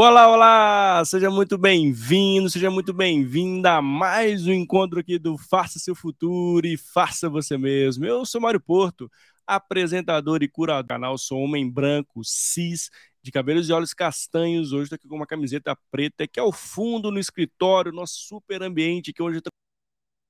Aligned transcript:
Olá, 0.00 0.28
olá! 0.28 1.04
Seja 1.04 1.28
muito 1.28 1.58
bem-vindo, 1.58 2.48
seja 2.48 2.70
muito 2.70 2.92
bem-vinda 2.92 3.78
a 3.78 3.82
mais 3.82 4.46
um 4.46 4.52
encontro 4.52 5.00
aqui 5.00 5.18
do 5.18 5.36
Faça 5.36 5.80
Seu 5.80 5.92
Futuro 5.92 6.64
e 6.68 6.76
Faça 6.76 7.28
Você 7.28 7.58
Mesmo. 7.58 8.04
Eu 8.06 8.24
sou 8.24 8.40
Mário 8.40 8.60
Porto, 8.60 9.10
apresentador 9.44 10.40
e 10.40 10.48
curador 10.48 10.84
do 10.84 10.86
canal, 10.86 11.18
sou 11.18 11.40
homem 11.40 11.68
branco, 11.68 12.22
cis, 12.22 12.90
de 13.24 13.32
cabelos 13.32 13.68
e 13.68 13.72
olhos 13.72 13.92
castanhos. 13.92 14.70
Hoje 14.70 14.84
estou 14.84 14.94
aqui 14.94 15.08
com 15.08 15.16
uma 15.16 15.26
camiseta 15.26 15.76
preta, 15.90 16.28
que 16.28 16.38
é 16.38 16.42
o 16.44 16.52
fundo 16.52 17.10
no 17.10 17.18
escritório, 17.18 17.90
nosso 17.90 18.20
super 18.20 18.62
ambiente, 18.62 19.12
que 19.12 19.20
hoje 19.20 19.38
eu 19.38 19.42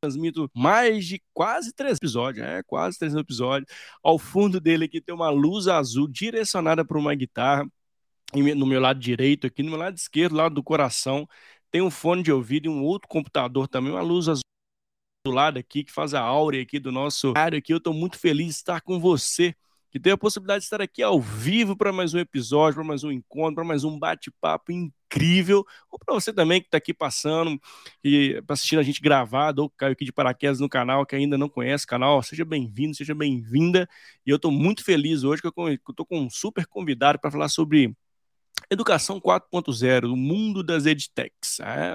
transmito 0.02 0.50
mais 0.54 1.04
de 1.06 1.22
quase 1.34 1.74
três 1.74 1.98
episódios, 1.98 2.42
é 2.46 2.62
quase 2.62 2.98
três 2.98 3.14
episódios. 3.14 3.70
Ao 4.02 4.18
fundo 4.18 4.62
dele 4.62 4.86
aqui 4.86 4.98
tem 4.98 5.14
uma 5.14 5.28
luz 5.28 5.68
azul 5.68 6.08
direcionada 6.08 6.86
para 6.86 6.98
uma 6.98 7.14
guitarra 7.14 7.68
no 8.34 8.66
meu 8.66 8.80
lado 8.80 9.00
direito 9.00 9.46
aqui, 9.46 9.62
no 9.62 9.70
meu 9.70 9.78
lado 9.78 9.96
esquerdo, 9.96 10.36
lado 10.36 10.54
do 10.54 10.62
coração, 10.62 11.26
tem 11.70 11.80
um 11.80 11.90
fone 11.90 12.22
de 12.22 12.32
ouvido 12.32 12.66
e 12.66 12.68
um 12.68 12.82
outro 12.82 13.08
computador 13.08 13.68
também, 13.68 13.92
uma 13.92 14.02
luz 14.02 14.28
azul 14.28 14.42
do 15.26 15.32
lado 15.32 15.58
aqui 15.58 15.84
que 15.84 15.92
faz 15.92 16.14
a 16.14 16.20
áurea 16.20 16.62
aqui 16.62 16.78
do 16.78 16.92
nosso 16.92 17.32
área 17.36 17.58
aqui. 17.58 17.72
Eu 17.72 17.78
estou 17.78 17.92
muito 17.92 18.18
feliz 18.18 18.46
de 18.46 18.52
estar 18.52 18.80
com 18.80 19.00
você, 19.00 19.54
que 19.90 19.98
tem 19.98 20.12
a 20.12 20.18
possibilidade 20.18 20.60
de 20.60 20.66
estar 20.66 20.80
aqui 20.82 21.02
ao 21.02 21.20
vivo 21.20 21.76
para 21.76 21.92
mais 21.92 22.12
um 22.14 22.18
episódio, 22.18 22.76
para 22.76 22.84
mais 22.84 23.04
um 23.04 23.10
encontro, 23.10 23.56
para 23.56 23.64
mais 23.64 23.84
um 23.84 23.98
bate-papo 23.98 24.70
incrível, 24.72 25.64
ou 25.90 25.98
para 25.98 26.14
você 26.14 26.32
também 26.32 26.60
que 26.60 26.68
está 26.68 26.76
aqui 26.76 26.92
passando 26.92 27.58
e 28.04 28.42
assistindo 28.48 28.78
a 28.78 28.82
gente 28.82 29.00
gravado, 29.00 29.62
ou 29.62 29.70
caiu 29.70 29.92
aqui 29.92 30.04
de 30.04 30.12
paraquedas 30.12 30.60
no 30.60 30.68
canal, 30.68 31.06
que 31.06 31.16
ainda 31.16 31.38
não 31.38 31.48
conhece 31.48 31.84
o 31.84 31.88
canal, 31.88 32.22
seja 32.22 32.44
bem-vindo, 32.44 32.94
seja 32.94 33.14
bem-vinda. 33.14 33.88
E 34.26 34.30
eu 34.30 34.36
estou 34.36 34.50
muito 34.50 34.84
feliz 34.84 35.24
hoje 35.24 35.40
que 35.40 35.48
eu 35.48 35.52
estou 35.90 36.06
com 36.06 36.20
um 36.20 36.30
super 36.30 36.66
convidado 36.66 37.18
para 37.18 37.30
falar 37.30 37.48
sobre 37.48 37.94
Educação 38.70 39.18
4.0, 39.18 40.12
o 40.12 40.16
mundo 40.16 40.62
das 40.62 40.84
edtechs. 40.84 41.58
É, 41.60 41.94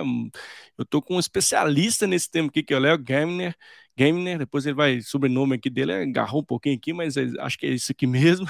eu 0.78 0.84
estou 0.84 1.02
com 1.02 1.18
um 1.18 1.20
especialista 1.20 2.08
nesse 2.08 2.30
tema 2.30 2.48
aqui, 2.48 2.64
que 2.64 2.74
é 2.74 2.78
o 2.78 2.80
Léo 2.80 2.98
Gamner. 2.98 3.56
Gamner, 3.96 4.40
depois 4.40 4.66
ele 4.66 4.74
vai, 4.74 5.02
sobrenome 5.02 5.56
aqui 5.56 5.70
dele, 5.70 5.94
agarrou 5.94 6.42
um 6.42 6.44
pouquinho 6.44 6.76
aqui, 6.76 6.92
mas 6.92 7.16
é, 7.16 7.28
acho 7.42 7.60
que 7.60 7.68
é 7.68 7.70
isso 7.70 7.92
aqui 7.92 8.08
mesmo. 8.08 8.48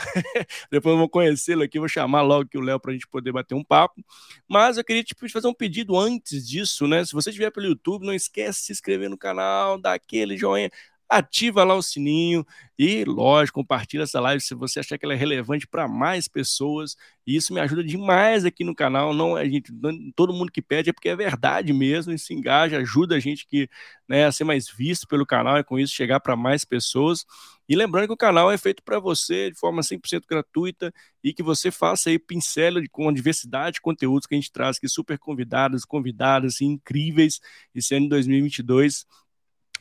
depois 0.72 0.94
eu 0.94 0.98
vou 0.98 1.10
conhecê-lo 1.10 1.64
aqui, 1.64 1.80
vou 1.80 1.90
chamar 1.90 2.22
logo 2.22 2.44
aqui 2.44 2.58
o 2.58 2.62
Léo 2.62 2.80
para 2.80 2.92
a 2.92 2.94
gente 2.94 3.08
poder 3.08 3.34
bater 3.34 3.56
um 3.56 3.64
papo. 3.64 4.02
Mas 4.48 4.78
eu 4.78 4.86
queria 4.86 5.04
te 5.04 5.08
tipo, 5.08 5.30
fazer 5.30 5.48
um 5.48 5.54
pedido 5.54 5.98
antes 5.98 6.48
disso, 6.48 6.88
né? 6.88 7.04
Se 7.04 7.12
você 7.12 7.30
estiver 7.30 7.52
pelo 7.52 7.68
YouTube, 7.68 8.06
não 8.06 8.14
esquece 8.14 8.62
de 8.62 8.66
se 8.68 8.72
inscrever 8.72 9.10
no 9.10 9.18
canal, 9.18 9.78
dar 9.78 9.96
aquele 9.96 10.38
joinha 10.38 10.72
ativa 11.18 11.64
lá 11.64 11.76
o 11.76 11.82
sininho 11.82 12.46
e, 12.78 13.04
lógico, 13.06 13.60
compartilha 13.60 14.04
essa 14.04 14.20
live 14.20 14.42
se 14.42 14.56
você 14.56 14.80
achar 14.80 14.98
que 14.98 15.06
ela 15.06 15.14
é 15.14 15.18
relevante 15.18 15.68
para 15.68 15.88
mais 15.88 16.28
pessoas. 16.28 16.96
E 17.26 17.36
isso 17.36 17.54
me 17.54 17.60
ajuda 17.60 17.84
demais 17.84 18.46
aqui 18.46 18.64
no 18.64 18.76
canal. 18.76 19.14
Não 19.14 19.36
a 19.36 19.46
gente, 19.46 19.72
todo 20.16 20.34
mundo 20.34 20.52
que 20.52 20.62
pede 20.62 20.90
é 20.90 20.94
porque 20.94 21.10
é 21.10 21.16
verdade 21.16 21.72
mesmo, 21.74 22.12
e 22.12 22.20
se 22.20 22.34
engaja, 22.34 22.78
ajuda 22.78 23.16
a 23.16 23.20
gente 23.20 23.46
que, 23.48 23.70
né, 24.08 24.26
a 24.26 24.32
ser 24.32 24.44
mais 24.44 24.68
visto 24.70 25.08
pelo 25.08 25.26
canal 25.26 25.58
e 25.58 25.64
com 25.64 25.80
isso 25.80 25.94
chegar 25.94 26.20
para 26.20 26.36
mais 26.36 26.66
pessoas. 26.66 27.26
E 27.70 27.76
lembrando 27.76 28.08
que 28.08 28.14
o 28.14 28.18
canal 28.18 28.52
é 28.52 28.58
feito 28.58 28.84
para 28.84 29.00
você 29.00 29.50
de 29.52 29.58
forma 29.58 29.82
100% 29.82 30.28
gratuita 30.28 30.94
e 31.24 31.34
que 31.34 31.42
você 31.42 31.72
faça 31.72 32.10
aí 32.10 32.20
pincel 32.20 32.74
com 32.92 33.08
a 33.08 33.14
diversidade 33.14 33.76
de 33.76 33.82
conteúdos 33.82 34.28
que 34.28 34.36
a 34.36 34.38
gente 34.38 34.52
traz 34.52 34.78
aqui, 34.78 34.90
super 34.90 35.18
convidados, 35.18 35.86
convidadas 35.86 36.56
assim, 36.56 36.66
incríveis, 36.66 37.40
esse 37.74 37.96
ano 37.96 38.06
de 38.06 38.10
2022 38.10 39.06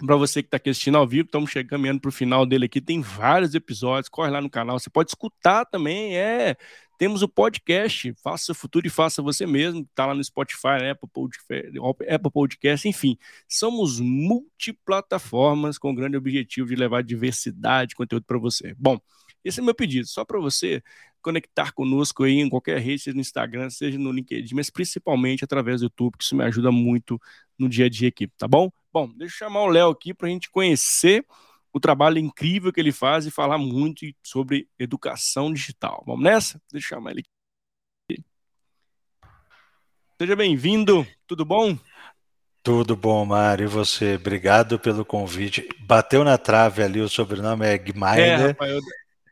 para 0.06 0.16
você 0.16 0.42
que 0.42 0.46
está 0.48 0.56
aqui 0.56 0.70
assistindo 0.70 0.96
ao 0.98 1.06
vivo, 1.06 1.26
estamos 1.26 1.50
chegando 1.50 2.00
para 2.00 2.08
o 2.08 2.12
final 2.12 2.44
dele 2.46 2.66
aqui. 2.66 2.80
Tem 2.80 3.00
vários 3.00 3.54
episódios, 3.54 4.08
corre 4.08 4.30
lá 4.30 4.40
no 4.40 4.50
canal. 4.50 4.78
Você 4.78 4.90
pode 4.90 5.10
escutar 5.10 5.64
também. 5.64 6.16
É, 6.16 6.56
temos 6.98 7.20
o 7.22 7.28
podcast 7.28 8.14
Faça 8.22 8.52
o 8.52 8.54
Futuro 8.54 8.86
e 8.86 8.90
Faça 8.90 9.20
Você 9.22 9.44
Mesmo, 9.44 9.80
está 9.80 10.06
lá 10.06 10.14
no 10.14 10.22
Spotify, 10.22 10.78
né, 10.80 10.90
Apple 10.90 11.08
Podcast, 11.12 12.30
Podcast, 12.32 12.88
enfim. 12.88 13.18
Somos 13.48 13.98
multiplataformas 13.98 15.78
com 15.78 15.90
o 15.90 15.94
grande 15.94 16.16
objetivo 16.16 16.68
de 16.68 16.76
levar 16.76 17.02
diversidade 17.02 17.90
de 17.90 17.94
conteúdo 17.96 18.24
para 18.24 18.38
você. 18.38 18.74
Bom, 18.78 19.00
esse 19.44 19.58
é 19.58 19.62
meu 19.62 19.74
pedido, 19.74 20.06
só 20.06 20.24
para 20.24 20.38
você 20.38 20.82
conectar 21.20 21.72
conosco 21.72 22.24
aí 22.24 22.38
em 22.38 22.48
qualquer 22.48 22.78
rede, 22.78 23.02
seja 23.02 23.14
no 23.14 23.20
Instagram, 23.20 23.70
seja 23.70 23.98
no 23.98 24.12
LinkedIn, 24.12 24.54
mas 24.54 24.70
principalmente 24.70 25.44
através 25.44 25.80
do 25.80 25.86
YouTube, 25.86 26.16
que 26.16 26.24
isso 26.24 26.36
me 26.36 26.44
ajuda 26.44 26.70
muito 26.70 27.20
no 27.58 27.68
dia 27.68 27.86
a 27.86 27.88
dia 27.88 28.08
aqui, 28.08 28.28
tá 28.28 28.46
bom? 28.46 28.70
Bom, 28.92 29.08
deixa 29.08 29.34
eu 29.34 29.38
chamar 29.38 29.62
o 29.62 29.68
Léo 29.68 29.88
aqui 29.88 30.12
para 30.12 30.28
a 30.28 30.30
gente 30.30 30.50
conhecer 30.50 31.24
o 31.72 31.80
trabalho 31.80 32.18
incrível 32.18 32.70
que 32.70 32.78
ele 32.78 32.92
faz 32.92 33.24
e 33.24 33.30
falar 33.30 33.56
muito 33.56 34.04
sobre 34.22 34.68
educação 34.78 35.50
digital. 35.52 36.04
Vamos 36.06 36.22
nessa? 36.22 36.60
Deixa 36.70 36.86
eu 36.86 36.88
chamar 36.96 37.12
ele 37.12 37.20
aqui. 37.20 38.22
Seja 40.20 40.36
bem-vindo, 40.36 41.06
tudo 41.26 41.44
bom? 41.44 41.76
Tudo 42.62 42.94
bom, 42.94 43.24
Mário. 43.24 43.64
E 43.64 43.66
você? 43.66 44.16
Obrigado 44.16 44.78
pelo 44.78 45.04
convite. 45.04 45.66
Bateu 45.80 46.22
na 46.22 46.36
trave 46.36 46.82
ali, 46.82 47.00
o 47.00 47.08
sobrenome 47.08 47.66
é 47.66 47.78
Gmeiner. 47.78 48.18
É, 48.18 48.46
rapaz, 48.48 48.72
eu... 48.72 48.80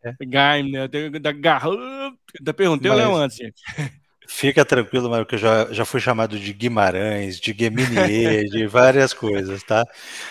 é. 0.04 0.14
Gmeiner, 0.24 1.20
da 1.20 1.32
Garra. 1.32 1.68
Perguntei 2.56 2.90
Mas... 2.90 2.98
o 2.98 3.02
Léo 3.02 3.14
antes, 3.14 3.36
gente. 3.36 3.62
Fica 4.32 4.64
tranquilo, 4.64 5.10
Mário, 5.10 5.26
que 5.26 5.34
eu 5.34 5.38
já, 5.40 5.72
já 5.72 5.84
fui 5.84 6.00
chamado 6.00 6.38
de 6.38 6.52
Guimarães, 6.52 7.38
de 7.40 7.52
Geminier, 7.52 8.44
de 8.48 8.64
várias 8.64 9.12
coisas, 9.12 9.60
tá? 9.64 9.84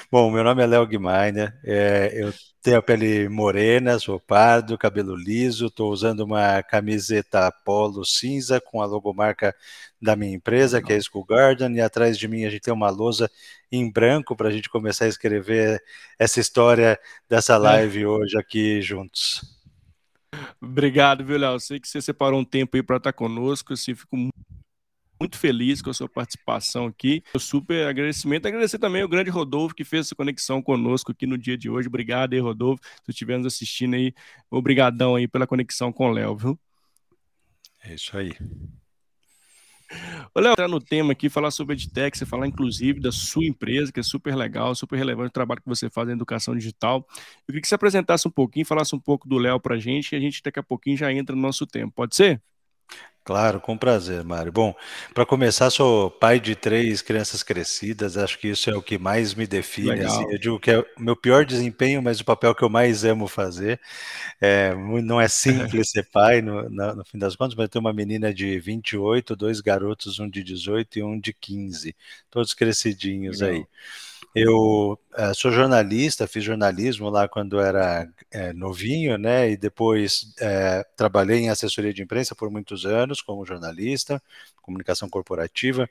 Bom, 0.10 0.32
meu 0.32 0.42
nome 0.42 0.64
é 0.64 0.66
Léo 0.66 0.88
Guimarães, 0.88 1.52
é, 1.66 2.12
eu 2.16 2.34
tenho 2.62 2.78
a 2.78 2.82
pele 2.82 3.28
morena, 3.28 4.00
sou 4.00 4.18
pardo, 4.18 4.78
cabelo 4.78 5.16
liso, 5.16 5.68
estou 5.68 5.92
usando 5.92 6.22
uma 6.22 6.64
camiseta 6.64 7.52
polo 7.66 8.06
cinza 8.06 8.62
com 8.62 8.82
a 8.82 8.86
logomarca 8.86 9.54
da 10.02 10.16
minha 10.16 10.34
empresa, 10.34 10.82
que 10.82 10.94
é 10.94 10.96
a 10.96 11.02
School 11.02 11.26
Garden, 11.26 11.76
e 11.76 11.82
atrás 11.82 12.18
de 12.18 12.28
mim 12.28 12.46
a 12.46 12.50
gente 12.50 12.62
tem 12.62 12.74
uma 12.74 12.90
lousa 12.90 13.30
em 13.70 13.92
branco 13.92 14.34
para 14.34 14.48
a 14.48 14.52
gente 14.52 14.70
começar 14.70 15.06
a 15.06 15.10
escrever 15.10 15.84
essa 16.18 16.40
história 16.40 16.98
dessa 17.30 17.56
é. 17.56 17.58
live 17.58 18.06
hoje 18.06 18.38
aqui 18.38 18.82
juntos. 18.82 19.59
Obrigado, 20.62 21.24
viu, 21.24 21.38
Léo? 21.38 21.60
Sei 21.60 21.80
que 21.80 21.88
você 21.88 22.02
separou 22.02 22.40
um 22.40 22.46
tempo 22.46 22.76
aí 22.76 22.84
para 22.84 22.98
estar 22.98 23.14
conosco. 23.14 23.74
Assim, 23.74 23.96
fico 23.96 24.16
muito 25.20 25.38
feliz 25.38 25.82
com 25.82 25.90
a 25.90 25.94
sua 25.94 26.08
participação 26.08 26.86
aqui. 26.86 27.24
Eu 27.34 27.40
super 27.40 27.88
agradecimento. 27.88 28.48
Agradecer 28.48 28.80
também 28.80 29.04
o 29.04 29.10
grande 29.10 29.30
Rodolfo 29.30 29.76
que 29.76 29.84
fez 29.84 30.06
essa 30.06 30.16
conexão 30.16 30.62
conosco 30.62 31.12
aqui 31.12 31.26
no 31.26 31.38
dia 31.38 31.58
de 31.58 31.70
hoje. 31.70 31.88
Obrigado 31.88 32.34
aí, 32.34 32.40
Rodolfo. 32.40 32.82
Se 33.04 33.12
estiver 33.12 33.38
nos 33.38 33.48
assistindo 33.48 33.96
aí, 33.96 34.14
obrigadão 34.50 35.16
aí 35.16 35.28
pela 35.28 35.46
conexão 35.46 35.92
com 35.92 36.10
o 36.10 36.12
Léo, 36.12 36.38
viu? 36.38 36.60
É 37.84 37.94
isso 37.94 38.18
aí. 38.18 38.32
Ô, 40.34 40.40
Léo, 40.40 40.52
entrar 40.52 40.68
no 40.68 40.80
tema 40.80 41.14
aqui, 41.14 41.30
falar 41.30 41.52
sobre 41.52 41.74
EdTech, 41.76 42.18
você 42.18 42.26
falar 42.26 42.48
inclusive 42.48 43.00
da 43.00 43.12
sua 43.12 43.46
empresa, 43.46 43.92
que 43.92 44.00
é 44.00 44.04
super 44.04 44.36
legal, 44.36 44.76
super 44.76 44.98
relevante 44.98 45.30
o 45.30 45.34
trabalho 45.34 45.62
que 45.62 45.68
você 45.68 45.90
faz 45.90 46.08
na 46.08 46.14
educação 46.14 46.56
digital. 46.56 47.08
Eu 47.10 47.46
queria 47.48 47.62
que 47.62 47.68
você 47.68 47.76
apresentasse 47.76 48.28
um 48.28 48.32
pouquinho, 48.32 48.66
falasse 48.66 48.96
um 48.96 49.00
pouco 49.00 49.28
do 49.28 49.38
Léo 49.38 49.60
para 49.60 49.76
a 49.76 49.80
gente, 49.80 50.14
e 50.14 50.16
a 50.16 50.20
gente 50.20 50.42
daqui 50.44 50.60
a 50.60 50.64
pouquinho 50.64 50.98
já 50.98 51.12
entra 51.12 51.36
no 51.36 51.42
nosso 51.42 51.66
tempo. 51.66 51.92
Pode 51.96 52.16
ser? 52.16 52.42
Claro, 53.30 53.62
com 53.62 53.78
prazer, 53.78 54.24
Mário. 54.24 54.52
Bom, 54.52 54.74
para 55.14 55.24
começar, 55.24 55.70
sou 55.70 56.10
pai 56.10 56.40
de 56.40 56.56
três 56.56 57.00
crianças 57.00 57.44
crescidas, 57.44 58.18
acho 58.18 58.40
que 58.40 58.48
isso 58.48 58.72
é 58.72 58.76
o 58.76 58.82
que 58.82 58.98
mais 58.98 59.36
me 59.36 59.46
define. 59.46 60.02
Assim, 60.02 60.26
eu 60.32 60.40
digo 60.40 60.60
que 60.60 60.72
é 60.72 60.80
o 60.80 60.86
meu 60.98 61.16
pior 61.16 61.46
desempenho, 61.46 62.02
mas 62.02 62.20
o 62.20 62.26
papel 62.26 62.56
que 62.56 62.64
eu 62.64 62.70
mais 62.70 63.06
amo 63.06 63.28
fazer. 63.28 63.80
É, 64.42 64.74
não 64.74 65.22
é 65.22 65.28
simples 65.28 65.92
ser 65.92 66.06
pai, 66.12 66.42
no, 66.42 66.68
no, 66.72 66.96
no, 66.96 67.06
fim 67.06 67.20
das 67.20 67.36
contas, 67.36 67.54
mas 67.54 67.66
eu 67.66 67.70
tenho 67.70 67.86
uma 67.86 67.94
menina 67.94 68.34
de 68.34 68.60
28, 68.60 69.36
dois 69.36 69.62
garotos, 69.62 70.20
um 70.20 70.28
de 70.28 70.44
18 70.44 70.98
e 70.98 71.04
um 71.04 71.20
de 71.20 71.32
15, 71.32 71.96
todos 72.32 72.56
crescidinhos 72.56 73.42
Legal. 73.42 73.58
aí. 73.58 73.66
Eu 74.36 74.94
uh, 75.18 75.34
sou 75.36 75.52
jornalista, 75.52 76.28
fiz 76.28 76.44
jornalismo 76.44 77.10
lá 77.10 77.28
quando 77.28 77.60
era 77.60 78.08
é, 78.32 78.54
novinho, 78.54 79.18
né? 79.18 79.50
E 79.50 79.58
depois 79.58 80.34
é, 80.40 80.86
trabalhei 80.96 81.40
em 81.40 81.50
assessoria 81.50 81.94
de 81.94 82.04
imprensa 82.04 82.36
por 82.36 82.50
muitos 82.52 82.86
anos 82.86 83.22
como 83.22 83.46
jornalista, 83.46 84.22
comunicação 84.62 85.10
corporativa. 85.10 85.90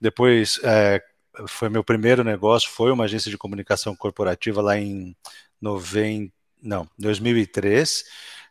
Depois 0.00 0.60
é, 0.62 1.02
foi 1.48 1.68
meu 1.68 1.82
primeiro 1.82 2.22
negócio, 2.22 2.70
foi 2.70 2.92
uma 2.92 3.04
agência 3.04 3.30
de 3.30 3.38
comunicação 3.38 3.94
corporativa 3.96 4.62
lá 4.62 4.78
em 4.78 5.16
90, 5.60 6.32
não, 6.62 6.88
2003. 6.98 8.04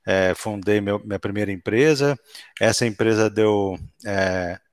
É, 0.06 0.34
fundei 0.36 0.82
meu, 0.82 1.00
minha 1.00 1.20
primeira 1.20 1.52
empresa. 1.52 2.18
Essa 2.60 2.86
empresa 2.86 3.30
deu 3.30 3.78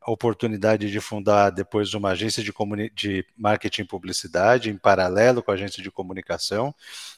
a 0.07 0.11
oportunidade 0.13 0.89
de 0.89 1.01
fundar 1.01 1.51
depois 1.51 1.93
uma 1.93 2.11
agência 2.11 2.41
de, 2.41 2.53
de 2.95 3.27
marketing 3.37 3.83
e 3.83 3.87
publicidade, 3.87 4.71
em 4.71 4.79
paralelo 4.79 5.43
com 5.43 5.51
a 5.51 5.55
agência 5.55 5.83
de 5.83 5.91
comunicação, 5.91 6.73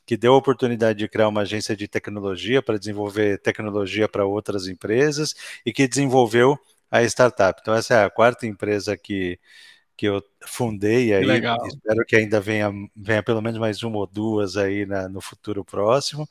que 0.06 0.16
deu 0.16 0.32
a 0.32 0.38
oportunidade 0.38 0.98
de 0.98 1.06
criar 1.06 1.28
uma 1.28 1.42
agência 1.42 1.76
de 1.76 1.86
tecnologia 1.86 2.62
para 2.62 2.78
desenvolver 2.78 3.42
tecnologia 3.42 4.08
para 4.08 4.24
outras 4.24 4.68
empresas 4.68 5.34
e 5.66 5.72
que 5.72 5.86
desenvolveu 5.86 6.58
a 6.90 7.02
startup. 7.02 7.60
Então, 7.60 7.74
essa 7.74 7.92
é 7.92 8.04
a 8.06 8.10
quarta 8.10 8.46
empresa 8.46 8.96
que, 8.96 9.38
que 9.94 10.06
eu 10.06 10.24
fundei 10.46 11.12
aí. 11.12 11.26
Legal. 11.26 11.58
Espero 11.66 12.06
que 12.06 12.16
ainda 12.16 12.40
venha, 12.40 12.70
venha 12.96 13.22
pelo 13.22 13.42
menos 13.42 13.58
mais 13.58 13.82
uma 13.82 13.98
ou 13.98 14.06
duas 14.06 14.56
aí 14.56 14.86
na, 14.86 15.10
no 15.10 15.20
futuro 15.20 15.62
próximo. 15.62 16.26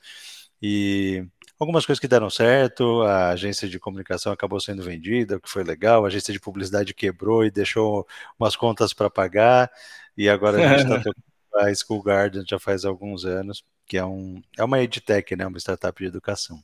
E 0.59 1.23
algumas 1.59 1.85
coisas 1.85 1.99
que 1.99 2.07
deram 2.07 2.29
certo, 2.29 3.01
a 3.01 3.29
agência 3.29 3.67
de 3.67 3.79
comunicação 3.79 4.31
acabou 4.31 4.59
sendo 4.59 4.83
vendida, 4.83 5.37
o 5.37 5.41
que 5.41 5.49
foi 5.49 5.63
legal, 5.63 6.03
a 6.03 6.07
agência 6.07 6.33
de 6.33 6.39
publicidade 6.39 6.93
quebrou 6.93 7.45
e 7.45 7.51
deixou 7.51 8.07
umas 8.39 8.55
contas 8.55 8.93
para 8.93 9.09
pagar, 9.09 9.71
e 10.15 10.29
agora 10.29 10.57
a 10.57 10.77
gente 10.77 10.83
está 10.83 10.97
tocando 11.03 11.23
a 11.55 11.73
School 11.73 12.03
Garden 12.03 12.43
já 12.47 12.59
faz 12.59 12.85
alguns 12.85 13.25
anos, 13.25 13.63
que 13.85 13.97
é, 13.97 14.05
um, 14.05 14.41
é 14.57 14.63
uma 14.63 14.79
edtech, 14.81 15.35
né, 15.35 15.47
uma 15.47 15.57
startup 15.57 15.99
de 15.99 16.07
educação. 16.07 16.61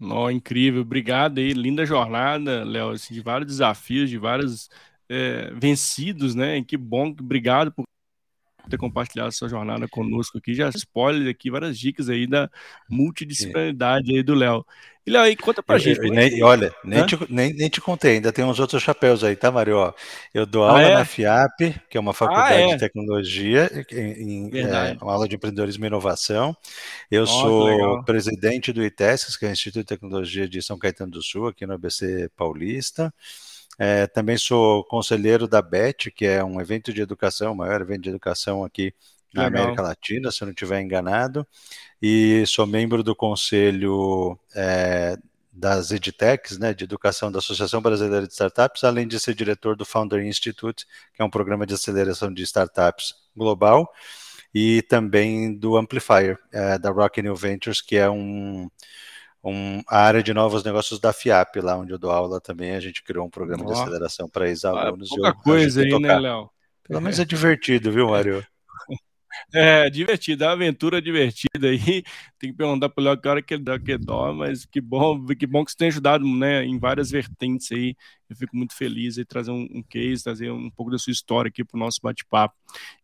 Oh, 0.00 0.30
incrível, 0.30 0.80
obrigado 0.80 1.38
aí, 1.38 1.52
linda 1.52 1.84
jornada, 1.84 2.64
Léo, 2.64 2.90
assim, 2.90 3.12
de 3.12 3.20
vários 3.20 3.48
desafios, 3.48 4.08
de 4.08 4.16
vários 4.16 4.70
é, 5.10 5.50
vencidos, 5.52 6.34
né? 6.34 6.62
Que 6.64 6.76
bom, 6.76 7.08
obrigado 7.08 7.70
por 7.70 7.84
ter 8.68 8.76
compartilhado 8.76 9.32
sua 9.32 9.48
jornada 9.48 9.88
conosco 9.88 10.38
aqui. 10.38 10.54
Já 10.54 10.68
spoiler 10.70 11.30
aqui, 11.30 11.50
várias 11.50 11.78
dicas 11.78 12.08
aí 12.08 12.26
da 12.26 12.50
multidisciplinaridade 12.88 14.14
aí 14.14 14.22
do 14.22 14.34
Léo. 14.34 14.64
E 15.06 15.10
Léo, 15.10 15.22
aí 15.22 15.34
conta 15.34 15.62
pra 15.62 15.76
eu, 15.76 15.78
gente. 15.78 15.98
Eu, 15.98 16.12
nem, 16.12 16.42
olha, 16.42 16.74
nem 16.84 17.06
te, 17.06 17.18
nem, 17.30 17.52
nem 17.54 17.68
te 17.68 17.80
contei, 17.80 18.16
ainda 18.16 18.30
tem 18.30 18.44
uns 18.44 18.60
outros 18.60 18.82
chapéus 18.82 19.24
aí, 19.24 19.34
tá, 19.34 19.50
Mario? 19.50 19.94
eu 20.34 20.44
dou 20.44 20.62
ah, 20.64 20.70
aula 20.70 20.82
é? 20.82 20.94
na 20.94 21.04
FIAP, 21.06 21.74
que 21.88 21.96
é 21.96 22.00
uma 22.00 22.12
faculdade 22.12 22.54
ah, 22.54 22.60
é? 22.60 22.66
de 22.74 22.78
tecnologia, 22.78 23.86
em, 23.90 24.50
em 24.50 24.58
é, 24.58 24.96
uma 25.00 25.14
aula 25.14 25.26
de 25.26 25.36
empreendedorismo 25.36 25.84
e 25.84 25.88
inovação. 25.88 26.54
Eu 27.10 27.22
oh, 27.22 27.26
sou 27.26 28.04
presidente 28.04 28.72
do 28.72 28.84
ITESCS, 28.84 29.36
que 29.38 29.46
é 29.46 29.48
o 29.48 29.52
Instituto 29.52 29.80
de 29.80 29.88
Tecnologia 29.88 30.46
de 30.46 30.60
São 30.60 30.78
Caetano 30.78 31.12
do 31.12 31.22
Sul, 31.22 31.48
aqui 31.48 31.64
no 31.66 31.74
ABC 31.74 32.30
Paulista. 32.36 33.12
É, 33.78 34.06
também 34.06 34.36
sou 34.36 34.84
conselheiro 34.84 35.48
da 35.48 35.62
BET, 35.62 36.10
que 36.10 36.26
é 36.26 36.44
um 36.44 36.60
evento 36.60 36.92
de 36.92 37.00
educação, 37.00 37.52
o 37.52 37.56
maior 37.56 37.80
evento 37.80 38.02
de 38.02 38.10
educação 38.10 38.64
aqui 38.64 38.94
na 39.32 39.44
Legal. 39.44 39.62
América 39.62 39.82
Latina, 39.82 40.30
se 40.30 40.42
eu 40.42 40.46
não 40.46 40.52
estiver 40.52 40.80
enganado, 40.80 41.46
e 42.02 42.44
sou 42.46 42.66
membro 42.66 43.02
do 43.02 43.14
conselho 43.14 44.38
é, 44.54 45.16
das 45.52 45.90
EdTechs, 45.90 46.58
né, 46.58 46.72
de 46.72 46.84
educação 46.84 47.30
da 47.30 47.38
Associação 47.38 47.80
Brasileira 47.80 48.26
de 48.26 48.32
Startups, 48.32 48.84
além 48.84 49.06
de 49.06 49.18
ser 49.20 49.34
diretor 49.34 49.76
do 49.76 49.84
Founder 49.84 50.24
Institute, 50.24 50.86
que 51.14 51.22
é 51.22 51.24
um 51.24 51.30
programa 51.30 51.66
de 51.66 51.74
aceleração 51.74 52.32
de 52.32 52.42
startups 52.42 53.14
global, 53.36 53.92
e 54.54 54.82
também 54.82 55.54
do 55.54 55.76
Amplifier, 55.76 56.38
é, 56.52 56.78
da 56.78 56.90
Rock 56.90 57.22
New 57.22 57.36
Ventures, 57.36 57.80
que 57.80 57.96
é 57.96 58.10
um, 58.10 58.68
um, 59.42 59.80
a 59.88 59.98
área 59.98 60.22
de 60.22 60.34
novos 60.34 60.62
negócios 60.62 61.00
da 61.00 61.12
FIAP, 61.12 61.56
lá 61.56 61.76
onde 61.76 61.92
eu 61.92 61.98
dou 61.98 62.10
aula 62.10 62.40
também, 62.40 62.72
a 62.72 62.80
gente 62.80 63.02
criou 63.02 63.26
um 63.26 63.30
programa 63.30 63.64
de 63.64 63.72
aceleração 63.72 64.28
para 64.28 64.48
ex-alunos. 64.48 65.10
Ah, 65.12 65.14
pouca 65.14 65.34
coisa 65.34 65.82
aí, 65.82 65.98
né, 65.98 66.18
Léo? 66.18 66.50
Pelo 66.86 67.00
menos 67.00 67.18
é 67.18 67.24
divertido, 67.24 67.90
viu, 67.90 68.08
Mário? 68.08 68.44
É, 69.54 69.88
divertido, 69.88 70.42
é 70.42 70.48
uma 70.48 70.52
aventura 70.54 71.00
divertida 71.00 71.68
aí. 71.68 72.02
Tem 72.38 72.50
que 72.50 72.52
perguntar 72.52 72.88
para 72.88 73.00
o 73.00 73.04
Léo 73.04 73.16
que 73.16 73.28
hora 73.28 73.40
que 73.40 73.54
ele 73.54 73.62
dá 73.62 73.78
que 73.78 73.96
dó, 73.96 74.32
mas 74.32 74.66
que 74.66 74.80
bom, 74.80 75.24
que 75.26 75.46
bom 75.46 75.64
que 75.64 75.70
você 75.70 75.76
tem 75.76 75.88
ajudado 75.88 76.26
né, 76.26 76.64
em 76.64 76.78
várias 76.78 77.12
vertentes 77.12 77.70
aí. 77.70 77.94
Eu 78.28 78.36
fico 78.36 78.56
muito 78.56 78.76
feliz 78.76 79.18
em 79.18 79.24
trazer 79.24 79.52
um, 79.52 79.66
um 79.72 79.82
case, 79.88 80.24
trazer 80.24 80.50
um 80.50 80.68
pouco 80.70 80.90
da 80.90 80.98
sua 80.98 81.12
história 81.12 81.48
aqui 81.48 81.64
para 81.64 81.76
o 81.76 81.80
nosso 81.80 82.00
bate-papo. 82.02 82.56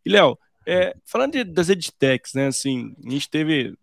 E, 0.05 0.09
Léo, 0.09 0.37
é, 0.65 0.95
falando 1.05 1.31
de, 1.31 1.45
das 1.45 1.69
edtechs, 1.69 2.33
né, 2.33 2.47
assim, 2.47 2.93
a 3.05 3.09
gente 3.09 3.29
teve 3.29 3.73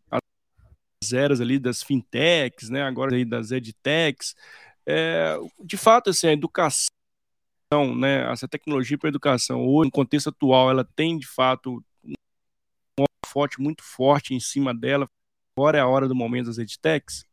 eras 1.13 1.41
ali 1.41 1.59
das 1.59 1.83
fintechs, 1.83 2.71
né, 2.71 2.83
agora 2.83 3.15
aí 3.15 3.25
das 3.25 3.51
edtechs. 3.51 4.35
É, 4.87 5.37
de 5.63 5.77
fato, 5.77 6.11
assim, 6.11 6.29
a 6.29 6.33
educação, 6.33 6.89
né, 7.99 8.31
essa 8.31 8.49
tecnologia 8.49 8.99
para 8.99 9.09
a 9.09 9.11
educação, 9.11 9.67
hoje, 9.67 9.89
no 9.89 9.93
contexto 9.93 10.29
atual, 10.29 10.71
ela 10.71 10.85
tem, 10.97 11.19
de 11.19 11.27
fato, 11.27 11.83
um 12.99 13.05
forte, 13.27 13.61
muito 13.61 13.83
forte 13.83 14.35
em 14.35 14.41
cima 14.41 14.75
dela. 14.75 15.09
Agora 15.57 15.79
é 15.79 15.81
a 15.81 15.87
hora 15.87 16.09
do 16.09 16.15
momento 16.15 16.47
das 16.47 16.59
edtechs? 16.59 17.25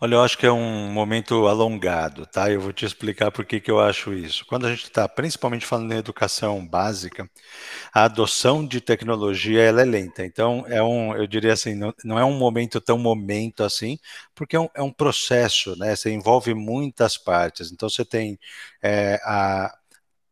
Olha, 0.00 0.14
eu 0.14 0.22
acho 0.22 0.38
que 0.38 0.46
é 0.46 0.52
um 0.52 0.90
momento 0.92 1.46
alongado, 1.46 2.26
tá? 2.26 2.50
Eu 2.50 2.60
vou 2.60 2.72
te 2.72 2.84
explicar 2.84 3.30
por 3.30 3.44
que, 3.44 3.60
que 3.60 3.70
eu 3.70 3.80
acho 3.80 4.12
isso. 4.12 4.44
Quando 4.46 4.66
a 4.66 4.70
gente 4.70 4.84
está 4.84 5.08
principalmente 5.08 5.66
falando 5.66 5.92
em 5.92 5.96
educação 5.98 6.66
básica, 6.66 7.28
a 7.92 8.04
adoção 8.04 8.66
de 8.66 8.80
tecnologia 8.80 9.62
ela 9.62 9.82
é 9.82 9.84
lenta. 9.84 10.24
Então, 10.24 10.64
é 10.68 10.82
um, 10.82 11.14
eu 11.16 11.26
diria 11.26 11.52
assim, 11.52 11.74
não, 11.74 11.94
não 12.04 12.18
é 12.18 12.24
um 12.24 12.38
momento 12.38 12.80
tão 12.80 12.98
momento 12.98 13.64
assim, 13.64 13.98
porque 14.34 14.56
é 14.56 14.60
um, 14.60 14.68
é 14.74 14.82
um 14.82 14.92
processo, 14.92 15.76
né? 15.78 15.96
Você 15.96 16.10
envolve 16.12 16.54
muitas 16.54 17.16
partes. 17.18 17.72
Então, 17.72 17.88
você 17.90 18.04
tem 18.04 18.38
é, 18.82 19.16
a, 19.24 19.74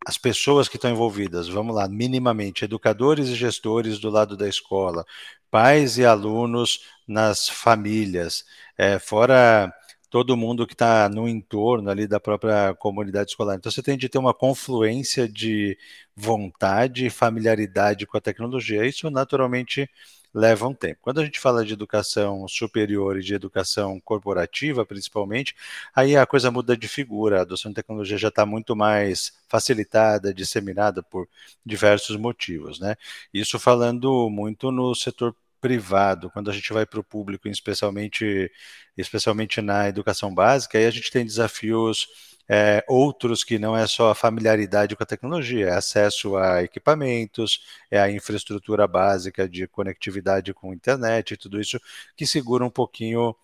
as 0.07 0.17
pessoas 0.19 0.69
que 0.69 0.77
estão 0.77 0.91
envolvidas, 0.91 1.49
vamos 1.49 1.75
lá, 1.75 1.89
minimamente, 1.89 2.65
educadores 2.65 3.29
e 3.29 3.35
gestores 3.35 3.99
do 3.99 4.09
lado 4.11 4.37
da 4.37 4.49
escola, 4.49 5.05
pais 5.51 5.99
e 5.99 6.05
alunos 6.05 6.81
nas 7.09 7.49
famílias, 7.49 8.45
é, 8.77 8.99
fora 8.99 9.73
todo 10.11 10.37
mundo 10.37 10.67
que 10.67 10.75
está 10.75 11.09
no 11.09 11.29
entorno 11.29 11.91
ali 11.91 12.07
da 12.07 12.21
própria 12.21 12.75
comunidade 12.75 13.31
escolar. 13.31 13.57
Então 13.57 13.71
você 13.71 13.83
tem 13.83 13.99
de 13.99 14.09
ter 14.09 14.19
uma 14.19 14.33
confluência 14.35 15.29
de 15.29 15.77
vontade 16.15 17.07
e 17.07 17.11
familiaridade 17.11 18.07
com 18.07 18.17
a 18.17 18.21
tecnologia. 18.21 18.87
Isso 18.87 19.11
naturalmente 19.11 19.89
leva 20.33 20.69
um 20.69 20.75
tempo. 20.75 21.01
Quando 21.03 21.21
a 21.21 21.25
gente 21.25 21.41
fala 21.41 21.65
de 21.65 21.73
educação 21.73 22.47
superior 22.47 23.19
e 23.19 23.23
de 23.23 23.35
educação 23.35 23.99
corporativa, 24.01 24.85
principalmente, 24.85 25.55
aí 25.95 26.17
a 26.17 26.27
coisa 26.27 26.51
muda 26.51 26.77
de 26.77 26.87
figura. 26.89 27.39
A 27.39 27.43
adoção 27.43 27.71
de 27.71 27.77
tecnologia 27.77 28.19
já 28.19 28.29
está 28.29 28.45
muito 28.45 28.77
mais 28.77 29.33
facilitada, 29.49 30.35
disseminada 30.35 31.03
por 31.03 31.27
diversos 31.65 32.17
motivos, 32.17 32.79
né? 32.79 32.97
Isso 33.33 33.59
falando 33.59 34.29
muito 34.31 34.71
no 34.71 34.95
setor 34.95 35.35
privado, 35.67 36.31
quando 36.31 36.49
a 36.49 36.53
gente 36.53 36.73
vai 36.73 36.87
para 36.87 37.01
o 37.01 37.05
público, 37.05 37.49
especialmente, 37.49 38.51
especialmente 38.97 39.61
na 39.61 39.89
educação 39.89 40.33
básica, 40.33 40.79
aí 40.79 40.87
a 40.87 40.91
gente 40.93 41.11
tem 41.11 41.25
desafios 41.25 42.07
é, 42.49 42.85
outros 42.89 43.43
que 43.43 43.59
não 43.59 43.77
é 43.77 43.85
só 43.89 44.11
a 44.11 44.15
familiaridade 44.15 44.95
com 44.95 45.03
a 45.03 45.07
tecnologia, 45.07 45.67
é 45.67 45.73
acesso 45.73 46.37
a 46.37 46.63
equipamentos, 46.63 47.61
é 47.91 47.99
a 48.01 48.09
infraestrutura 48.09 48.87
básica 48.87 49.49
de 49.49 49.67
conectividade 49.67 50.55
com 50.55 50.73
internet 50.73 51.37
tudo 51.37 51.61
isso 51.61 51.81
que 52.17 52.25
segura 52.25 52.65
um 52.65 52.71
pouquinho 52.71 53.35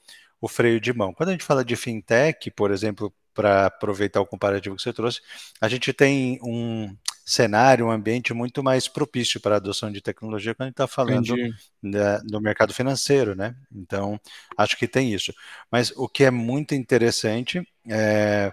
o 0.40 0.46
freio 0.46 0.80
de 0.80 0.92
mão. 0.92 1.12
Quando 1.12 1.30
a 1.30 1.32
gente 1.32 1.44
fala 1.44 1.64
de 1.64 1.74
fintech, 1.74 2.52
por 2.52 2.70
exemplo, 2.70 3.12
para 3.34 3.66
aproveitar 3.66 4.20
o 4.20 4.26
comparativo 4.26 4.76
que 4.76 4.82
você 4.82 4.92
trouxe, 4.92 5.20
a 5.60 5.68
gente 5.68 5.92
tem 5.92 6.38
um 6.42 6.96
cenário, 7.32 7.86
um 7.86 7.90
ambiente 7.90 8.34
muito 8.34 8.62
mais 8.62 8.86
propício 8.88 9.40
para 9.40 9.54
a 9.54 9.56
adoção 9.56 9.90
de 9.90 10.02
tecnologia 10.02 10.54
quando 10.54 10.66
a 10.66 10.66
gente 10.66 10.74
está 10.74 10.86
falando 10.86 11.34
da, 11.82 12.18
do 12.18 12.40
mercado 12.40 12.74
financeiro, 12.74 13.34
né? 13.34 13.54
Então, 13.74 14.20
acho 14.56 14.76
que 14.76 14.86
tem 14.86 15.12
isso. 15.12 15.32
Mas 15.70 15.92
o 15.96 16.08
que 16.08 16.24
é 16.24 16.30
muito 16.30 16.74
interessante 16.74 17.66
é, 17.88 18.52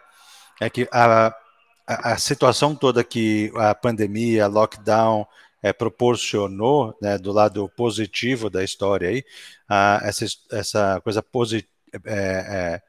é 0.62 0.69
que 0.69 0.88
a, 0.91 1.27
a, 1.86 2.13
a 2.13 2.17
situação 2.17 2.74
toda 2.74 3.03
que 3.03 3.51
a 3.55 3.75
pandemia, 3.75 4.48
lockdown, 4.48 5.27
é, 5.62 5.74
proporcionou, 5.74 6.98
né, 7.01 7.17
do 7.17 7.33
lado 7.33 7.67
positivo 7.75 8.50
da 8.50 8.63
história 8.63 9.09
aí, 9.09 9.25
a, 9.67 10.00
essa, 10.03 10.25
essa 10.51 11.01
coisa 11.01 11.21
positiva. 11.21 11.67
É, 12.05 12.75
é, 12.75 12.88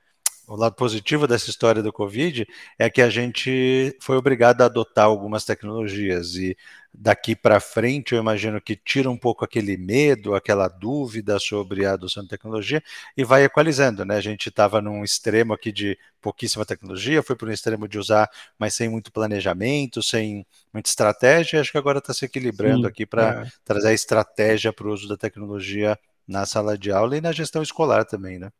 o 0.50 0.57
lado 0.57 0.75
positivo 0.75 1.28
dessa 1.28 1.49
história 1.49 1.80
do 1.80 1.92
Covid 1.92 2.45
é 2.76 2.90
que 2.90 3.00
a 3.00 3.09
gente 3.09 3.97
foi 4.00 4.16
obrigado 4.16 4.62
a 4.62 4.64
adotar 4.64 5.04
algumas 5.04 5.45
tecnologias 5.45 6.35
e 6.35 6.57
daqui 6.92 7.37
para 7.37 7.61
frente 7.61 8.16
eu 8.16 8.21
imagino 8.21 8.61
que 8.61 8.75
tira 8.75 9.09
um 9.09 9.16
pouco 9.16 9.45
aquele 9.45 9.76
medo, 9.76 10.35
aquela 10.35 10.66
dúvida 10.66 11.38
sobre 11.38 11.87
a 11.87 11.92
adoção 11.92 12.25
de 12.25 12.28
tecnologia 12.28 12.83
e 13.16 13.23
vai 13.23 13.45
equalizando, 13.45 14.04
né? 14.04 14.16
A 14.16 14.21
gente 14.21 14.49
estava 14.49 14.83
num 14.83 15.04
extremo 15.04 15.52
aqui 15.52 15.71
de 15.71 15.97
pouquíssima 16.21 16.66
tecnologia, 16.66 17.23
foi 17.23 17.37
para 17.37 17.49
um 17.49 17.52
extremo 17.52 17.87
de 17.87 17.97
usar, 17.97 18.28
mas 18.59 18.75
sem 18.75 18.88
muito 18.88 19.12
planejamento, 19.12 20.02
sem 20.02 20.45
muita 20.75 20.90
estratégia, 20.90 21.59
e 21.59 21.61
acho 21.61 21.71
que 21.71 21.78
agora 21.78 21.99
está 22.00 22.12
se 22.12 22.25
equilibrando 22.25 22.83
Sim, 22.83 22.88
aqui 22.88 23.07
para 23.07 23.45
é. 23.45 23.49
trazer 23.64 23.88
a 23.88 23.92
estratégia 23.92 24.73
para 24.73 24.88
o 24.88 24.92
uso 24.92 25.07
da 25.07 25.16
tecnologia 25.16 25.97
na 26.26 26.45
sala 26.45 26.76
de 26.76 26.90
aula 26.90 27.16
e 27.16 27.21
na 27.21 27.30
gestão 27.30 27.62
escolar 27.62 28.04
também, 28.04 28.37
né? 28.37 28.50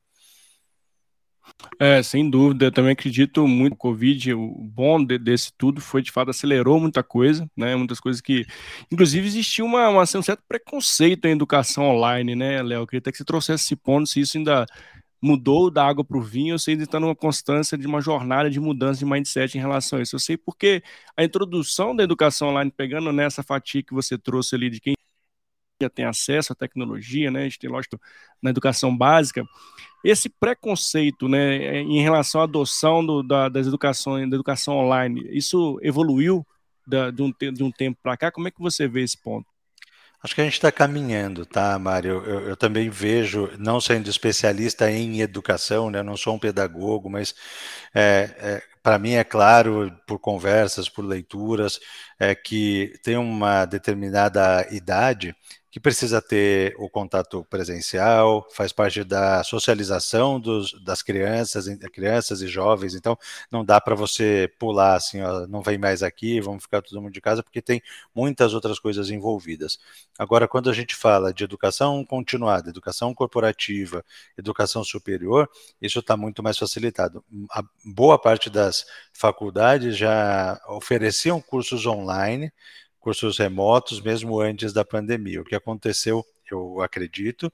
É, 1.83 2.03
sem 2.03 2.29
dúvida, 2.29 2.67
eu 2.67 2.71
também 2.73 2.93
acredito 2.93 3.49
muito 3.49 3.71
no 3.73 3.77
Covid, 3.77 4.35
o 4.35 4.55
bom 4.65 5.03
de, 5.03 5.19
desse 5.19 5.51
tudo 5.57 5.81
foi, 5.81 6.03
de 6.03 6.11
fato, 6.11 6.29
acelerou 6.29 6.79
muita 6.79 7.03
coisa, 7.03 7.51
né, 7.57 7.75
muitas 7.75 7.99
coisas 7.99 8.21
que, 8.21 8.45
inclusive, 8.93 9.27
existia 9.27 9.65
uma, 9.65 9.89
uma, 9.89 10.03
um 10.03 10.23
certo 10.23 10.43
preconceito 10.47 11.25
em 11.25 11.31
educação 11.31 11.85
online, 11.85 12.37
né, 12.37 12.63
Léo, 12.63 12.87
queria 12.87 12.99
até 12.99 13.11
que 13.11 13.17
você 13.17 13.25
trouxesse 13.25 13.65
esse 13.65 13.77
ponto, 13.77 14.07
se 14.07 14.21
isso 14.21 14.37
ainda 14.37 14.67
mudou 15.23 15.71
da 15.71 15.87
água 15.87 16.05
para 16.05 16.19
o 16.19 16.23
vinho, 16.23 16.55
ou 16.55 16.59
se 16.59 16.71
ainda 16.71 16.85
está 16.85 17.01
numa 17.01 17.17
constância 17.17 17.79
de 17.79 17.87
uma 17.87 18.03
jornada 18.03 18.51
de 18.51 18.61
mudança 18.61 18.99
de 18.99 19.07
mindset 19.07 19.57
em 19.57 19.61
relação 19.61 19.99
a 19.99 20.03
isso, 20.03 20.17
eu 20.17 20.21
sei 20.21 20.37
porque 20.37 20.83
a 21.17 21.25
introdução 21.25 21.97
da 21.97 22.05
educação 22.05 22.49
online, 22.49 22.71
pegando 22.71 23.11
nessa 23.11 23.43
fatia 23.43 23.83
que 23.83 23.95
você 23.95 24.19
trouxe 24.19 24.55
ali 24.55 24.69
de 24.69 24.81
quem 24.81 24.95
tem 25.89 26.05
acesso 26.05 26.53
à 26.53 26.57
tecnologia, 26.57 27.31
né? 27.31 27.41
A 27.41 27.45
gente 27.45 27.59
tem, 27.59 27.71
lógico, 27.71 27.99
na 28.43 28.51
educação 28.51 28.95
básica, 28.95 29.45
esse 30.05 30.29
preconceito, 30.29 31.29
né, 31.29 31.81
em 31.81 32.03
relação 32.03 32.41
à 32.41 32.45
adoção 32.45 33.05
do, 33.05 33.23
da, 33.23 33.49
das 33.49 33.67
educações, 33.67 34.29
da 34.29 34.37
educação 34.37 34.77
online, 34.77 35.27
isso 35.31 35.79
evoluiu 35.83 36.47
da, 36.87 37.11
de, 37.11 37.23
um, 37.23 37.33
de 37.53 37.63
um 37.63 37.71
tempo 37.71 37.99
para 38.03 38.17
cá? 38.17 38.33
Como 38.33 38.49
é 38.49 38.51
que 38.51 38.61
você 38.61 38.89
vê 38.89 39.03
esse 39.03 39.17
ponto? 39.17 39.47
Acho 40.23 40.35
que 40.35 40.41
a 40.43 40.45
gente 40.45 40.55
está 40.55 40.71
caminhando, 40.71 41.47
tá, 41.47 41.79
Mário? 41.79 42.23
Eu, 42.25 42.41
eu, 42.49 42.57
também 42.57 42.91
vejo, 42.91 43.51
não 43.59 43.81
sendo 43.81 44.11
especialista 44.11 44.91
em 44.91 45.21
educação, 45.21 45.89
né? 45.89 46.03
Não 46.03 46.15
sou 46.15 46.35
um 46.35 46.39
pedagogo, 46.39 47.09
mas 47.09 47.35
é, 47.95 48.35
é, 48.39 48.63
para 48.83 48.99
mim 48.99 49.13
é 49.13 49.25
claro, 49.25 49.91
por 50.07 50.19
conversas, 50.19 50.91
por 50.91 51.07
leituras, 51.07 51.81
é 52.19 52.35
que 52.35 52.93
tem 53.03 53.17
uma 53.17 53.65
determinada 53.65 54.67
idade 54.71 55.35
que 55.71 55.79
precisa 55.79 56.21
ter 56.21 56.75
o 56.79 56.91
contato 56.91 57.45
presencial, 57.49 58.47
faz 58.51 58.73
parte 58.73 59.05
da 59.05 59.45
socialização 59.45 60.41
dos, 60.41 60.73
das 60.83 61.01
crianças, 61.01 61.67
crianças 61.93 62.43
e 62.43 62.49
jovens, 62.49 62.95
então 62.95 63.17
não 63.51 63.65
dá 63.65 63.81
para 63.81 63.95
você 63.95 64.53
pular 64.59 64.97
assim, 64.97 65.23
ó, 65.23 65.47
não 65.47 65.63
vem 65.63 65.79
mais 65.79 66.03
aqui, 66.03 66.41
vamos 66.41 66.65
ficar 66.65 66.83
todo 66.83 67.01
mundo 67.01 67.13
de 67.13 67.21
casa, 67.21 67.43
porque 67.43 67.63
tem 67.63 67.81
muitas 68.15 68.53
outras 68.53 68.81
coisas 68.81 69.11
envolvidas. 69.11 69.79
Agora, 70.19 70.49
quando 70.49 70.69
a 70.69 70.73
gente 70.73 70.97
fala 70.97 71.33
de 71.33 71.45
educação 71.45 72.05
continuada, 72.05 72.71
educação 72.71 73.15
corporativa, 73.15 74.05
educação 74.37 74.83
superior, 74.83 75.49
isso 75.81 76.01
está 76.01 76.17
muito 76.17 76.43
mais 76.43 76.59
facilitado. 76.59 77.25
A 77.53 77.63
boa 77.85 78.19
parte 78.21 78.51
das 78.51 78.85
faculdades 79.13 79.97
já 79.97 80.61
ofereciam 80.69 81.41
cursos 81.41 81.87
online, 81.87 82.53
cursos 83.01 83.39
remotos, 83.39 84.01
mesmo 84.01 84.41
antes 84.41 84.73
da 84.73 84.85
pandemia. 84.85 85.41
O 85.41 85.45
que 85.45 85.55
aconteceu, 85.55 86.25
eu 86.51 86.83
acredito, 86.83 87.53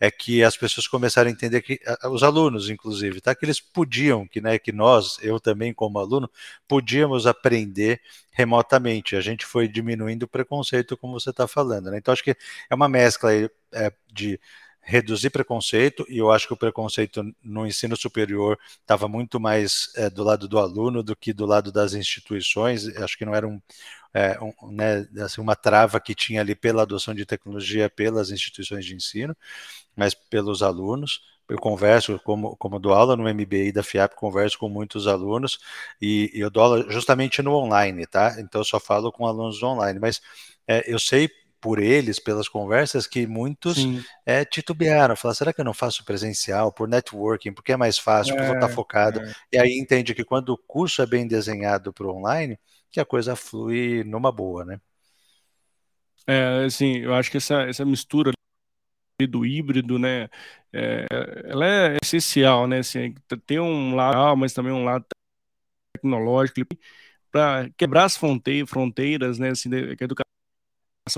é 0.00 0.10
que 0.10 0.42
as 0.42 0.56
pessoas 0.56 0.86
começaram 0.86 1.28
a 1.28 1.32
entender 1.32 1.62
que 1.62 1.80
os 2.10 2.22
alunos, 2.22 2.68
inclusive, 2.68 3.20
tá, 3.20 3.34
que 3.34 3.44
eles 3.44 3.60
podiam, 3.60 4.26
que 4.26 4.40
né, 4.40 4.58
que 4.58 4.72
nós, 4.72 5.18
eu 5.22 5.38
também 5.38 5.72
como 5.72 5.98
aluno, 5.98 6.30
podíamos 6.66 7.26
aprender 7.26 8.00
remotamente. 8.32 9.16
A 9.16 9.20
gente 9.20 9.46
foi 9.46 9.68
diminuindo 9.68 10.24
o 10.24 10.28
preconceito, 10.28 10.96
como 10.96 11.18
você 11.18 11.30
está 11.30 11.46
falando. 11.46 11.90
Né? 11.90 11.98
Então 11.98 12.12
acho 12.12 12.24
que 12.24 12.36
é 12.68 12.74
uma 12.74 12.88
mescla 12.88 13.30
aí, 13.30 13.48
é, 13.72 13.92
de 14.12 14.40
reduzir 14.88 15.28
preconceito, 15.28 16.06
e 16.08 16.16
eu 16.16 16.30
acho 16.30 16.46
que 16.46 16.54
o 16.54 16.56
preconceito 16.56 17.22
no 17.44 17.66
ensino 17.66 17.94
superior 17.94 18.58
estava 18.80 19.06
muito 19.06 19.38
mais 19.38 19.92
é, 19.94 20.08
do 20.08 20.24
lado 20.24 20.48
do 20.48 20.58
aluno 20.58 21.02
do 21.02 21.14
que 21.14 21.30
do 21.34 21.44
lado 21.44 21.70
das 21.70 21.92
instituições. 21.92 22.88
Acho 22.96 23.18
que 23.18 23.26
não 23.26 23.34
era 23.34 23.46
um, 23.46 23.60
é, 24.14 24.38
um, 24.40 24.72
né, 24.72 25.06
assim, 25.22 25.42
uma 25.42 25.54
trava 25.54 26.00
que 26.00 26.14
tinha 26.14 26.40
ali 26.40 26.54
pela 26.54 26.82
adoção 26.82 27.14
de 27.14 27.26
tecnologia 27.26 27.90
pelas 27.90 28.30
instituições 28.30 28.86
de 28.86 28.94
ensino, 28.94 29.36
mas 29.96 30.14
pelos 30.14 30.62
alunos. 30.62 31.20
Eu 31.48 31.58
converso, 31.58 32.18
como, 32.24 32.56
como 32.56 32.78
dou 32.78 32.94
aula 32.94 33.16
no 33.16 33.28
MBI 33.28 33.72
da 33.72 33.82
FIAP, 33.82 34.14
converso 34.14 34.58
com 34.58 34.68
muitos 34.70 35.06
alunos 35.06 35.58
e, 36.00 36.30
e 36.34 36.40
eu 36.40 36.50
dou 36.50 36.62
aula 36.62 36.90
justamente 36.90 37.42
no 37.42 37.54
online, 37.54 38.06
tá? 38.06 38.36
Então 38.40 38.62
eu 38.62 38.64
só 38.64 38.80
falo 38.80 39.12
com 39.12 39.26
alunos 39.26 39.62
online, 39.62 39.98
mas 39.98 40.20
é, 40.66 40.82
eu 40.92 40.98
sei 40.98 41.30
por 41.60 41.78
eles, 41.78 42.18
pelas 42.18 42.48
conversas, 42.48 43.06
que 43.06 43.26
muitos 43.26 43.78
é, 44.24 44.44
titubearam, 44.44 45.16
falaram, 45.16 45.36
será 45.36 45.52
que 45.52 45.60
eu 45.60 45.64
não 45.64 45.74
faço 45.74 46.04
presencial, 46.04 46.72
por 46.72 46.88
networking, 46.88 47.52
porque 47.52 47.72
é 47.72 47.76
mais 47.76 47.98
fácil, 47.98 48.34
porque 48.34 48.44
é, 48.44 48.50
eu 48.50 48.54
vou 48.54 48.62
estar 48.62 48.74
focado. 48.74 49.20
É. 49.20 49.32
E 49.52 49.58
aí 49.58 49.78
entende 49.78 50.14
que 50.14 50.24
quando 50.24 50.50
o 50.50 50.58
curso 50.58 51.02
é 51.02 51.06
bem 51.06 51.26
desenhado 51.26 51.92
para 51.92 52.06
o 52.06 52.16
online, 52.16 52.58
que 52.90 53.00
a 53.00 53.04
coisa 53.04 53.34
flui 53.36 54.04
numa 54.04 54.30
boa, 54.30 54.64
né? 54.64 54.80
É, 56.26 56.64
assim, 56.64 56.98
eu 56.98 57.14
acho 57.14 57.30
que 57.30 57.38
essa, 57.38 57.62
essa 57.62 57.84
mistura 57.84 58.32
do 59.28 59.44
híbrido, 59.44 59.98
né, 59.98 60.28
é, 60.72 61.06
ela 61.44 61.66
é 61.66 61.96
essencial, 62.02 62.68
né, 62.68 62.78
assim, 62.78 63.14
tem 63.46 63.58
um 63.58 63.96
lado, 63.96 64.36
mas 64.36 64.52
também 64.52 64.72
um 64.72 64.84
lado 64.84 65.04
tecnológico 65.92 66.60
para 67.32 67.68
quebrar 67.76 68.04
as 68.04 68.16
fronteiras, 68.16 69.38
né, 69.38 69.50
assim, 69.50 69.70
que 69.70 70.04
a 70.04 70.04
educação 70.04 70.27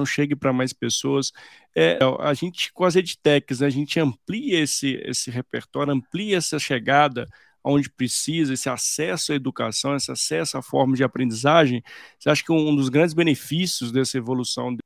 chegue 0.07 0.37
para 0.37 0.53
mais 0.53 0.73
pessoas. 0.73 1.33
É, 1.77 1.99
a 2.21 2.35
gente, 2.35 2.73
com 2.73 2.85
as 2.85 2.97
edtechs, 2.97 3.61
né, 3.61 3.67
a 3.67 3.71
gente 3.71 3.99
amplia 4.01 4.61
esse, 4.61 5.01
esse 5.05 5.31
repertório, 5.31 5.93
amplia 5.93 6.37
essa 6.37 6.59
chegada 6.59 7.29
onde 7.63 7.91
precisa, 7.91 8.55
esse 8.55 8.69
acesso 8.69 9.33
à 9.33 9.35
educação, 9.35 9.95
esse 9.95 10.11
acesso 10.11 10.57
à 10.57 10.63
forma 10.63 10.97
de 10.97 11.05
aprendizagem, 11.05 11.83
você 12.19 12.31
acha 12.31 12.43
que 12.43 12.53
um 12.53 12.75
dos 12.75 12.89
grandes 12.89 13.15
benefícios 13.15 13.93
dessa 13.93 14.17
evolução 14.17 14.75
de 14.75 14.81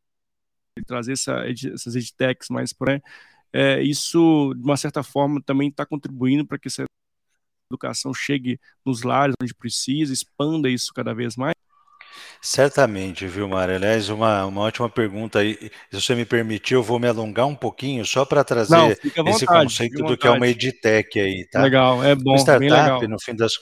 trazer 0.86 1.12
essa, 1.12 1.44
essas 1.46 1.94
edtechs 1.94 2.48
mais 2.50 2.72
para 2.72 3.00
é, 3.52 3.80
isso, 3.80 4.52
de 4.56 4.64
uma 4.64 4.76
certa 4.76 5.04
forma, 5.04 5.40
também 5.40 5.68
está 5.68 5.86
contribuindo 5.86 6.44
para 6.44 6.58
que 6.58 6.66
essa 6.66 6.84
educação 7.70 8.12
chegue 8.12 8.58
nos 8.84 9.02
lares 9.02 9.34
onde 9.40 9.54
precisa, 9.54 10.12
expanda 10.12 10.68
isso 10.68 10.92
cada 10.92 11.14
vez 11.14 11.36
mais? 11.36 11.53
Certamente, 12.44 13.26
viu, 13.26 13.48
Mário? 13.48 13.74
Aliás, 13.74 14.10
uma, 14.10 14.44
uma 14.44 14.60
ótima 14.60 14.86
pergunta 14.86 15.38
aí. 15.38 15.70
Se 15.90 15.98
você 15.98 16.14
me 16.14 16.26
permitir, 16.26 16.74
eu 16.74 16.82
vou 16.82 17.00
me 17.00 17.08
alongar 17.08 17.46
um 17.46 17.54
pouquinho 17.54 18.04
só 18.04 18.26
para 18.26 18.44
trazer 18.44 18.76
Não, 18.76 18.88
vontade, 18.90 19.30
esse 19.30 19.46
conceito 19.46 20.04
do 20.04 20.14
que 20.14 20.26
é 20.26 20.30
uma 20.30 20.46
edtech 20.46 21.18
aí, 21.18 21.48
tá? 21.50 21.62
Legal, 21.62 22.04
é 22.04 22.14
bom. 22.14 22.36
startup, 22.36 23.08
no 23.08 23.18
fim 23.18 23.34
das 23.34 23.54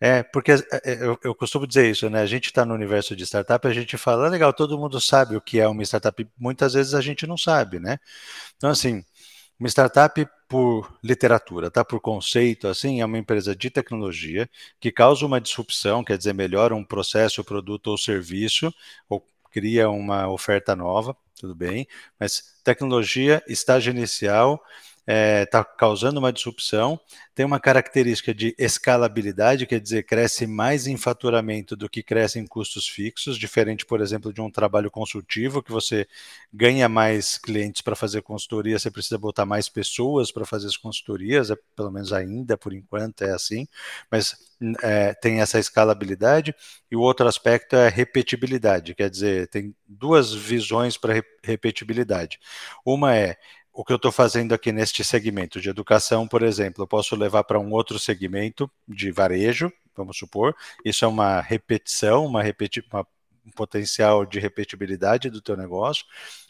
é, 0.00 0.22
porque 0.22 0.52
é, 0.52 0.56
é, 0.84 1.02
eu, 1.02 1.18
eu, 1.24 1.34
costumo 1.34 1.66
dizer 1.66 1.90
isso, 1.90 2.08
né? 2.08 2.20
A 2.20 2.26
gente 2.26 2.46
está 2.46 2.64
no 2.64 2.74
universo 2.74 3.16
de 3.16 3.26
startup, 3.26 3.66
a 3.66 3.72
gente 3.72 3.96
fala, 3.96 4.26
ah, 4.26 4.30
legal, 4.30 4.52
todo 4.52 4.78
mundo 4.78 5.00
sabe 5.00 5.34
o 5.34 5.40
que 5.40 5.58
é 5.58 5.66
uma 5.66 5.82
startup, 5.82 6.28
muitas 6.38 6.74
vezes 6.74 6.94
a 6.94 7.00
gente 7.00 7.26
não 7.26 7.36
sabe, 7.36 7.80
né? 7.80 7.98
Então, 8.56 8.70
assim, 8.70 9.02
uma 9.58 9.68
startup 9.68 10.26
por 10.48 10.98
literatura, 11.02 11.70
tá? 11.70 11.84
Por 11.84 12.00
conceito, 12.00 12.68
assim, 12.68 13.00
é 13.00 13.04
uma 13.04 13.18
empresa 13.18 13.54
de 13.54 13.70
tecnologia 13.70 14.48
que 14.80 14.90
causa 14.92 15.26
uma 15.26 15.40
disrupção, 15.40 16.02
quer 16.04 16.16
dizer, 16.16 16.32
melhora 16.32 16.74
um 16.74 16.84
processo, 16.84 17.44
produto 17.44 17.88
ou 17.88 17.98
serviço, 17.98 18.72
ou 19.08 19.26
cria 19.50 19.88
uma 19.90 20.28
oferta 20.28 20.74
nova, 20.76 21.16
tudo 21.38 21.54
bem, 21.54 21.86
mas 22.18 22.60
tecnologia, 22.64 23.42
estágio 23.48 23.90
inicial, 23.90 24.62
está 25.08 25.60
é, 25.60 25.76
causando 25.78 26.20
uma 26.20 26.30
disrupção, 26.30 27.00
tem 27.34 27.46
uma 27.46 27.58
característica 27.58 28.34
de 28.34 28.54
escalabilidade, 28.58 29.66
quer 29.66 29.80
dizer, 29.80 30.02
cresce 30.02 30.46
mais 30.46 30.86
em 30.86 30.98
faturamento 30.98 31.74
do 31.74 31.88
que 31.88 32.02
cresce 32.02 32.38
em 32.38 32.46
custos 32.46 32.86
fixos, 32.86 33.38
diferente, 33.38 33.86
por 33.86 34.02
exemplo, 34.02 34.34
de 34.34 34.42
um 34.42 34.50
trabalho 34.50 34.90
consultivo, 34.90 35.62
que 35.62 35.72
você 35.72 36.06
ganha 36.52 36.90
mais 36.90 37.38
clientes 37.38 37.80
para 37.80 37.96
fazer 37.96 38.20
consultoria, 38.20 38.78
você 38.78 38.90
precisa 38.90 39.16
botar 39.16 39.46
mais 39.46 39.66
pessoas 39.68 40.30
para 40.30 40.44
fazer 40.44 40.66
as 40.66 40.76
consultorias, 40.76 41.50
é, 41.50 41.56
pelo 41.74 41.90
menos 41.90 42.12
ainda 42.12 42.58
por 42.58 42.74
enquanto 42.74 43.22
é 43.22 43.30
assim, 43.30 43.66
mas 44.10 44.36
é, 44.82 45.14
tem 45.14 45.40
essa 45.40 45.58
escalabilidade, 45.58 46.54
e 46.90 46.96
o 46.96 47.00
outro 47.00 47.26
aspecto 47.26 47.76
é 47.76 47.86
a 47.86 47.90
repetibilidade, 47.90 48.94
quer 48.94 49.08
dizer, 49.08 49.48
tem 49.48 49.74
duas 49.86 50.34
visões 50.34 50.98
para 50.98 51.22
repetibilidade. 51.42 52.38
Uma 52.84 53.16
é 53.16 53.36
o 53.78 53.84
que 53.84 53.92
eu 53.92 53.96
estou 53.96 54.10
fazendo 54.10 54.52
aqui 54.52 54.72
neste 54.72 55.04
segmento 55.04 55.60
de 55.60 55.68
educação, 55.68 56.26
por 56.26 56.42
exemplo, 56.42 56.82
eu 56.82 56.88
posso 56.88 57.14
levar 57.14 57.44
para 57.44 57.60
um 57.60 57.70
outro 57.70 57.96
segmento 57.96 58.68
de 58.88 59.12
varejo, 59.12 59.72
vamos 59.96 60.18
supor, 60.18 60.52
isso 60.84 61.04
é 61.04 61.08
uma 61.08 61.40
repetição, 61.40 62.26
uma, 62.26 62.42
repeti 62.42 62.84
uma 62.92 63.06
um 63.48 63.50
potencial 63.50 64.26
de 64.26 64.38
repetibilidade 64.38 65.30
do 65.30 65.40
teu 65.40 65.56
negócio. 65.56 66.04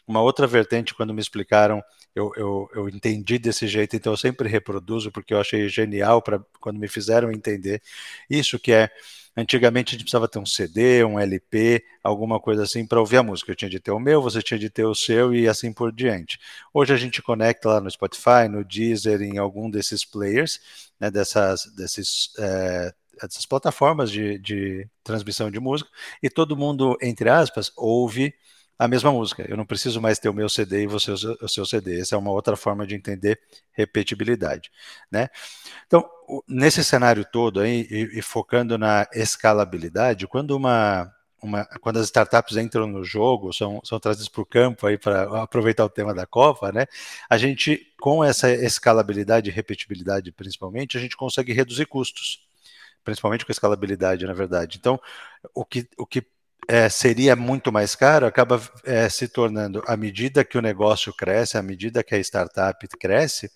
Uma 0.06 0.20
outra 0.20 0.46
vertente, 0.46 0.94
quando 0.94 1.14
me 1.14 1.20
explicaram, 1.20 1.82
eu, 2.14 2.32
eu, 2.36 2.68
eu 2.74 2.88
entendi 2.88 3.38
desse 3.38 3.66
jeito, 3.66 3.94
então 3.94 4.12
eu 4.12 4.16
sempre 4.16 4.48
reproduzo, 4.48 5.12
porque 5.12 5.32
eu 5.32 5.40
achei 5.40 5.68
genial 5.68 6.20
para 6.20 6.40
quando 6.60 6.78
me 6.78 6.88
fizeram 6.88 7.30
entender 7.30 7.82
isso 8.28 8.58
que 8.58 8.72
é 8.72 8.90
Antigamente 9.38 9.90
a 9.90 9.92
gente 9.92 10.02
precisava 10.02 10.26
ter 10.26 10.40
um 10.40 10.44
CD, 10.44 11.04
um 11.04 11.16
LP, 11.16 11.84
alguma 12.02 12.40
coisa 12.40 12.64
assim 12.64 12.84
para 12.84 12.98
ouvir 12.98 13.18
a 13.18 13.22
música. 13.22 13.52
Eu 13.52 13.54
tinha 13.54 13.70
de 13.70 13.78
ter 13.78 13.92
o 13.92 14.00
meu, 14.00 14.20
você 14.20 14.42
tinha 14.42 14.58
de 14.58 14.68
ter 14.68 14.84
o 14.84 14.96
seu 14.96 15.32
e 15.32 15.46
assim 15.46 15.72
por 15.72 15.92
diante. 15.92 16.40
Hoje 16.74 16.92
a 16.92 16.96
gente 16.96 17.22
conecta 17.22 17.68
lá 17.68 17.80
no 17.80 17.88
Spotify, 17.88 18.48
no 18.50 18.64
Deezer, 18.64 19.22
em 19.22 19.38
algum 19.38 19.70
desses 19.70 20.04
players, 20.04 20.90
né, 20.98 21.08
dessas, 21.08 21.66
desses, 21.76 22.32
é, 22.36 22.92
dessas 23.26 23.46
plataformas 23.46 24.10
de, 24.10 24.38
de 24.38 24.88
transmissão 25.02 25.50
de 25.50 25.58
música, 25.58 25.90
e 26.22 26.30
todo 26.30 26.56
mundo, 26.56 26.96
entre 27.02 27.28
aspas, 27.28 27.72
ouve 27.76 28.34
a 28.78 28.86
mesma 28.86 29.10
música. 29.10 29.44
Eu 29.48 29.56
não 29.56 29.66
preciso 29.66 30.00
mais 30.00 30.18
ter 30.18 30.28
o 30.28 30.34
meu 30.34 30.48
CD 30.48 30.84
e 30.84 30.86
você 30.86 31.10
o 31.10 31.48
seu 31.48 31.66
CD. 31.66 32.00
Essa 32.00 32.14
é 32.14 32.18
uma 32.18 32.30
outra 32.30 32.56
forma 32.56 32.86
de 32.86 32.94
entender 32.94 33.40
repetibilidade, 33.72 34.70
né? 35.10 35.28
Então, 35.86 36.08
nesse 36.48 36.84
cenário 36.84 37.24
todo 37.24 37.60
aí 37.60 37.86
e, 37.90 38.18
e 38.18 38.22
focando 38.22 38.78
na 38.78 39.06
escalabilidade, 39.12 40.28
quando 40.28 40.52
uma 40.56 41.12
uma, 41.42 41.64
quando 41.80 41.98
as 41.98 42.06
startups 42.06 42.56
entram 42.56 42.86
no 42.86 43.04
jogo, 43.04 43.52
são, 43.52 43.80
são 43.84 44.00
trazidas 44.00 44.28
para 44.28 44.42
o 44.42 44.46
campo 44.46 44.86
aí 44.86 44.98
para 44.98 45.42
aproveitar 45.42 45.84
o 45.84 45.88
tema 45.88 46.12
da 46.12 46.26
Copa, 46.26 46.72
né? 46.72 46.86
A 47.30 47.38
gente, 47.38 47.94
com 48.00 48.24
essa 48.24 48.50
escalabilidade 48.50 49.48
e 49.48 49.52
repetibilidade 49.52 50.32
principalmente, 50.32 50.96
a 50.96 51.00
gente 51.00 51.16
consegue 51.16 51.52
reduzir 51.52 51.86
custos, 51.86 52.47
principalmente 53.04 53.44
com 53.44 53.52
escalabilidade, 53.52 54.26
na 54.26 54.32
verdade. 54.32 54.78
Então, 54.78 55.00
o 55.54 55.64
que, 55.64 55.88
o 55.96 56.06
que 56.06 56.26
é, 56.68 56.88
seria 56.88 57.34
muito 57.34 57.72
mais 57.72 57.94
caro, 57.94 58.26
acaba 58.26 58.60
é, 58.84 59.08
se 59.08 59.28
tornando, 59.28 59.82
à 59.86 59.96
medida 59.96 60.44
que 60.44 60.58
o 60.58 60.62
negócio 60.62 61.12
cresce, 61.14 61.56
à 61.56 61.62
medida 61.62 62.04
que 62.04 62.14
a 62.14 62.18
startup 62.18 62.86
cresce, 62.98 63.50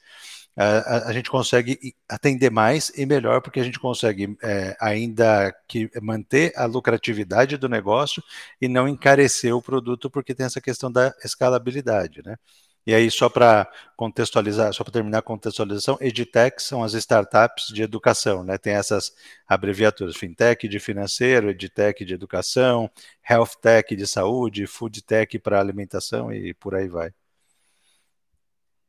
a, 0.56 1.08
a, 1.08 1.12
gente 1.12 1.30
consegue 1.30 1.94
atender 2.08 2.50
mais 2.50 2.90
e 2.96 3.06
melhor, 3.06 3.40
porque 3.40 3.60
a 3.60 3.64
gente 3.64 3.78
consegue 3.78 4.36
é, 4.42 4.76
ainda 4.80 5.54
que 5.66 5.90
manter 6.00 6.52
a 6.56 6.66
lucratividade 6.66 7.56
do 7.56 7.68
negócio 7.68 8.22
e 8.60 8.68
não 8.68 8.86
encarecer 8.86 9.54
o 9.54 9.62
produto, 9.62 10.10
porque 10.10 10.34
tem 10.34 10.46
essa 10.46 10.60
questão 10.60 10.92
da 10.92 11.14
escalabilidade, 11.24 12.22
né? 12.24 12.36
E 12.84 12.92
aí, 12.94 13.10
só 13.10 13.28
para 13.28 13.70
contextualizar, 13.96 14.72
só 14.72 14.82
para 14.82 14.92
terminar 14.92 15.18
a 15.18 15.22
contextualização, 15.22 15.96
EdTech 16.00 16.60
são 16.60 16.82
as 16.82 16.94
startups 16.94 17.68
de 17.68 17.82
educação, 17.82 18.42
né? 18.42 18.58
Tem 18.58 18.74
essas 18.74 19.12
abreviaturas, 19.46 20.16
FinTech 20.16 20.66
de 20.66 20.80
financeiro, 20.80 21.50
EdTech 21.50 22.04
de 22.04 22.12
educação, 22.12 22.90
Health 23.28 23.60
Tech 23.60 23.94
de 23.94 24.06
saúde, 24.06 24.66
Food 24.66 25.02
Tech 25.02 25.38
para 25.38 25.60
alimentação 25.60 26.32
e 26.32 26.52
por 26.54 26.74
aí 26.74 26.88
vai. 26.88 27.12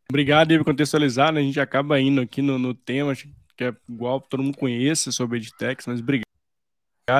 Obrigado 0.09 0.57
por 0.57 0.65
contextualizar, 0.65 1.31
né? 1.31 1.41
A 1.41 1.43
gente 1.43 1.59
acaba 1.59 1.99
indo 1.99 2.21
aqui 2.21 2.41
no, 2.41 2.57
no 2.57 2.73
tema, 2.73 3.15
que 3.15 3.63
é 3.63 3.75
igual 3.87 4.19
todo 4.19 4.41
mundo 4.41 4.57
conhece 4.57 5.11
sobre 5.11 5.37
EdTechs, 5.37 5.85
mas 5.85 5.99
obrigado 5.99 6.22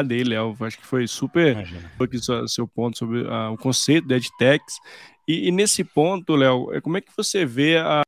dele, 0.06 0.30
Léo. 0.30 0.56
Acho 0.62 0.78
que 0.78 0.86
foi 0.86 1.08
super 1.08 1.58
aqui 2.00 2.20
seu, 2.48 2.68
ponto 2.68 2.98
sobre 2.98 3.22
uh, 3.22 3.52
o 3.52 3.58
conceito 3.58 4.08
de 4.08 4.16
EdTechs. 4.16 4.80
E, 5.28 5.48
e 5.48 5.52
nesse 5.52 5.84
ponto, 5.84 6.36
Léo, 6.36 6.74
é, 6.74 6.82
como 6.82 6.98
é 6.98 7.02
que 7.02 7.12
você 7.16 7.46
vê 7.46 7.78
a, 7.78 8.02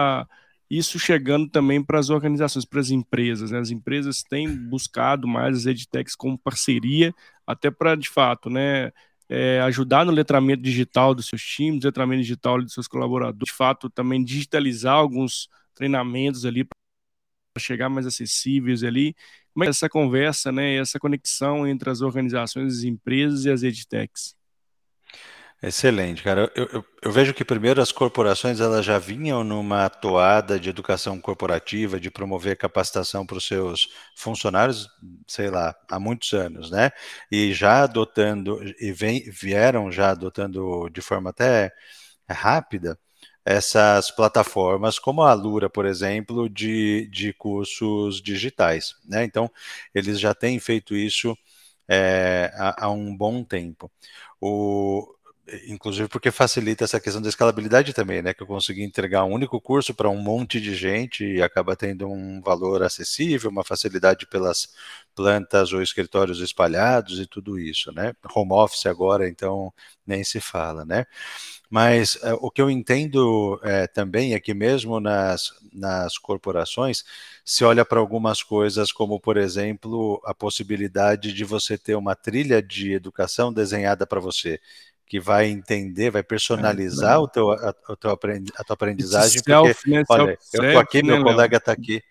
a 0.00 0.26
isso 0.70 0.98
chegando 0.98 1.48
também 1.48 1.82
para 1.82 1.98
as 1.98 2.10
organizações, 2.10 2.64
para 2.64 2.80
as 2.80 2.90
empresas. 2.90 3.50
Né? 3.50 3.58
As 3.58 3.70
empresas 3.70 4.22
têm 4.22 4.48
buscado 4.48 5.26
mais 5.28 5.58
as 5.58 5.66
edtechs 5.66 6.14
como 6.14 6.38
parceria, 6.38 7.14
até 7.46 7.70
para, 7.70 7.94
de 7.94 8.08
fato, 8.08 8.48
né, 8.48 8.90
é, 9.28 9.60
ajudar 9.62 10.04
no 10.04 10.12
letramento 10.12 10.62
digital 10.62 11.14
dos 11.14 11.26
seus 11.26 11.42
times, 11.42 11.84
letramento 11.84 12.22
digital 12.22 12.60
dos 12.60 12.72
seus 12.72 12.88
colaboradores, 12.88 13.38
de 13.44 13.52
fato, 13.52 13.90
também 13.90 14.24
digitalizar 14.24 14.94
alguns 14.94 15.48
treinamentos 15.74 16.44
ali 16.44 16.66
chegar 17.60 17.88
mais 17.88 18.06
acessíveis 18.06 18.82
ali. 18.82 19.14
Como 19.52 19.64
é 19.64 19.68
essa 19.68 19.88
conversa, 19.88 20.50
né, 20.50 20.76
essa 20.76 20.98
conexão 20.98 21.66
entre 21.66 21.90
as 21.90 22.00
organizações, 22.00 22.78
as 22.78 22.82
empresas 22.84 23.44
e 23.44 23.50
as 23.50 23.62
edtechs? 23.62 24.34
Excelente, 25.66 26.22
cara. 26.22 26.52
Eu, 26.54 26.68
eu, 26.70 26.84
eu, 27.02 27.10
vejo 27.12 27.32
que 27.32 27.42
primeiro 27.42 27.80
as 27.80 27.90
corporações 27.90 28.60
elas 28.60 28.84
já 28.84 28.98
vinham 28.98 29.42
numa 29.42 29.88
toada 29.88 30.60
de 30.60 30.68
educação 30.68 31.18
corporativa, 31.18 31.98
de 31.98 32.10
promover 32.10 32.56
capacitação 32.58 33.24
para 33.24 33.38
os 33.38 33.46
seus 33.46 33.88
funcionários, 34.14 34.86
sei 35.26 35.48
lá, 35.48 35.74
há 35.90 35.98
muitos 35.98 36.34
anos, 36.34 36.70
né? 36.70 36.90
E 37.32 37.54
já 37.54 37.84
adotando, 37.84 38.60
e 38.78 38.92
vem, 38.92 39.22
vieram 39.30 39.90
já 39.90 40.10
adotando 40.10 40.90
de 40.90 41.00
forma 41.00 41.30
até 41.30 41.72
rápida 42.28 42.98
essas 43.44 44.10
plataformas, 44.10 44.98
como 44.98 45.22
a 45.22 45.30
Alura, 45.30 45.68
por 45.70 45.86
exemplo, 45.86 46.48
de, 46.48 47.06
de 47.10 47.32
cursos 47.34 48.20
digitais, 48.22 48.94
né? 49.04 49.24
Então, 49.24 49.50
eles 49.94 50.18
já 50.20 50.34
têm 50.34 50.58
feito 50.58 50.96
isso 50.96 51.36
é, 51.88 52.50
há, 52.56 52.86
há 52.86 52.90
um 52.90 53.16
bom 53.16 53.44
tempo. 53.44 53.90
O, 54.40 55.06
inclusive 55.66 56.08
porque 56.08 56.30
facilita 56.30 56.84
essa 56.84 56.98
questão 56.98 57.20
da 57.20 57.28
escalabilidade 57.28 57.92
também, 57.92 58.22
né? 58.22 58.32
Que 58.32 58.42
eu 58.42 58.46
consegui 58.46 58.82
entregar 58.82 59.24
um 59.24 59.32
único 59.32 59.60
curso 59.60 59.94
para 59.94 60.08
um 60.08 60.16
monte 60.16 60.60
de 60.60 60.74
gente 60.74 61.24
e 61.24 61.42
acaba 61.42 61.76
tendo 61.76 62.08
um 62.08 62.40
valor 62.40 62.82
acessível, 62.82 63.50
uma 63.50 63.64
facilidade 63.64 64.26
pelas 64.26 64.68
plantas 65.14 65.72
ou 65.72 65.82
escritórios 65.82 66.40
espalhados 66.40 67.20
e 67.20 67.26
tudo 67.26 67.58
isso, 67.58 67.92
né? 67.92 68.14
Home 68.34 68.52
office 68.52 68.86
agora, 68.86 69.28
então 69.28 69.72
nem 70.06 70.24
se 70.24 70.40
fala, 70.40 70.84
né? 70.84 71.06
Mas 71.70 72.18
é, 72.22 72.32
o 72.34 72.50
que 72.50 72.62
eu 72.62 72.70
entendo 72.70 73.60
é, 73.62 73.86
também 73.86 74.34
é 74.34 74.40
que 74.40 74.54
mesmo 74.54 75.00
nas, 75.00 75.52
nas 75.72 76.18
corporações 76.18 77.04
se 77.44 77.64
olha 77.64 77.84
para 77.84 77.98
algumas 78.00 78.42
coisas 78.42 78.92
como, 78.92 79.18
por 79.20 79.36
exemplo, 79.36 80.20
a 80.24 80.34
possibilidade 80.34 81.32
de 81.32 81.44
você 81.44 81.76
ter 81.76 81.96
uma 81.96 82.14
trilha 82.14 82.62
de 82.62 82.92
educação 82.92 83.52
desenhada 83.52 84.06
para 84.06 84.20
você 84.20 84.60
que 85.14 85.20
vai 85.20 85.46
entender, 85.46 86.10
vai 86.10 86.24
personalizar 86.24 87.14
é, 87.14 87.18
o 87.18 87.28
teu, 87.28 87.52
a, 87.52 87.68
a, 87.68 87.94
tua 87.94 88.18
aprendizagem, 88.68 89.40
self, 89.40 89.74
porque, 89.80 89.90
né, 89.90 90.04
olha, 90.08 90.38
eu 90.52 90.64
estou 90.64 90.80
aqui, 90.80 91.02
né, 91.04 91.14
meu 91.14 91.22
colega 91.22 91.56
está 91.58 91.70
aqui. 91.70 92.02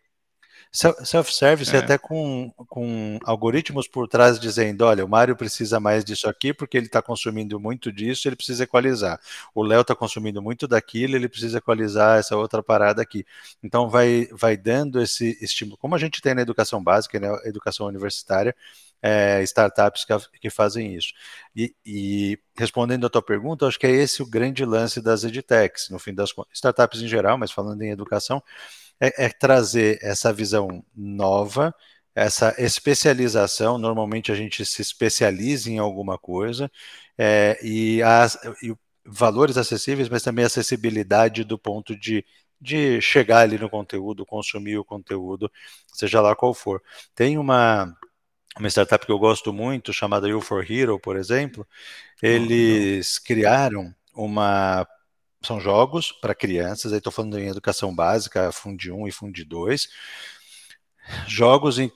Self-service 0.71 1.75
é. 1.75 1.79
até 1.79 1.97
com, 1.97 2.49
com 2.69 3.19
algoritmos 3.25 3.89
por 3.89 4.07
trás 4.07 4.39
dizendo, 4.39 4.85
olha, 4.85 5.03
o 5.03 5.09
Mário 5.09 5.35
precisa 5.35 5.81
mais 5.81 6.05
disso 6.05 6.29
aqui 6.29 6.53
porque 6.53 6.77
ele 6.77 6.85
está 6.85 7.01
consumindo 7.01 7.59
muito 7.59 7.91
disso, 7.91 8.25
ele 8.25 8.37
precisa 8.37 8.63
equalizar. 8.63 9.19
O 9.53 9.63
Léo 9.63 9.81
está 9.81 9.93
consumindo 9.93 10.41
muito 10.41 10.65
daquilo, 10.65 11.17
ele 11.17 11.27
precisa 11.27 11.57
equalizar 11.57 12.19
essa 12.19 12.37
outra 12.37 12.63
parada 12.63 13.01
aqui. 13.01 13.25
Então 13.61 13.89
vai, 13.89 14.29
vai 14.31 14.55
dando 14.55 15.01
esse 15.01 15.37
estímulo, 15.41 15.77
como 15.77 15.93
a 15.93 15.99
gente 15.99 16.21
tem 16.21 16.33
na 16.33 16.41
educação 16.41 16.81
básica, 16.81 17.19
na 17.19 17.33
né, 17.33 17.39
educação 17.43 17.85
universitária, 17.85 18.55
é, 19.03 19.43
startups 19.43 20.05
que, 20.05 20.13
que, 20.39 20.49
fazem 20.49 20.95
isso. 20.95 21.13
E, 21.53 21.75
e, 21.85 22.39
respondendo 22.57 23.05
a 23.05 23.09
tua 23.09 23.21
pergunta, 23.21 23.67
acho 23.67 23.77
que 23.77 23.85
é 23.85 23.91
esse 23.91 24.23
o 24.23 24.29
grande 24.29 24.63
lance 24.63 25.01
das 25.01 25.25
edtechs, 25.25 25.89
no 25.89 25.99
fim 25.99 26.13
das 26.13 26.31
contas, 26.31 26.53
startups 26.53 27.01
em 27.01 27.07
geral, 27.07 27.37
mas 27.37 27.51
falando 27.51 27.81
em 27.81 27.91
educação, 27.91 28.41
é, 29.01 29.25
é 29.25 29.29
trazer 29.29 29.99
essa 30.01 30.31
visão 30.31 30.85
nova, 30.95 31.75
essa 32.15 32.55
especialização. 32.57 33.77
Normalmente 33.77 34.31
a 34.31 34.35
gente 34.35 34.65
se 34.65 34.81
especializa 34.81 35.69
em 35.69 35.79
alguma 35.79 36.17
coisa 36.17 36.71
é, 37.17 37.59
e, 37.61 38.01
as, 38.03 38.35
e 38.63 38.73
valores 39.05 39.57
acessíveis, 39.57 40.07
mas 40.07 40.23
também 40.23 40.45
acessibilidade 40.45 41.43
do 41.43 41.59
ponto 41.59 41.95
de 41.95 42.25
de 42.63 43.01
chegar 43.01 43.39
ali 43.39 43.57
no 43.57 43.69
conteúdo, 43.69 44.25
consumir 44.25 44.77
o 44.77 44.85
conteúdo, 44.85 45.51
seja 45.93 46.21
lá 46.21 46.33
qual 46.33 46.53
for. 46.53 46.81
Tem 47.13 47.37
uma 47.37 47.93
uma 48.59 48.69
startup 48.69 49.05
que 49.05 49.11
eu 49.11 49.19
gosto 49.19 49.51
muito, 49.51 49.93
chamada 49.93 50.27
You 50.27 50.41
for 50.41 50.69
Hero, 50.69 50.99
por 50.99 51.17
exemplo, 51.17 51.67
eles 52.21 53.17
criaram 53.17 53.93
uma. 54.15 54.87
São 55.41 55.59
jogos 55.59 56.11
para 56.11 56.33
crianças, 56.33 56.93
aí 56.93 56.99
estou 56.99 57.11
falando 57.11 57.37
em 57.37 57.47
educação 57.49 57.93
básica, 57.93 58.51
Fundi 58.51 58.91
1 58.91 59.07
e 59.07 59.11
Fundi 59.11 59.43
2. 59.43 59.89
Jogos 61.27 61.79
em 61.79 61.91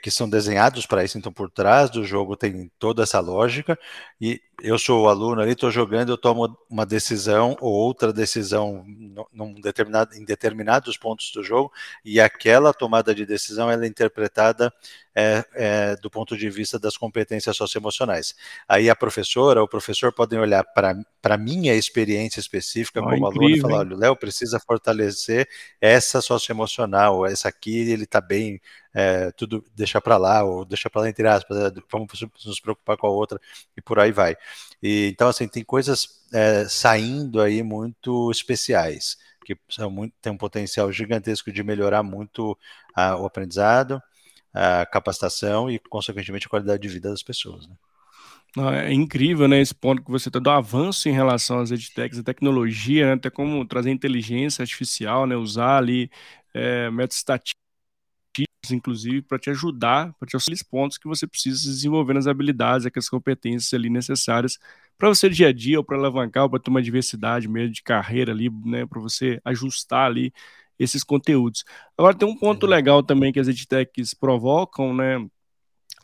que 0.00 0.10
são 0.10 0.28
desenhados 0.28 0.86
para 0.86 1.04
isso, 1.04 1.18
então 1.18 1.32
por 1.32 1.50
trás 1.50 1.90
do 1.90 2.04
jogo 2.04 2.36
tem 2.36 2.70
toda 2.78 3.02
essa 3.02 3.20
lógica, 3.20 3.78
e 4.20 4.40
eu 4.62 4.78
sou 4.78 5.04
o 5.04 5.08
aluno 5.08 5.40
ali, 5.40 5.52
estou 5.52 5.70
jogando, 5.70 6.10
eu 6.12 6.16
tomo 6.16 6.56
uma 6.70 6.86
decisão 6.86 7.56
ou 7.60 7.72
outra 7.72 8.12
decisão 8.12 8.84
num 9.32 9.54
determinado, 9.60 10.14
em 10.14 10.24
determinados 10.24 10.96
pontos 10.96 11.32
do 11.32 11.42
jogo, 11.42 11.72
e 12.04 12.20
aquela 12.20 12.72
tomada 12.72 13.14
de 13.14 13.26
decisão 13.26 13.70
ela 13.70 13.84
é 13.84 13.88
interpretada 13.88 14.72
é, 15.14 15.44
é, 15.54 15.96
do 15.96 16.10
ponto 16.10 16.36
de 16.36 16.48
vista 16.48 16.78
das 16.78 16.96
competências 16.96 17.56
socioemocionais. 17.56 18.34
Aí 18.68 18.88
a 18.88 18.96
professora 18.96 19.60
ou 19.60 19.66
o 19.66 19.68
professor 19.68 20.12
podem 20.12 20.38
olhar 20.38 20.64
para 20.64 20.94
a 21.24 21.38
minha 21.38 21.74
experiência 21.74 22.40
específica 22.40 23.00
oh, 23.00 23.04
como 23.04 23.16
incrível, 23.16 23.36
aluno 23.36 23.56
e 23.56 23.60
falar, 23.60 23.78
olha, 23.78 23.96
o 23.96 23.98
Léo 23.98 24.16
precisa 24.16 24.60
fortalecer 24.60 25.48
essa 25.80 26.20
socioemocional, 26.20 27.26
essa 27.26 27.48
aqui 27.48 27.90
ele 27.90 28.04
está 28.04 28.20
bem 28.20 28.60
é, 28.94 29.30
tudo 29.32 29.64
deixar 29.74 30.00
para 30.00 30.16
lá, 30.16 30.44
ou 30.44 30.64
deixar 30.64 30.90
para 30.90 31.02
lá 31.02 31.08
entre 31.08 31.26
aspas, 31.26 31.56
né, 31.56 31.82
vamos 31.90 32.08
nos 32.44 32.60
preocupar 32.60 32.96
com 32.96 33.06
a 33.06 33.10
outra, 33.10 33.40
e 33.76 33.80
por 33.80 33.98
aí 33.98 34.12
vai. 34.12 34.36
E, 34.82 35.08
então, 35.08 35.28
assim, 35.28 35.48
tem 35.48 35.64
coisas 35.64 36.22
é, 36.32 36.66
saindo 36.68 37.40
aí 37.40 37.62
muito 37.62 38.30
especiais, 38.30 39.16
que 39.44 39.56
são 39.68 39.90
muito, 39.90 40.14
tem 40.20 40.32
um 40.32 40.36
potencial 40.36 40.90
gigantesco 40.92 41.52
de 41.52 41.62
melhorar 41.62 42.02
muito 42.02 42.56
a, 42.94 43.16
o 43.16 43.26
aprendizado, 43.26 44.00
a 44.52 44.86
capacitação 44.86 45.70
e, 45.70 45.78
consequentemente, 45.78 46.46
a 46.46 46.50
qualidade 46.50 46.82
de 46.82 46.88
vida 46.88 47.10
das 47.10 47.22
pessoas. 47.22 47.66
Né? 47.66 47.74
É 48.86 48.92
incrível, 48.92 49.48
né, 49.48 49.60
esse 49.60 49.74
ponto 49.74 50.02
que 50.02 50.10
você 50.10 50.28
está 50.28 50.38
do 50.38 50.50
avanço 50.50 51.08
em 51.08 51.12
relação 51.12 51.60
às 51.60 51.70
edtechs, 51.70 52.18
a 52.18 52.22
tecnologia, 52.22 53.06
né, 53.06 53.12
até 53.14 53.30
como 53.30 53.64
trazer 53.64 53.90
inteligência 53.90 54.60
artificial, 54.60 55.26
né, 55.26 55.34
usar 55.34 55.78
ali 55.78 56.10
é, 56.52 56.90
métodos 56.90 57.16
estatísticos 57.16 57.61
inclusive, 58.70 59.22
para 59.22 59.38
te 59.38 59.50
ajudar, 59.50 60.12
para 60.18 60.28
te 60.28 60.36
auxiliar 60.36 60.56
os 60.56 60.62
pontos 60.62 60.98
que 60.98 61.08
você 61.08 61.26
precisa 61.26 61.62
desenvolver 61.64 62.14
nas 62.14 62.26
habilidades, 62.26 62.86
aquelas 62.86 63.08
competências 63.08 63.72
ali 63.74 63.90
necessárias 63.90 64.58
para 64.96 65.08
você 65.08 65.28
dia 65.28 65.48
a 65.48 65.52
dia, 65.52 65.78
ou 65.78 65.84
para 65.84 65.96
alavancar, 65.96 66.44
ou 66.44 66.50
para 66.50 66.60
ter 66.60 66.70
uma 66.70 66.82
diversidade 66.82 67.48
mesmo 67.48 67.72
de 67.72 67.82
carreira 67.82 68.30
ali, 68.30 68.48
né, 68.64 68.86
para 68.86 69.00
você 69.00 69.40
ajustar 69.44 70.06
ali 70.06 70.32
esses 70.78 71.02
conteúdos. 71.02 71.64
Agora, 71.98 72.14
tem 72.14 72.28
um 72.28 72.36
ponto 72.36 72.66
legal 72.66 73.02
também 73.02 73.32
que 73.32 73.40
as 73.40 73.48
edtechs 73.48 74.14
provocam, 74.14 74.94
né, 74.94 75.18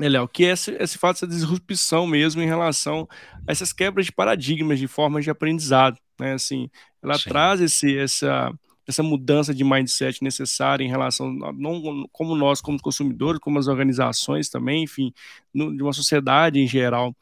né 0.00 0.08
Léo, 0.08 0.26
que 0.26 0.44
é 0.44 0.50
esse, 0.50 0.72
esse 0.72 0.98
fato 0.98 1.14
dessa 1.14 1.26
disrupção 1.28 2.06
mesmo 2.06 2.42
em 2.42 2.46
relação 2.46 3.08
a 3.46 3.52
essas 3.52 3.72
quebras 3.72 4.06
de 4.06 4.12
paradigmas, 4.12 4.80
de 4.80 4.88
formas 4.88 5.22
de 5.22 5.30
aprendizado, 5.30 5.98
né, 6.18 6.32
assim, 6.32 6.68
ela 7.00 7.14
Sim. 7.18 7.28
traz 7.28 7.60
esse, 7.60 7.96
essa 7.96 8.52
essa 8.88 9.02
mudança 9.02 9.54
de 9.54 9.62
mindset 9.62 10.24
necessária 10.24 10.82
em 10.82 10.88
relação, 10.88 11.30
não 11.54 12.08
como 12.10 12.34
nós, 12.34 12.58
como 12.62 12.80
consumidores, 12.80 13.38
como 13.38 13.58
as 13.58 13.68
organizações 13.68 14.48
também, 14.48 14.84
enfim, 14.84 15.12
no, 15.52 15.76
de 15.76 15.82
uma 15.82 15.92
sociedade 15.92 16.58
em 16.58 16.66
geral. 16.66 17.14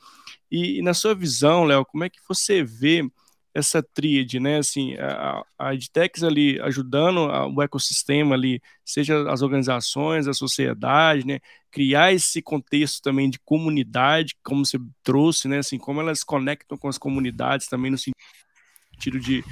E, 0.48 0.78
e 0.78 0.82
na 0.82 0.94
sua 0.94 1.12
visão, 1.12 1.64
Léo, 1.64 1.84
como 1.84 2.04
é 2.04 2.08
que 2.08 2.20
você 2.28 2.62
vê 2.62 3.04
essa 3.52 3.82
tríade, 3.82 4.38
né? 4.38 4.58
Assim, 4.58 4.94
a, 4.94 5.42
a 5.58 5.74
EdTechs 5.74 6.22
ali 6.22 6.60
ajudando 6.60 7.20
a, 7.20 7.48
o 7.48 7.60
ecossistema 7.60 8.36
ali, 8.36 8.62
seja 8.84 9.28
as 9.28 9.42
organizações, 9.42 10.28
a 10.28 10.34
sociedade, 10.34 11.26
né? 11.26 11.40
Criar 11.72 12.12
esse 12.12 12.40
contexto 12.40 13.02
também 13.02 13.28
de 13.28 13.40
comunidade, 13.40 14.36
como 14.44 14.64
você 14.64 14.78
trouxe, 15.02 15.48
né? 15.48 15.58
Assim, 15.58 15.78
como 15.78 16.00
elas 16.00 16.22
conectam 16.22 16.78
com 16.78 16.86
as 16.86 16.96
comunidades 16.96 17.66
também 17.66 17.90
no 17.90 17.98
sentido 17.98 19.18
de, 19.18 19.42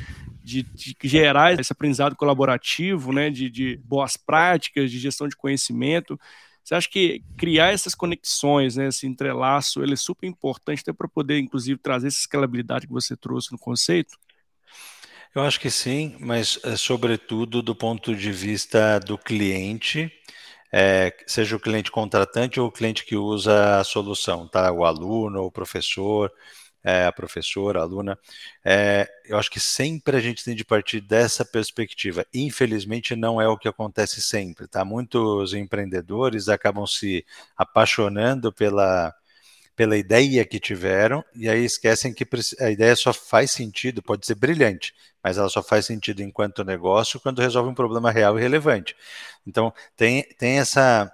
de, 0.44 0.62
de 0.62 0.94
gerar 1.02 1.58
esse 1.58 1.72
aprendizado 1.72 2.14
colaborativo, 2.14 3.12
né? 3.12 3.30
De, 3.30 3.48
de 3.48 3.76
boas 3.78 4.16
práticas, 4.16 4.90
de 4.90 4.98
gestão 4.98 5.26
de 5.26 5.36
conhecimento. 5.36 6.20
Você 6.62 6.74
acha 6.74 6.88
que 6.88 7.22
criar 7.36 7.72
essas 7.72 7.94
conexões, 7.94 8.76
né, 8.76 8.88
esse 8.88 9.06
entrelaço, 9.06 9.82
ele 9.82 9.92
é 9.92 9.96
super 9.96 10.26
importante 10.26 10.80
até 10.80 10.94
para 10.94 11.06
poder, 11.06 11.38
inclusive, 11.38 11.78
trazer 11.78 12.06
essa 12.06 12.20
escalabilidade 12.20 12.86
que 12.86 12.92
você 12.92 13.14
trouxe 13.14 13.52
no 13.52 13.58
conceito? 13.58 14.16
Eu 15.34 15.42
acho 15.42 15.60
que 15.60 15.70
sim, 15.70 16.16
mas 16.20 16.58
é, 16.64 16.74
sobretudo 16.74 17.60
do 17.60 17.74
ponto 17.74 18.14
de 18.16 18.32
vista 18.32 18.98
do 18.98 19.18
cliente, 19.18 20.10
é, 20.72 21.14
seja 21.26 21.54
o 21.54 21.60
cliente 21.60 21.90
contratante 21.90 22.58
ou 22.58 22.68
o 22.68 22.72
cliente 22.72 23.04
que 23.04 23.14
usa 23.14 23.80
a 23.80 23.84
solução, 23.84 24.48
tá? 24.48 24.72
O 24.72 24.86
aluno, 24.86 25.42
o 25.42 25.52
professor, 25.52 26.32
é, 26.84 27.06
a 27.06 27.12
professora, 27.12 27.80
a 27.80 27.82
aluna. 27.82 28.18
É, 28.62 29.08
eu 29.24 29.38
acho 29.38 29.50
que 29.50 29.58
sempre 29.58 30.16
a 30.16 30.20
gente 30.20 30.44
tem 30.44 30.54
de 30.54 30.64
partir 30.64 31.00
dessa 31.00 31.44
perspectiva. 31.44 32.26
Infelizmente, 32.32 33.16
não 33.16 33.40
é 33.40 33.48
o 33.48 33.56
que 33.56 33.66
acontece 33.66 34.20
sempre. 34.20 34.68
Tá? 34.68 34.84
Muitos 34.84 35.54
empreendedores 35.54 36.48
acabam 36.48 36.86
se 36.86 37.24
apaixonando 37.56 38.52
pela, 38.52 39.14
pela 39.74 39.96
ideia 39.96 40.44
que 40.44 40.60
tiveram 40.60 41.24
e 41.34 41.48
aí 41.48 41.64
esquecem 41.64 42.12
que 42.12 42.26
a 42.60 42.70
ideia 42.70 42.94
só 42.94 43.12
faz 43.12 43.50
sentido, 43.50 44.02
pode 44.02 44.26
ser 44.26 44.34
brilhante, 44.34 44.94
mas 45.22 45.38
ela 45.38 45.48
só 45.48 45.62
faz 45.62 45.86
sentido 45.86 46.22
enquanto 46.22 46.64
negócio 46.64 47.18
quando 47.18 47.40
resolve 47.40 47.70
um 47.70 47.74
problema 47.74 48.10
real 48.10 48.38
e 48.38 48.42
relevante. 48.42 48.94
Então, 49.46 49.72
tem, 49.96 50.22
tem 50.38 50.58
essa 50.58 51.10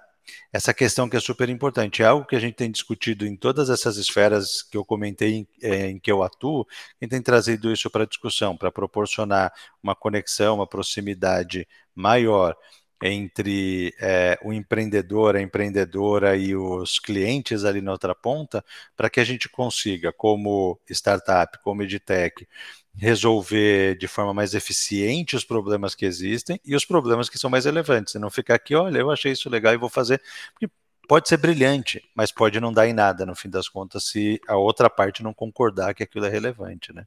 essa 0.51 0.73
questão 0.73 1.09
que 1.09 1.15
é 1.17 1.19
super 1.19 1.49
importante. 1.49 2.03
É 2.03 2.05
algo 2.05 2.25
que 2.25 2.35
a 2.35 2.39
gente 2.39 2.55
tem 2.55 2.71
discutido 2.71 3.25
em 3.25 3.35
todas 3.35 3.69
essas 3.69 3.97
esferas 3.97 4.61
que 4.63 4.77
eu 4.77 4.85
comentei 4.85 5.33
em, 5.35 5.47
é, 5.61 5.89
em 5.89 5.99
que 5.99 6.11
eu 6.11 6.23
atuo, 6.23 6.65
e 6.99 7.07
tem 7.07 7.21
trazido 7.21 7.71
isso 7.71 7.89
para 7.89 8.05
discussão, 8.05 8.57
para 8.57 8.71
proporcionar 8.71 9.53
uma 9.81 9.95
conexão, 9.95 10.55
uma 10.55 10.67
proximidade 10.67 11.67
maior 11.95 12.55
entre 13.03 13.95
é, 13.99 14.37
o 14.43 14.53
empreendedor, 14.53 15.35
a 15.35 15.41
empreendedora 15.41 16.35
e 16.37 16.55
os 16.55 16.99
clientes 16.99 17.65
ali 17.65 17.81
na 17.81 17.91
outra 17.91 18.13
ponta, 18.13 18.63
para 18.95 19.09
que 19.09 19.19
a 19.19 19.23
gente 19.23 19.49
consiga, 19.49 20.13
como 20.13 20.79
startup, 20.89 21.57
como 21.63 21.81
edtech, 21.81 22.47
resolver 22.93 23.95
de 23.97 24.07
forma 24.07 24.33
mais 24.33 24.53
eficiente 24.53 25.35
os 25.35 25.43
problemas 25.43 25.95
que 25.95 26.05
existem 26.05 26.59
e 26.65 26.75
os 26.75 26.85
problemas 26.85 27.29
que 27.29 27.37
são 27.37 27.49
mais 27.49 27.65
relevantes. 27.65 28.15
E 28.15 28.19
não 28.19 28.29
ficar 28.29 28.55
aqui, 28.55 28.75
olha, 28.75 28.99
eu 28.99 29.11
achei 29.11 29.31
isso 29.31 29.49
legal 29.49 29.73
e 29.73 29.77
vou 29.77 29.89
fazer. 29.89 30.21
Porque 30.53 30.71
pode 31.07 31.27
ser 31.27 31.37
brilhante, 31.37 32.03
mas 32.15 32.31
pode 32.31 32.59
não 32.59 32.71
dar 32.71 32.87
em 32.87 32.93
nada, 32.93 33.25
no 33.25 33.35
fim 33.35 33.49
das 33.49 33.67
contas, 33.67 34.05
se 34.05 34.39
a 34.47 34.55
outra 34.55 34.89
parte 34.89 35.23
não 35.23 35.33
concordar 35.33 35.93
que 35.93 36.03
aquilo 36.03 36.25
é 36.25 36.29
relevante, 36.29 36.93
né? 36.93 37.05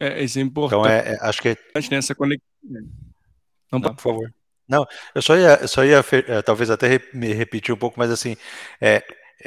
É, 0.00 0.22
isso 0.22 0.38
é 0.38 0.42
importante. 0.42 0.80
Então, 0.80 0.90
é, 0.90 1.14
é 1.14 1.18
acho 1.20 1.42
que... 1.42 1.56
Nessa 1.90 2.14
conexão. 2.14 2.46
Não, 3.72 3.80
por 3.80 4.00
favor. 4.00 4.34
Não, 4.68 4.86
eu 5.14 5.22
só 5.22 5.34
ia, 5.34 5.58
eu 5.62 5.68
só 5.68 5.82
ia 5.82 6.04
é, 6.28 6.42
talvez 6.42 6.70
até 6.70 7.00
me 7.14 7.32
repetir 7.32 7.74
um 7.74 7.78
pouco, 7.78 7.98
mas 7.98 8.10
assim, 8.10 8.36
é, 8.80 9.02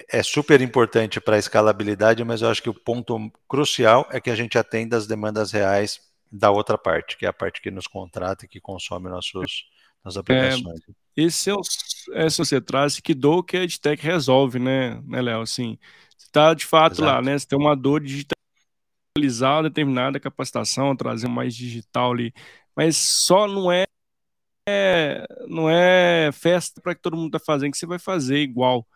é 0.10 0.23
super 0.23 0.62
importante 0.62 1.19
para 1.19 1.36
a 1.36 1.39
escalabilidade, 1.39 2.23
mas 2.23 2.41
eu 2.41 2.49
acho 2.49 2.63
que 2.63 2.69
o 2.69 2.73
ponto 2.73 3.32
crucial 3.47 4.08
é 4.12 4.21
que 4.21 4.30
a 4.30 4.36
gente 4.36 4.58
atenda 4.58 4.95
as 4.95 5.06
demandas 5.06 5.51
reais 5.51 5.99
da 6.32 6.49
outra 6.49 6.77
parte, 6.77 7.17
que 7.17 7.25
é 7.25 7.30
a 7.30 7.34
parte 7.34 7.62
que 7.62 7.69
nos 7.69 7.88
contrata 7.88 8.45
e 8.45 8.47
que 8.47 8.62
consome 8.62 9.10
nossos, 9.10 9.65
nossas 10.04 10.17
aplicações. 10.17 10.80
É, 10.88 11.23
esse 11.23 11.49
é 11.49 11.54
o, 11.54 11.62
essa 12.13 12.45
você 12.45 12.62
traz 12.62 12.99
que 12.99 13.13
dor 13.13 13.43
que 13.43 13.58
a 13.58 13.63
EdTech 13.63 14.01
resolve, 14.01 14.60
né, 14.60 15.01
né 15.06 15.21
Léo? 15.21 15.41
Assim, 15.41 15.77
você 16.17 16.27
está 16.27 16.54
de 16.54 16.65
fato 16.65 16.93
Exato. 16.93 17.06
lá, 17.06 17.21
né? 17.21 17.38
Você 17.38 17.45
tem 17.45 17.60
uma 17.60 17.75
dor 17.75 17.99
de 17.99 18.25
digitalizar 19.17 19.58
uma 19.58 19.63
determinada 19.63 20.21
capacitação, 20.21 20.95
trazer 20.95 21.27
mais 21.27 21.54
digital 21.54 22.13
ali, 22.13 22.34
mas 22.73 22.95
só 22.95 23.45
não 23.45 23.69
é, 23.69 23.84
é 24.69 25.25
não 25.49 25.69
é 25.69 26.32
festa 26.32 26.80
para 26.80 26.95
que 26.95 27.01
todo 27.01 27.17
mundo 27.17 27.36
está 27.36 27.39
fazendo 27.39 27.71
que 27.71 27.77
você 27.77 27.86
vai 27.86 27.99
fazer 27.99 28.38
igual. 28.38 28.88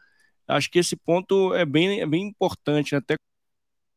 Acho 0.47 0.69
que 0.69 0.79
esse 0.79 0.95
ponto 0.95 1.53
é 1.53 1.65
bem, 1.65 2.01
é 2.01 2.05
bem 2.05 2.23
importante, 2.27 2.93
né? 2.93 2.99
até 2.99 3.15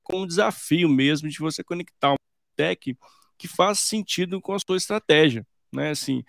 com 0.02 0.22
um 0.22 0.26
desafio 0.26 0.88
mesmo 0.88 1.28
de 1.28 1.38
você 1.38 1.62
conectar 1.62 2.10
uma 2.10 2.18
tech 2.56 2.96
que 3.36 3.46
faz 3.46 3.80
sentido 3.80 4.40
com 4.40 4.54
a 4.54 4.58
sua 4.58 4.76
estratégia, 4.76 5.46
né? 5.72 5.90
Assim, 5.90 6.24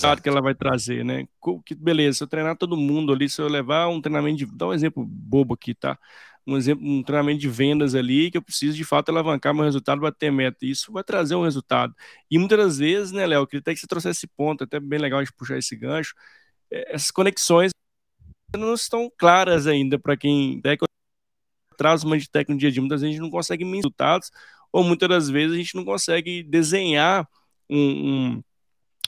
claro 0.00 0.22
que 0.22 0.28
ela 0.28 0.40
vai 0.40 0.54
trazer, 0.54 1.04
né? 1.04 1.26
Que 1.66 1.74
beleza, 1.74 2.18
se 2.18 2.24
eu 2.24 2.28
treinar 2.28 2.56
todo 2.56 2.76
mundo 2.76 3.12
ali, 3.12 3.28
se 3.28 3.40
eu 3.40 3.48
levar 3.48 3.88
um 3.88 4.00
treinamento 4.00 4.38
de, 4.38 4.46
dá 4.46 4.68
um 4.68 4.72
exemplo 4.72 5.04
bobo 5.04 5.54
aqui, 5.54 5.74
tá? 5.74 5.98
Um 6.46 6.56
exemplo, 6.56 6.86
um 6.86 7.02
treinamento 7.02 7.40
de 7.40 7.48
vendas 7.48 7.94
ali 7.94 8.30
que 8.30 8.36
eu 8.36 8.42
preciso 8.42 8.76
de 8.76 8.84
fato 8.84 9.10
alavancar 9.10 9.54
meu 9.54 9.64
resultado, 9.64 10.00
bater 10.00 10.30
meta. 10.30 10.66
Isso 10.66 10.92
vai 10.92 11.04
trazer 11.04 11.34
um 11.36 11.42
resultado. 11.44 11.94
E 12.30 12.38
muitas 12.38 12.58
das 12.58 12.78
vezes, 12.78 13.12
né, 13.12 13.26
Léo, 13.26 13.46
queria 13.46 13.60
até 13.60 13.74
que 13.74 13.80
você 13.80 13.86
trouxesse 13.86 14.18
esse 14.18 14.26
ponto, 14.26 14.64
até 14.64 14.80
bem 14.80 14.98
legal 14.98 15.22
de 15.24 15.32
puxar 15.32 15.58
esse 15.58 15.76
gancho. 15.76 16.14
É, 16.70 16.94
essas 16.94 17.10
conexões 17.10 17.72
não 18.56 18.74
estão 18.74 19.10
claras 19.16 19.66
ainda 19.66 19.98
para 19.98 20.16
quem 20.16 20.60
traz 21.76 22.04
uma 22.04 22.18
de 22.18 22.28
técnica 22.28 22.52
no 22.52 22.58
dia 22.58 22.68
a 22.68 22.72
dia. 22.72 22.82
Muitas 22.82 23.00
vezes 23.00 23.10
a 23.10 23.16
gente 23.16 23.22
não 23.22 23.30
consegue 23.30 23.64
resultados, 23.64 24.30
ou 24.72 24.84
muitas 24.84 25.08
das 25.08 25.28
vezes 25.28 25.54
a 25.54 25.58
gente 25.58 25.74
não 25.74 25.84
consegue 25.84 26.42
desenhar 26.42 27.28
um, 27.68 27.78
um, 27.78 28.42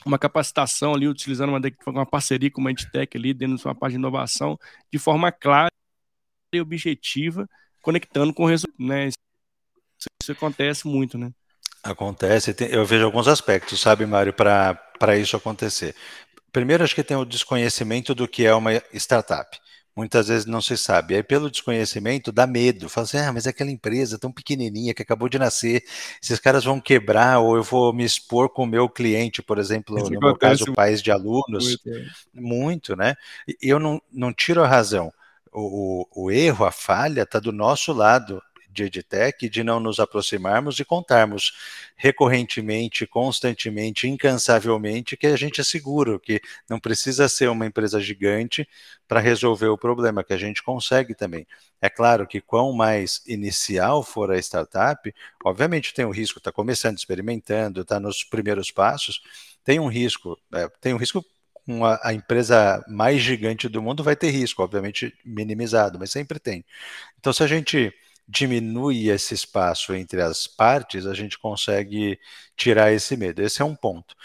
uma 0.05 0.19
capacitação 0.19 0.93
ali, 0.93 1.07
utilizando 1.07 1.49
uma, 1.49 1.61
uma 1.87 2.05
parceria 2.05 2.51
com 2.51 2.61
uma 2.61 2.71
EdTech 2.71 3.17
ali, 3.17 3.33
dentro 3.33 3.57
de 3.57 3.65
uma 3.65 3.75
parte 3.75 3.93
de 3.93 3.99
inovação, 3.99 4.57
de 4.91 4.99
forma 4.99 5.31
clara 5.31 5.69
e 6.53 6.61
objetiva, 6.61 7.47
conectando 7.81 8.33
com 8.33 8.43
o 8.43 8.47
resultado. 8.47 8.75
Né? 8.79 9.07
Isso, 9.07 9.17
isso 10.21 10.31
acontece 10.31 10.87
muito, 10.87 11.17
né? 11.17 11.31
Acontece, 11.83 12.55
eu 12.71 12.83
vejo 12.83 13.05
alguns 13.05 13.27
aspectos, 13.27 13.79
sabe, 13.79 14.07
Mário, 14.07 14.33
para 14.33 15.17
isso 15.19 15.37
acontecer. 15.37 15.95
Primeiro, 16.55 16.85
acho 16.85 16.95
que 16.95 17.03
tem 17.03 17.17
o 17.17 17.25
desconhecimento 17.25 18.15
do 18.15 18.29
que 18.29 18.45
é 18.45 18.55
uma 18.55 18.81
startup. 18.93 19.59
Muitas 19.93 20.29
vezes 20.29 20.45
não 20.45 20.61
se 20.61 20.77
sabe. 20.77 21.13
Aí, 21.13 21.21
pelo 21.21 21.51
desconhecimento, 21.51 22.31
dá 22.31 22.47
medo. 22.47 22.87
Fala 22.87 23.03
assim, 23.03 23.17
ah, 23.17 23.33
mas 23.33 23.45
é 23.45 23.49
aquela 23.49 23.69
empresa 23.69 24.17
tão 24.17 24.31
pequenininha 24.31 24.93
que 24.93 25.01
acabou 25.01 25.27
de 25.27 25.37
nascer, 25.37 25.83
esses 26.23 26.39
caras 26.39 26.63
vão 26.63 26.79
quebrar, 26.79 27.39
ou 27.39 27.57
eu 27.57 27.63
vou 27.63 27.91
me 27.91 28.05
expor 28.05 28.47
com 28.47 28.63
o 28.63 28.67
meu 28.67 28.87
cliente, 28.87 29.43
por 29.43 29.57
exemplo, 29.57 29.97
Isso 29.97 30.09
no 30.09 30.17
meu 30.17 30.37
caso, 30.37 30.71
pais 30.73 31.01
de 31.01 31.11
alunos. 31.11 31.65
Muito, 31.65 31.89
é. 31.89 32.07
muito 32.33 32.95
né? 32.95 33.15
E 33.49 33.57
eu 33.61 33.77
não, 33.77 34.01
não 34.09 34.31
tiro 34.31 34.63
a 34.63 34.67
razão. 34.67 35.11
O, 35.51 36.07
o, 36.15 36.23
o 36.27 36.31
erro, 36.31 36.63
a 36.63 36.71
falha, 36.71 37.23
está 37.23 37.37
do 37.37 37.51
nosso 37.51 37.91
lado 37.91 38.41
de 38.75 38.83
EdTech, 38.83 39.49
de 39.49 39.63
não 39.63 39.79
nos 39.79 39.99
aproximarmos 39.99 40.79
e 40.79 40.85
contarmos 40.85 41.53
recorrentemente, 41.95 43.07
constantemente, 43.07 44.07
incansavelmente 44.07 45.15
que 45.15 45.27
a 45.27 45.37
gente 45.37 45.61
é 45.61 45.63
seguro, 45.63 46.19
que 46.19 46.41
não 46.69 46.79
precisa 46.79 47.29
ser 47.29 47.49
uma 47.49 47.65
empresa 47.65 47.99
gigante 48.01 48.67
para 49.07 49.21
resolver 49.21 49.67
o 49.67 49.77
problema, 49.77 50.23
que 50.23 50.33
a 50.33 50.37
gente 50.37 50.61
consegue 50.61 51.15
também. 51.15 51.47
É 51.81 51.89
claro 51.89 52.27
que 52.27 52.41
quanto 52.41 52.73
mais 52.73 53.21
inicial 53.25 54.03
for 54.03 54.31
a 54.31 54.37
startup, 54.37 55.13
obviamente 55.43 55.93
tem 55.93 56.05
o 56.05 56.11
risco, 56.11 56.39
está 56.39 56.51
começando, 56.51 56.97
experimentando, 56.97 57.81
está 57.81 57.99
nos 57.99 58.23
primeiros 58.23 58.71
passos, 58.71 59.21
tem 59.63 59.79
um 59.79 59.87
risco, 59.87 60.37
é, 60.53 60.67
tem 60.81 60.93
um 60.93 60.97
risco 60.97 61.23
uma, 61.67 61.99
a 62.03 62.13
empresa 62.13 62.83
mais 62.87 63.21
gigante 63.21 63.67
do 63.67 63.81
mundo 63.81 64.03
vai 64.03 64.15
ter 64.15 64.29
risco, 64.29 64.61
obviamente 64.61 65.13
minimizado, 65.25 65.97
mas 65.97 66.11
sempre 66.11 66.39
tem. 66.39 66.63
Então, 67.19 67.33
se 67.33 67.43
a 67.43 67.47
gente 67.47 67.93
diminui 68.27 69.09
esse 69.09 69.33
espaço 69.33 69.93
entre 69.93 70.21
as 70.21 70.47
partes, 70.47 71.05
a 71.05 71.13
gente 71.13 71.37
consegue 71.39 72.19
tirar 72.55 72.91
esse 72.91 73.15
medo. 73.15 73.41
Esse 73.41 73.61
é 73.61 73.65
um 73.65 73.75
ponto. 73.75 74.15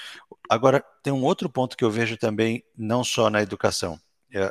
Agora, 0.49 0.85
tem 1.03 1.13
um 1.13 1.23
outro 1.25 1.49
ponto 1.49 1.77
que 1.77 1.85
eu 1.85 1.91
vejo 1.91 2.17
também, 2.17 2.65
não 2.77 3.05
só 3.05 3.31
na 3.31 3.43
educação, 3.43 4.01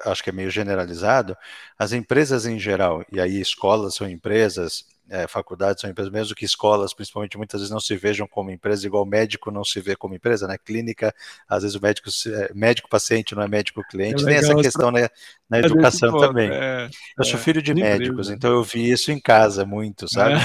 acho 0.06 0.24
que 0.24 0.30
é 0.30 0.34
meio 0.34 0.50
generalizado, 0.50 1.36
as 1.78 1.94
empresas 1.94 2.46
em 2.46 2.60
geral, 2.60 3.04
e 3.12 3.20
aí 3.20 3.40
escolas 3.40 3.96
são 3.96 4.10
empresas, 4.10 4.86
é, 5.10 5.28
faculdades 5.28 5.82
são 5.82 5.90
empresas, 5.90 6.12
mesmo 6.12 6.36
que 6.36 6.46
escolas, 6.46 6.94
principalmente, 6.94 7.38
muitas 7.38 7.60
vezes 7.60 7.72
não 7.72 7.80
se 7.80 7.96
vejam 7.96 8.28
como 8.28 8.52
empresa, 8.52 8.86
igual 8.86 9.06
médico 9.06 9.50
não 9.50 9.64
se 9.64 9.82
vê 9.82 9.96
como 9.96 10.14
empresa, 10.14 10.48
né? 10.48 10.58
Clínica, 10.58 11.14
às 11.48 11.64
vezes 11.64 11.76
o 11.76 11.82
médico, 11.82 12.10
é, 12.28 12.52
médico-paciente 12.54 13.34
não 13.34 13.42
é 13.42 13.48
médico-cliente, 13.48 14.24
é 14.24 14.26
tem 14.26 14.36
essa 14.36 14.56
questão 14.56 14.92
né, 14.92 15.08
na 15.50 15.60
educação 15.60 16.18
também. 16.20 16.50
É, 16.52 16.90
eu 17.18 17.24
sou 17.24 17.40
é, 17.40 17.42
filho 17.42 17.62
de 17.62 17.74
médicos, 17.74 18.30
então 18.30 18.52
eu 18.52 18.64
vi 18.64 18.92
isso 18.92 19.12
em 19.12 19.20
casa 19.20 19.66
muito, 19.66 20.08
sabe? 20.08 20.36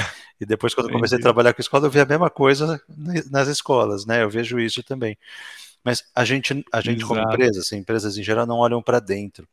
E 0.40 0.44
depois, 0.44 0.74
quando 0.74 0.90
comecei 0.90 1.16
a 1.16 1.20
trabalhar 1.20 1.54
com 1.54 1.60
escola, 1.60 1.86
eu 1.86 1.90
vi 1.90 2.00
a 2.00 2.06
mesma 2.06 2.28
coisa 2.28 2.80
nas 3.30 3.46
escolas, 3.46 4.04
né? 4.04 4.22
Eu 4.22 4.28
vejo 4.28 4.58
isso 4.58 4.82
também. 4.82 5.16
Mas 5.84 6.04
a 6.14 6.24
gente, 6.24 6.64
a 6.72 6.80
gente 6.80 7.04
como 7.04 7.20
empresa, 7.20 7.60
assim, 7.60 7.76
empresas 7.76 8.16
em 8.16 8.22
geral 8.22 8.46
não 8.46 8.56
olham 8.56 8.82
para 8.82 9.00
dentro. 9.00 9.46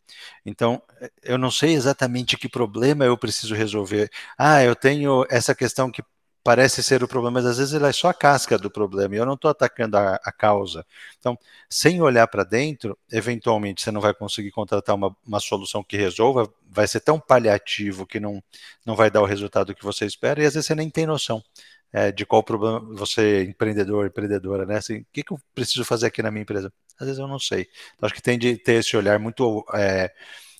Então, 0.45 0.81
eu 1.21 1.37
não 1.37 1.51
sei 1.51 1.73
exatamente 1.73 2.37
que 2.37 2.47
problema 2.47 3.03
eu 3.03 3.17
preciso 3.17 3.53
resolver. 3.53 4.09
Ah, 4.37 4.63
eu 4.63 4.75
tenho 4.75 5.25
essa 5.29 5.53
questão 5.53 5.91
que 5.91 6.01
parece 6.43 6.81
ser 6.81 7.03
o 7.03 7.07
problema, 7.07 7.39
mas 7.39 7.45
às 7.45 7.57
vezes 7.57 7.73
ele 7.73 7.85
é 7.85 7.91
só 7.91 8.09
a 8.09 8.13
casca 8.13 8.57
do 8.57 8.69
problema 8.69 9.15
e 9.15 9.17
eu 9.17 9.25
não 9.25 9.35
estou 9.35 9.51
atacando 9.51 9.97
a, 9.97 10.15
a, 10.23 10.31
causa. 10.31 10.85
Então, 11.19 11.37
sem 11.69 12.01
olhar 12.01 12.27
para 12.27 12.43
dentro, 12.43 12.97
eventualmente 13.11 13.81
você 13.81 13.91
não 13.91 14.01
vai 14.01 14.13
conseguir 14.13 14.51
contratar 14.51 14.95
uma, 14.95 15.15
uma 15.25 15.39
solução 15.39 15.83
que 15.83 15.97
resolva, 15.97 16.51
vai 16.67 16.87
ser 16.87 17.01
tão 17.01 17.19
paliativo 17.19 18.07
que 18.07 18.19
não, 18.19 18.41
não 18.85 18.95
vai 18.95 19.11
dar 19.11 19.21
o 19.21 19.25
resultado 19.25 19.75
que 19.75 19.83
você 19.83 20.05
espera 20.05 20.41
e 20.41 20.45
às 20.45 20.53
vezes 20.53 20.67
você 20.67 20.75
nem 20.75 20.89
tem 20.89 21.05
noção. 21.05 21.43
É, 21.93 22.11
de 22.11 22.25
qual 22.25 22.41
problema 22.41 22.79
você, 22.95 23.43
empreendedor, 23.43 24.07
empreendedora, 24.07 24.65
né? 24.65 24.77
Assim, 24.77 24.99
o 24.99 25.05
que, 25.11 25.23
que 25.23 25.33
eu 25.33 25.39
preciso 25.53 25.83
fazer 25.83 26.07
aqui 26.07 26.21
na 26.23 26.31
minha 26.31 26.43
empresa? 26.43 26.71
Às 26.99 27.07
vezes 27.07 27.19
eu 27.19 27.27
não 27.27 27.39
sei. 27.39 27.67
Então, 27.95 28.07
acho 28.07 28.15
que 28.15 28.21
tem 28.21 28.39
de 28.39 28.55
ter 28.57 28.75
esse 28.75 28.95
olhar 28.95 29.19
muito 29.19 29.65
é, 29.73 30.11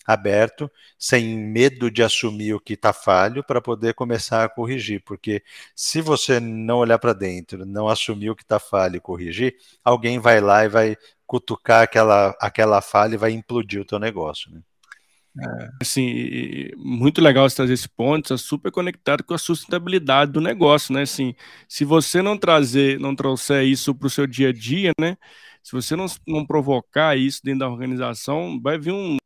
aberto, 0.05 0.69
sem 0.97 1.37
medo 1.37 1.89
de 1.89 2.03
assumir 2.03 2.53
o 2.53 2.59
que 2.59 2.73
está 2.73 2.93
falho, 2.93 3.43
para 3.43 3.61
poder 3.61 3.93
começar 3.93 4.43
a 4.43 4.49
corrigir. 4.49 5.01
Porque 5.05 5.43
se 5.75 6.01
você 6.01 6.39
não 6.39 6.79
olhar 6.79 6.99
para 6.99 7.13
dentro, 7.13 7.65
não 7.65 7.87
assumir 7.87 8.29
o 8.29 8.35
que 8.35 8.43
está 8.43 8.59
falho 8.59 8.97
e 8.97 8.99
corrigir, 9.01 9.55
alguém 9.83 10.19
vai 10.19 10.41
lá 10.41 10.65
e 10.65 10.69
vai 10.69 10.97
cutucar 11.25 11.83
aquela, 11.83 12.35
aquela 12.39 12.81
falha 12.81 13.13
e 13.15 13.17
vai 13.17 13.31
implodir 13.31 13.81
o 13.81 13.85
teu 13.85 13.99
negócio. 13.99 14.51
Né? 14.51 14.61
É, 15.39 15.69
assim, 15.81 16.69
muito 16.75 17.21
legal 17.21 17.49
você 17.49 17.55
trazer 17.55 17.73
esse 17.73 17.87
ponto, 17.87 18.25
está 18.25 18.37
super 18.37 18.69
conectado 18.71 19.23
com 19.23 19.33
a 19.33 19.37
sustentabilidade 19.37 20.31
do 20.31 20.41
negócio, 20.41 20.93
né? 20.93 21.03
Assim, 21.03 21.33
se 21.69 21.85
você 21.85 22.21
não 22.21 22.37
trazer, 22.37 22.99
não 22.99 23.15
trouxer 23.15 23.63
isso 23.65 23.95
para 23.95 24.07
o 24.07 24.09
seu 24.09 24.27
dia 24.27 24.49
a 24.49 24.53
dia, 24.53 24.91
né? 24.99 25.17
Se 25.63 25.71
você 25.71 25.95
não, 25.95 26.05
não 26.27 26.45
provocar 26.45 27.17
isso 27.17 27.41
dentro 27.43 27.59
da 27.61 27.69
organização, 27.69 28.59
vai 28.61 28.77
vir 28.77 28.91
um, 28.91 29.17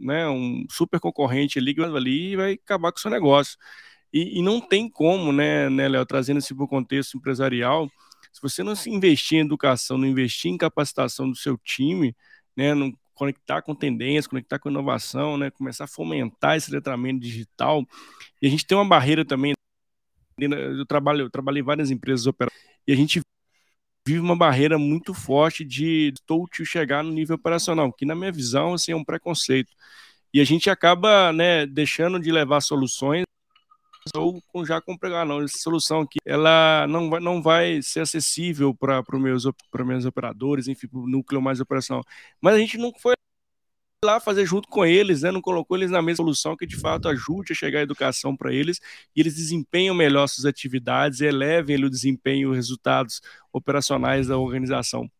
né, 0.00 0.28
um 0.28 0.64
super 0.70 0.98
concorrente 1.00 1.58
ali, 1.58 1.74
ali 1.94 2.32
e 2.32 2.36
vai 2.36 2.52
acabar 2.54 2.92
com 2.92 2.98
o 2.98 3.00
seu 3.00 3.10
negócio. 3.10 3.56
E, 4.12 4.38
e 4.40 4.42
não 4.42 4.60
tem 4.60 4.88
como, 4.90 5.32
né, 5.32 5.68
né 5.70 5.88
Léo, 5.88 6.06
trazendo 6.06 6.38
isso 6.38 6.54
para 6.56 6.64
o 6.64 6.68
contexto 6.68 7.16
empresarial, 7.18 7.88
se 8.32 8.42
você 8.42 8.62
não 8.62 8.74
se 8.76 8.90
investir 8.90 9.38
em 9.38 9.42
educação, 9.42 9.98
não 9.98 10.06
investir 10.06 10.50
em 10.50 10.58
capacitação 10.58 11.30
do 11.30 11.36
seu 11.36 11.58
time, 11.58 12.14
né, 12.56 12.74
não 12.74 12.92
conectar 13.16 13.62
com 13.62 13.74
tendências, 13.74 14.26
conectar 14.28 14.58
com 14.58 14.70
inovação, 14.70 15.36
né, 15.36 15.50
começar 15.50 15.84
a 15.84 15.88
fomentar 15.88 16.56
esse 16.56 16.70
letramento 16.70 17.18
digital. 17.20 17.84
E 18.40 18.46
a 18.46 18.50
gente 18.50 18.64
tem 18.64 18.76
uma 18.78 18.86
barreira 18.86 19.24
também, 19.24 19.54
eu 20.38 20.86
trabalho, 20.86 21.22
eu 21.22 21.30
trabalhei 21.30 21.62
em 21.62 21.64
várias 21.64 21.90
empresas 21.90 22.26
operadoras, 22.26 22.62
e 22.86 22.92
a 22.92 22.96
gente 22.96 23.20
vive 24.06 24.20
uma 24.20 24.36
barreira 24.36 24.78
muito 24.78 25.12
forte 25.12 25.64
de 25.64 26.12
touch 26.26 26.64
chegar 26.64 27.02
no 27.02 27.10
nível 27.10 27.34
operacional, 27.34 27.92
que 27.92 28.06
na 28.06 28.14
minha 28.14 28.30
visão 28.30 28.74
assim, 28.74 28.92
é 28.92 28.96
um 28.96 29.04
preconceito. 29.04 29.72
E 30.32 30.40
a 30.40 30.44
gente 30.44 30.70
acaba 30.70 31.32
né, 31.32 31.66
deixando 31.66 32.20
de 32.20 32.30
levar 32.30 32.60
soluções 32.60 33.25
ou 34.14 34.64
já 34.64 34.80
com 34.80 34.96
não, 35.26 35.42
essa 35.42 35.58
solução 35.58 36.00
aqui, 36.00 36.18
ela 36.24 36.86
não 36.88 37.10
vai, 37.10 37.20
não 37.20 37.42
vai 37.42 37.82
ser 37.82 38.00
acessível 38.00 38.74
para 38.74 39.00
os 39.00 39.20
meus, 39.20 39.44
meus 39.84 40.04
operadores, 40.04 40.68
enfim, 40.68 40.86
para 40.86 40.98
o 40.98 41.08
núcleo 41.08 41.40
mais 41.40 41.60
operacional. 41.60 42.04
Mas 42.40 42.54
a 42.54 42.58
gente 42.58 42.78
não 42.78 42.92
foi 42.92 43.14
lá 44.04 44.20
fazer 44.20 44.46
junto 44.46 44.68
com 44.68 44.84
eles, 44.84 45.22
né? 45.22 45.30
não 45.30 45.40
colocou 45.40 45.76
eles 45.76 45.90
na 45.90 46.00
mesma 46.00 46.24
solução 46.24 46.56
que 46.56 46.66
de 46.66 46.76
fato 46.76 47.08
ajude 47.08 47.52
a 47.52 47.56
chegar 47.56 47.80
a 47.80 47.82
educação 47.82 48.36
para 48.36 48.52
eles 48.52 48.80
e 49.14 49.20
eles 49.20 49.34
desempenham 49.34 49.94
melhor 49.94 50.26
suas 50.28 50.44
atividades, 50.44 51.20
elevem 51.20 51.82
o 51.82 51.90
desempenho, 51.90 52.50
os 52.50 52.56
resultados 52.56 53.20
operacionais 53.52 54.28
da 54.28 54.38
organização. 54.38 55.10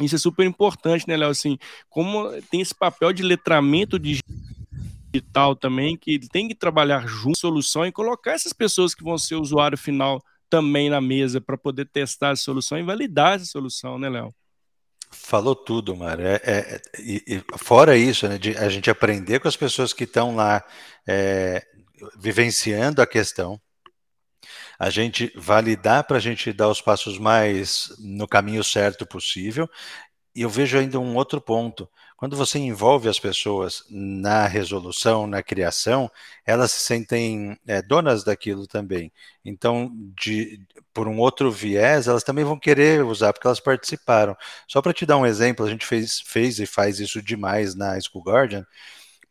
Isso 0.00 0.14
é 0.14 0.18
super 0.18 0.46
importante, 0.46 1.08
né, 1.08 1.16
Léo? 1.16 1.30
Assim, 1.30 1.58
como 1.88 2.30
tem 2.50 2.60
esse 2.60 2.74
papel 2.74 3.12
de 3.12 3.22
letramento 3.22 3.98
digital 3.98 4.36
também, 5.60 5.96
que 5.96 6.18
tem 6.28 6.48
que 6.48 6.54
trabalhar 6.54 7.06
junto 7.06 7.38
solução 7.38 7.86
e 7.86 7.92
colocar 7.92 8.32
essas 8.32 8.52
pessoas 8.52 8.94
que 8.94 9.02
vão 9.02 9.18
ser 9.18 9.36
usuário 9.36 9.78
final 9.78 10.22
também 10.48 10.88
na 10.88 11.00
mesa 11.00 11.40
para 11.40 11.58
poder 11.58 11.86
testar 11.86 12.30
a 12.30 12.36
solução 12.36 12.78
e 12.78 12.82
validar 12.82 13.36
essa 13.36 13.44
solução, 13.44 13.98
né, 13.98 14.08
Léo? 14.08 14.34
Falou 15.10 15.54
tudo, 15.54 15.96
Mário. 15.96 16.26
É, 16.26 16.40
é, 16.44 16.80
e, 16.98 17.22
e 17.26 17.44
fora 17.56 17.96
isso, 17.96 18.28
né, 18.28 18.38
de 18.38 18.56
a 18.56 18.68
gente 18.68 18.90
aprender 18.90 19.40
com 19.40 19.48
as 19.48 19.56
pessoas 19.56 19.92
que 19.92 20.04
estão 20.04 20.36
lá 20.36 20.62
é, 21.06 21.66
vivenciando 22.18 23.00
a 23.00 23.06
questão, 23.06 23.60
a 24.78 24.90
gente 24.90 25.32
validar 25.34 26.04
para 26.04 26.18
a 26.18 26.20
gente 26.20 26.52
dar 26.52 26.68
os 26.68 26.80
passos 26.80 27.18
mais 27.18 27.92
no 27.98 28.28
caminho 28.28 28.62
certo 28.62 29.06
possível. 29.06 29.68
E 30.34 30.42
eu 30.42 30.50
vejo 30.50 30.78
ainda 30.78 31.00
um 31.00 31.16
outro 31.16 31.40
ponto. 31.40 31.88
Quando 32.18 32.36
você 32.36 32.58
envolve 32.58 33.08
as 33.08 33.20
pessoas 33.20 33.84
na 33.88 34.44
resolução, 34.48 35.24
na 35.24 35.40
criação, 35.40 36.10
elas 36.44 36.72
se 36.72 36.80
sentem 36.80 37.56
é, 37.64 37.80
donas 37.80 38.24
daquilo 38.24 38.66
também. 38.66 39.12
Então, 39.44 39.92
de, 40.20 40.60
por 40.92 41.06
um 41.06 41.16
outro 41.20 41.48
viés, 41.52 42.08
elas 42.08 42.24
também 42.24 42.44
vão 42.44 42.58
querer 42.58 43.04
usar, 43.04 43.32
porque 43.32 43.46
elas 43.46 43.60
participaram. 43.60 44.36
Só 44.66 44.82
para 44.82 44.92
te 44.92 45.06
dar 45.06 45.16
um 45.16 45.24
exemplo, 45.24 45.64
a 45.64 45.70
gente 45.70 45.86
fez, 45.86 46.20
fez 46.20 46.58
e 46.58 46.66
faz 46.66 46.98
isso 46.98 47.22
demais 47.22 47.76
na 47.76 47.96
School 48.00 48.24
Guardian, 48.24 48.66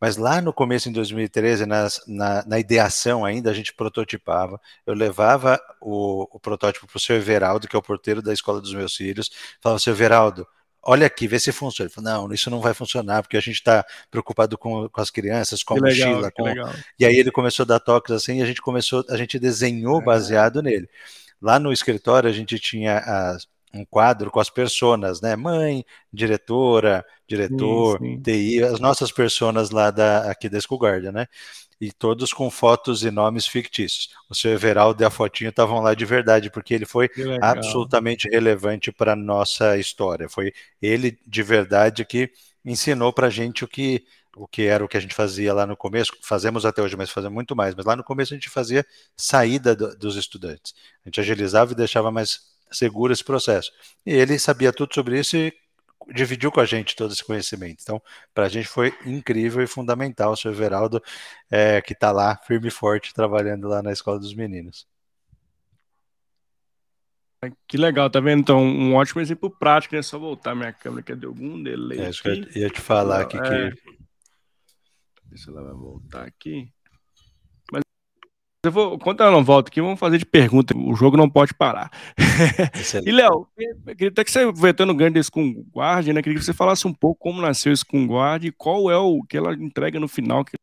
mas 0.00 0.16
lá 0.16 0.40
no 0.40 0.50
começo, 0.52 0.88
em 0.88 0.92
2013, 0.92 1.66
nas, 1.66 2.00
na, 2.06 2.42
na, 2.46 2.58
ideação 2.58 3.22
ainda, 3.22 3.50
a 3.50 3.54
gente 3.54 3.74
prototipava. 3.74 4.58
Eu 4.86 4.94
levava 4.94 5.60
o, 5.78 6.26
o 6.34 6.40
protótipo 6.40 6.86
para 6.86 6.96
o 6.96 7.00
seu 7.00 7.16
Everaldo, 7.16 7.68
que 7.68 7.76
é 7.76 7.78
o 7.78 7.82
porteiro 7.82 8.22
da 8.22 8.32
escola 8.32 8.62
dos 8.62 8.72
meus 8.72 8.96
filhos. 8.96 9.30
Falava, 9.60 9.78
seu 9.78 9.92
Everaldo, 9.92 10.46
olha 10.82 11.06
aqui, 11.06 11.26
vê 11.26 11.38
se 11.38 11.52
funciona. 11.52 11.88
Ele 11.88 11.94
falou, 11.94 12.10
não, 12.10 12.34
isso 12.34 12.50
não 12.50 12.60
vai 12.60 12.74
funcionar, 12.74 13.22
porque 13.22 13.36
a 13.36 13.40
gente 13.40 13.56
está 13.56 13.84
preocupado 14.10 14.56
com, 14.56 14.88
com, 14.88 15.00
as 15.00 15.10
crianças, 15.10 15.62
com 15.62 15.74
a 15.74 15.80
mochila. 15.80 16.16
Legal, 16.16 16.32
com... 16.32 16.80
E 16.98 17.04
aí 17.04 17.16
ele 17.16 17.30
começou 17.30 17.64
a 17.64 17.66
dar 17.66 17.80
toques 17.80 18.14
assim, 18.14 18.38
e 18.38 18.42
a 18.42 18.46
gente 18.46 18.62
começou, 18.62 19.04
a 19.08 19.16
gente 19.16 19.38
desenhou 19.38 20.00
é. 20.00 20.04
baseado 20.04 20.62
nele. 20.62 20.88
Lá 21.40 21.58
no 21.58 21.72
escritório 21.72 22.28
a 22.28 22.32
gente 22.32 22.58
tinha 22.58 22.98
as, 22.98 23.46
um 23.72 23.84
quadro 23.84 24.30
com 24.30 24.40
as 24.40 24.50
personas, 24.50 25.20
né? 25.20 25.36
Mãe, 25.36 25.84
diretora, 26.12 27.04
diretor, 27.26 27.98
sim, 27.98 28.14
sim. 28.16 28.22
TI, 28.22 28.62
as 28.62 28.80
nossas 28.80 29.12
personas 29.12 29.70
lá 29.70 29.90
da, 29.90 30.30
aqui 30.30 30.48
da 30.48 30.60
School 30.60 30.80
Guardian, 30.80 31.12
né? 31.12 31.26
E 31.80 31.92
todos 31.92 32.32
com 32.32 32.50
fotos 32.50 33.04
e 33.04 33.10
nomes 33.10 33.46
fictícios. 33.46 34.08
O 34.28 34.34
seu 34.34 34.52
Everaldo 34.52 35.02
e 35.02 35.06
a 35.06 35.10
fotinho 35.10 35.50
estavam 35.50 35.80
lá 35.80 35.94
de 35.94 36.04
verdade, 36.04 36.50
porque 36.50 36.74
ele 36.74 36.84
foi 36.84 37.08
absolutamente 37.40 38.28
relevante 38.28 38.90
para 38.90 39.12
a 39.12 39.16
nossa 39.16 39.78
história. 39.78 40.28
Foi 40.28 40.52
ele 40.82 41.18
de 41.26 41.42
verdade 41.42 42.04
que 42.04 42.30
ensinou 42.64 43.12
para 43.12 43.28
a 43.28 43.30
gente 43.30 43.64
o 43.64 43.68
que 43.68 44.04
o 44.36 44.46
que 44.46 44.62
era 44.62 44.84
o 44.84 44.88
que 44.88 44.96
a 44.96 45.00
gente 45.00 45.14
fazia 45.14 45.52
lá 45.52 45.66
no 45.66 45.76
começo, 45.76 46.12
fazemos 46.22 46.64
até 46.64 46.80
hoje, 46.80 46.96
mas 46.96 47.10
fazemos 47.10 47.34
muito 47.34 47.56
mais. 47.56 47.74
Mas 47.74 47.84
lá 47.84 47.96
no 47.96 48.04
começo 48.04 48.32
a 48.32 48.36
gente 48.36 48.48
fazia 48.48 48.86
saída 49.16 49.74
do, 49.74 49.96
dos 49.96 50.16
estudantes. 50.16 50.74
A 51.04 51.08
gente 51.08 51.20
agilizava 51.20 51.72
e 51.72 51.74
deixava 51.74 52.10
mais 52.12 52.40
seguro 52.70 53.12
esse 53.12 53.24
processo. 53.24 53.72
E 54.06 54.12
ele 54.12 54.38
sabia 54.38 54.72
tudo 54.72 54.94
sobre 54.94 55.18
isso 55.18 55.36
e 55.36 55.52
dividiu 56.14 56.50
com 56.50 56.60
a 56.60 56.64
gente 56.64 56.96
todo 56.96 57.12
esse 57.12 57.24
conhecimento. 57.24 57.78
Então, 57.82 58.02
para 58.34 58.46
a 58.46 58.48
gente 58.48 58.68
foi 58.68 58.94
incrível 59.04 59.62
e 59.62 59.66
fundamental 59.66 60.32
o 60.32 60.36
seu 60.36 60.50
Everaldo, 60.50 61.02
é, 61.50 61.80
que 61.80 61.92
está 61.92 62.10
lá, 62.10 62.36
firme 62.36 62.68
e 62.68 62.70
forte, 62.70 63.14
trabalhando 63.14 63.68
lá 63.68 63.82
na 63.82 63.92
Escola 63.92 64.18
dos 64.18 64.34
Meninos. 64.34 64.86
Que 67.68 67.76
legal, 67.76 68.10
tá 68.10 68.18
vendo? 68.18 68.40
Então, 68.40 68.60
um 68.60 68.96
ótimo 68.96 69.20
exemplo 69.20 69.48
prático, 69.48 69.94
é 69.94 70.02
só 70.02 70.18
voltar 70.18 70.56
minha 70.56 70.72
câmera, 70.72 71.02
que 71.02 71.14
deu 71.14 71.30
algum 71.30 71.62
delay. 71.62 72.00
É, 72.00 72.10
isso 72.10 72.22
que 72.22 72.28
eu 72.28 72.62
ia 72.62 72.68
te 72.68 72.80
falar 72.80 73.20
aqui 73.20 73.36
é... 73.36 73.70
que. 73.70 73.76
se 75.38 75.48
ela 75.48 75.62
vai 75.62 75.74
voltar 75.74 76.24
aqui. 76.24 76.72
Eu 78.68 78.72
vou, 78.72 78.98
quando 78.98 79.22
ela 79.22 79.32
não 79.32 79.42
volta 79.42 79.70
aqui, 79.70 79.80
vamos 79.80 79.98
fazer 79.98 80.18
de 80.18 80.26
pergunta. 80.26 80.76
O 80.76 80.94
jogo 80.94 81.16
não 81.16 81.28
pode 81.28 81.54
parar. 81.54 81.90
e, 83.04 83.10
Léo, 83.10 83.46
queria 83.86 84.08
até 84.08 84.22
que 84.22 84.30
você, 84.30 84.40
aproveitando 84.40 84.90
o 84.90 84.94
ganho 84.94 85.12
desse 85.12 85.30
com 85.30 85.52
guarda, 85.72 86.12
né? 86.12 86.22
Queria 86.22 86.38
que 86.38 86.44
você 86.44 86.52
falasse 86.52 86.86
um 86.86 86.92
pouco 86.92 87.20
como 87.20 87.40
nasceu 87.40 87.72
esse 87.72 87.84
com 87.84 88.06
guarda 88.06 88.46
e 88.46 88.52
qual 88.52 88.90
é 88.90 88.96
o 88.96 89.22
que 89.22 89.36
ela 89.36 89.54
entrega 89.54 89.98
no 89.98 90.06
final, 90.06 90.44
que 90.44 90.56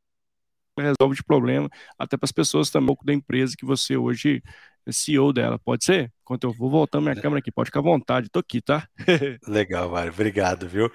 resolve 0.78 1.15
de 1.15 1.24
problema, 1.24 1.70
até 1.98 2.18
para 2.18 2.26
as 2.26 2.32
pessoas 2.32 2.70
também, 2.70 2.84
um 2.84 2.88
pouco 2.88 3.06
da 3.06 3.13
empresa 3.13 3.56
que 3.58 3.65
você 3.65 3.96
hoje 3.96 4.44
CEO 4.93 5.34
dela, 5.34 5.60
pode 5.60 5.84
ser? 5.84 6.12
Enquanto 6.21 6.45
eu 6.45 6.54
vou 6.54 6.69
voltando 6.69 7.04
minha 7.04 7.15
câmera 7.15 7.39
aqui, 7.39 7.52
pode 7.52 7.67
ficar 7.67 7.82
à 7.82 7.84
vontade, 7.84 8.30
tô 8.30 8.39
aqui, 8.39 8.62
tá? 8.62 8.88
Legal, 9.48 9.89
Mário, 9.89 10.12
obrigado, 10.12 10.67
viu? 10.67 10.91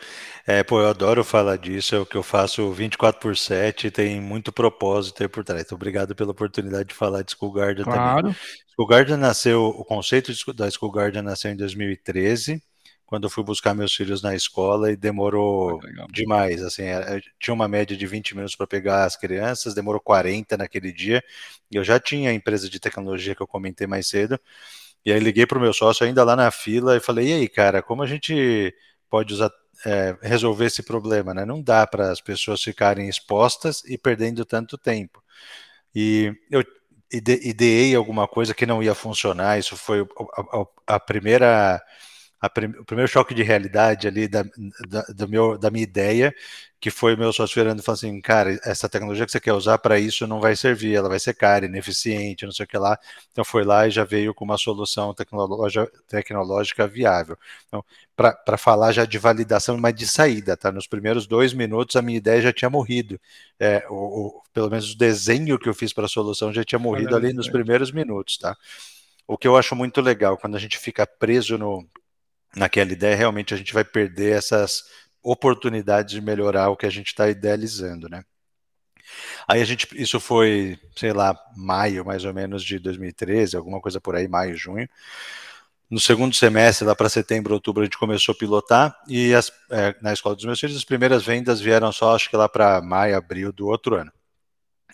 É, 0.47 0.63
pô, 0.65 0.81
eu 0.81 0.89
adoro 0.89 1.23
falar 1.23 1.57
disso, 1.57 1.95
é 1.95 1.99
o 1.99 2.07
que 2.07 2.17
eu 2.17 2.23
faço 2.23 2.73
24 2.73 3.21
por 3.21 3.37
7, 3.37 3.91
tem 3.91 4.21
muito 4.21 4.53
propósito 4.53 5.23
aí 5.23 5.29
por 5.29 5.45
trás. 5.45 5.63
Então, 5.63 5.77
obrigado 5.77 6.15
pela 6.15 6.33
oportunidade 6.33 6.89
de 6.89 6.95
falar 6.95 7.23
de 7.23 7.33
School 7.33 7.53
Guardian 7.53 7.85
claro. 7.85 8.23
também. 8.23 8.37
School 8.75 9.17
nasceu, 9.17 9.67
o 9.67 9.85
conceito 9.85 10.33
da 10.53 10.71
School 10.71 10.93
nasceu 11.23 11.51
em 11.51 11.57
2013, 11.57 12.61
quando 13.11 13.25
eu 13.25 13.31
fui 13.31 13.43
buscar 13.43 13.75
meus 13.75 13.93
filhos 13.93 14.23
na 14.23 14.37
escola 14.37 14.93
e 14.93 14.97
demorou 14.97 15.81
ah, 15.99 16.07
demais, 16.13 16.63
assim, 16.63 16.85
tinha 17.41 17.53
uma 17.53 17.67
média 17.67 17.97
de 17.97 18.07
20 18.07 18.37
minutos 18.37 18.55
para 18.55 18.69
pegar 18.69 19.03
as 19.05 19.17
crianças, 19.17 19.75
demorou 19.75 20.01
40 20.01 20.57
naquele 20.57 20.93
dia, 20.93 21.21
e 21.69 21.75
eu 21.75 21.83
já 21.83 21.99
tinha 21.99 22.31
a 22.31 22.33
empresa 22.33 22.71
de 22.71 22.79
tecnologia 22.79 23.35
que 23.35 23.43
eu 23.43 23.49
comentei 23.49 23.85
mais 23.85 24.07
cedo, 24.07 24.39
e 25.05 25.13
aí 25.13 25.19
liguei 25.19 25.45
para 25.45 25.59
o 25.59 25.61
meu 25.61 25.73
sócio 25.73 26.07
ainda 26.07 26.23
lá 26.23 26.37
na 26.37 26.53
fila 26.53 26.97
e 26.97 27.01
falei, 27.01 27.31
e 27.31 27.33
aí, 27.33 27.49
cara, 27.49 27.83
como 27.83 28.01
a 28.05 28.07
gente 28.07 28.73
pode 29.11 29.35
usar, 29.35 29.51
é, 29.85 30.17
resolver 30.23 30.67
esse 30.67 30.85
problema, 30.85 31.35
né? 31.35 31.45
Não 31.45 31.61
dá 31.61 31.85
para 31.89 32.13
as 32.13 32.21
pessoas 32.21 32.63
ficarem 32.63 33.09
expostas 33.09 33.83
e 33.87 33.99
perdendo 33.99 34.45
tanto 34.45 34.79
tempo. 34.79 35.21
E 35.93 36.33
eu 36.49 36.63
ide, 37.13 37.41
ideei 37.43 37.95
alguma 37.95 38.29
coisa 38.29 38.55
que 38.55 38.67
não 38.67 38.83
ia 38.83 38.95
funcionar. 38.95 39.59
Isso 39.59 39.77
foi 39.77 40.03
a, 40.03 40.61
a, 40.61 40.95
a 40.95 41.01
primeira 41.01 41.83
prim, 42.49 42.69
o 42.79 42.85
primeiro 42.85 43.11
choque 43.11 43.35
de 43.35 43.43
realidade 43.43 44.09
ali 44.09 44.27
da, 44.27 44.45
da, 44.89 45.03
do 45.03 45.29
meu, 45.29 45.59
da 45.59 45.71
minha 45.71 45.85
ideia, 45.85 46.35
que 46.81 46.91
foi 46.91 47.15
meu 47.15 47.31
sócio 47.33 47.55
virando 47.55 47.81
e 47.81 47.83
falando 47.83 47.99
assim, 47.99 48.21
cara, 48.23 48.59
essa 48.65 48.89
tecnologia 48.89 49.27
que 49.27 49.33
você 49.33 49.39
quer 49.39 49.53
usar 49.53 49.77
para 49.79 49.99
isso 49.99 50.27
não 50.27 50.41
vai 50.41 50.57
servir, 50.57 50.95
ela 50.95 51.11
vai 51.11 51.19
ser 51.21 51.35
cara, 51.35 51.67
ineficiente, 51.67 52.47
não 52.47 52.53
sei 52.53 52.65
o 52.65 52.67
que 52.67 52.79
lá. 52.79 52.99
Então 53.31 53.45
foi 53.45 53.65
lá 53.65 53.87
e 53.87 53.91
já 53.91 54.03
veio 54.05 54.33
com 54.33 54.47
uma 54.47 54.57
solução 54.57 55.13
tecnológica, 55.13 55.93
tecnológica 56.09 56.87
viável. 56.87 57.37
Então, 57.69 57.85
para 58.17 58.57
falar 58.57 58.93
já 58.93 59.05
de 59.05 59.19
validação, 59.19 59.77
mas 59.77 59.95
de 59.95 60.07
saída, 60.07 60.57
tá? 60.57 60.73
Nos 60.73 60.87
primeiros 60.87 61.27
dois 61.27 61.53
minutos 61.53 61.97
a 61.97 62.03
minha 62.03 62.17
ideia 62.17 62.41
já 62.41 62.53
tinha 62.53 62.71
morrido. 62.71 63.21
É, 63.59 63.85
o, 63.91 63.95
o, 63.95 64.43
pelo 64.55 64.71
menos 64.71 64.93
o 64.93 64.99
desenho 64.99 65.59
que 65.59 65.69
eu 65.69 65.75
fiz 65.75 65.93
para 65.93 66.07
a 66.07 66.09
solução 66.09 66.53
já 66.53 66.65
tinha 66.65 66.79
morrido 66.79 67.15
ali 67.15 67.35
nos 67.35 67.49
primeiros 67.51 67.93
minutos, 67.93 68.39
tá? 68.39 68.57
O 69.27 69.39
que 69.39 69.47
eu 69.47 69.57
acho 69.57 69.77
muito 69.77 70.01
legal, 70.01 70.37
quando 70.39 70.57
a 70.57 70.59
gente 70.59 70.79
fica 70.79 71.07
preso 71.07 71.57
no, 71.57 71.87
naquela 72.55 72.93
ideia, 72.93 73.17
realmente 73.17 73.55
a 73.55 73.57
gente 73.57 73.73
vai 73.73 73.85
perder 73.85 74.37
essas 74.37 74.85
oportunidades 75.23 76.15
de 76.15 76.21
melhorar 76.21 76.71
o 76.71 76.77
que 76.77 76.87
a 76.87 76.91
gente 76.91 77.09
está 77.09 77.29
idealizando, 77.29 78.09
né? 78.09 78.25
Aí 79.47 79.61
a 79.61 79.65
gente, 79.65 79.89
isso 80.01 80.21
foi, 80.21 80.79
sei 80.97 81.13
lá, 81.13 81.37
maio 81.57 82.05
mais 82.05 82.25
ou 82.25 82.33
menos 82.33 82.63
de 82.65 82.79
2013, 82.79 83.57
alguma 83.57 83.81
coisa 83.81 84.01
por 84.01 84.15
aí, 84.15 84.29
maio, 84.29 84.57
junho. 84.57 84.89
No 85.91 85.99
segundo 85.99 86.35
semestre, 86.35 86.87
lá 86.87 86.95
para 86.95 87.09
setembro, 87.09 87.53
outubro, 87.53 87.83
a 87.83 87.85
gente 87.85 87.99
começou 87.99 88.33
a 88.33 88.39
pilotar 88.39 88.97
e 89.09 89.35
as, 89.35 89.53
é, 89.71 89.95
na 90.01 90.13
escola 90.13 90.37
dos 90.37 90.45
meus 90.45 90.61
filhos, 90.61 90.77
as 90.77 90.85
primeiras 90.85 91.25
vendas 91.25 91.61
vieram 91.61 91.91
só, 91.91 92.15
acho 92.15 92.31
que 92.31 92.37
lá 92.37 92.49
para 92.49 92.81
maio, 92.81 93.17
abril 93.17 93.53
do 93.53 93.67
outro 93.67 93.97
ano, 93.97 94.13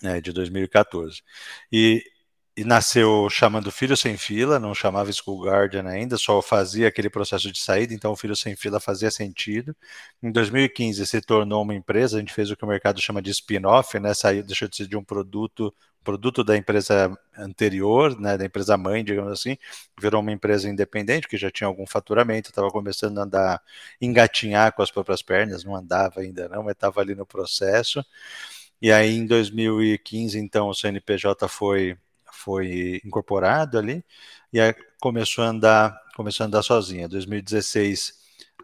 né, 0.03 0.21
de 0.23 0.33
2014. 0.33 1.23
E 1.71 2.03
e 2.57 2.65
nasceu 2.65 3.29
chamando 3.29 3.71
Filho 3.71 3.97
Sem 3.97 4.17
Fila, 4.17 4.59
não 4.59 4.75
chamava 4.75 5.13
School 5.13 5.45
Guardian 5.45 5.87
ainda, 5.87 6.17
só 6.17 6.41
fazia 6.41 6.89
aquele 6.89 7.11
processo 7.11 7.53
de 7.53 7.61
saída, 7.61 7.93
então 7.93 8.13
o 8.13 8.17
Filho 8.17 8.35
Sem 8.35 8.57
Fila 8.57 8.81
fazia 8.81 9.11
sentido. 9.11 9.77
Em 10.23 10.33
2015 10.33 11.07
se 11.07 11.21
tornou 11.21 11.63
uma 11.63 11.75
empresa, 11.75 12.17
a 12.17 12.21
gente 12.21 12.33
fez 12.33 12.51
o 12.51 12.57
que 12.57 12.65
o 12.65 12.69
mercado 12.69 12.99
chama 13.01 13.21
de 13.21 13.31
spin-off, 13.31 13.99
né? 14.01 14.15
Saiu, 14.15 14.43
deixou 14.43 14.69
de 14.69 14.77
ser 14.77 14.87
de 14.89 14.97
um 14.97 15.05
produto, 15.05 15.75
produto 16.03 16.43
da 16.43 16.57
empresa 16.57 17.15
anterior, 17.37 18.19
né, 18.19 18.39
da 18.39 18.47
empresa 18.47 18.77
mãe, 18.77 19.05
digamos 19.05 19.33
assim, 19.33 19.59
virou 20.01 20.23
uma 20.23 20.33
empresa 20.33 20.69
independente 20.69 21.29
que 21.29 21.37
já 21.37 21.51
tinha 21.51 21.67
algum 21.69 21.87
faturamento, 21.87 22.51
estava 22.51 22.71
começando 22.71 23.19
a 23.19 23.25
andar, 23.25 23.63
engatinhar 24.01 24.73
com 24.73 24.83
as 24.83 24.91
próprias 24.91 25.21
pernas, 25.21 25.65
não 25.65 25.75
andava 25.77 26.21
ainda 26.21 26.49
não, 26.49 26.63
mas 26.63 26.73
estava 26.73 27.01
ali 27.03 27.15
no 27.15 27.27
processo. 27.27 28.03
E 28.81 28.93
aí 28.93 29.15
em 29.17 29.27
2015, 29.27 30.39
então, 30.39 30.69
o 30.69 30.75
CNPJ 30.75 31.49
foi 31.49 31.97
foi 32.37 33.01
incorporado 33.05 33.79
ali 33.79 34.05
e 34.53 34.75
começou 35.01 35.45
a 35.45 35.49
andar, 35.49 36.01
começou 36.15 36.45
a 36.45 36.47
andar 36.47 36.63
sozinha. 36.63 37.09
2016 37.09 38.15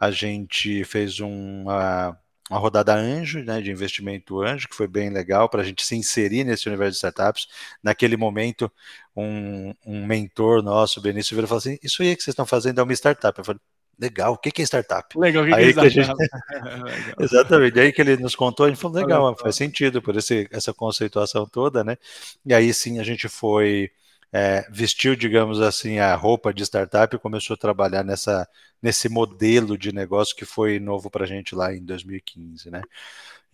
a 0.01 0.11
gente 0.11 0.85
fez 0.85 1.21
uma, 1.21 2.19
uma 2.51 2.59
rodada 2.59 2.95
anjo, 2.95 3.43
né, 3.45 3.61
de 3.61 3.71
investimento 3.71 4.41
anjo, 4.43 4.69
que 4.69 4.75
foi 4.75 4.89
bem 4.89 5.11
legal 5.11 5.49
para 5.49 5.63
a 5.63 5.65
gente 5.65 5.85
se 5.87 5.95
inserir 5.97 6.45
nesse 6.45 6.69
universo 6.69 6.93
de 6.93 6.97
startups. 6.97 7.47
Naquele 7.83 8.17
momento, 8.17 8.71
um, 9.17 9.75
um 9.87 10.07
mentor 10.07 10.63
nosso, 10.63 11.01
Benício, 11.01 11.35
virou 11.37 11.47
e 11.47 11.49
falou 11.49 11.59
assim: 11.61 11.79
Isso 11.83 12.03
aí 12.03 12.17
que 12.17 12.23
vocês 12.23 12.33
estão 12.33 12.47
fazendo 12.47 12.81
é 12.81 12.83
uma 12.83 12.93
startup. 12.93 13.39
Eu 13.39 13.45
falei: 13.45 13.61
Legal, 14.03 14.33
o 14.33 14.37
que, 14.37 14.61
é 14.61 14.65
startup? 14.65 15.17
Legal, 15.17 15.45
o 15.45 15.47
que, 15.47 15.55
aí 15.55 15.73
que 15.73 15.79
é 15.79 15.87
startup? 15.87 16.19
Gente... 16.19 17.15
Exatamente, 17.23 17.79
aí 17.79 17.93
que 17.93 18.01
ele 18.01 18.17
nos 18.17 18.35
contou, 18.35 18.67
a 18.67 18.69
gente 18.69 18.81
falou, 18.81 19.01
legal, 19.01 19.37
faz 19.39 19.55
sentido 19.55 20.03
por 20.03 20.17
esse, 20.17 20.49
essa 20.51 20.75
conceituação 20.75 21.47
toda, 21.47 21.85
né? 21.85 21.97
E 22.45 22.53
aí 22.53 22.75
sim 22.75 22.99
a 22.99 23.05
gente 23.05 23.29
foi, 23.29 23.93
é, 24.33 24.67
vestiu, 24.73 25.15
digamos 25.15 25.61
assim, 25.61 26.01
a 26.01 26.17
roupa 26.17 26.53
de 26.53 26.65
startup 26.65 27.15
e 27.15 27.19
começou 27.19 27.55
a 27.55 27.57
trabalhar 27.57 28.03
nessa, 28.03 28.49
nesse 28.83 29.09
modelo 29.09 29.79
de 29.79 29.95
negócio 29.95 30.35
que 30.35 30.45
foi 30.45 30.81
novo 30.81 31.09
para 31.09 31.23
a 31.23 31.29
gente 31.29 31.55
lá 31.55 31.73
em 31.73 31.85
2015, 31.85 32.73
né? 32.73 32.83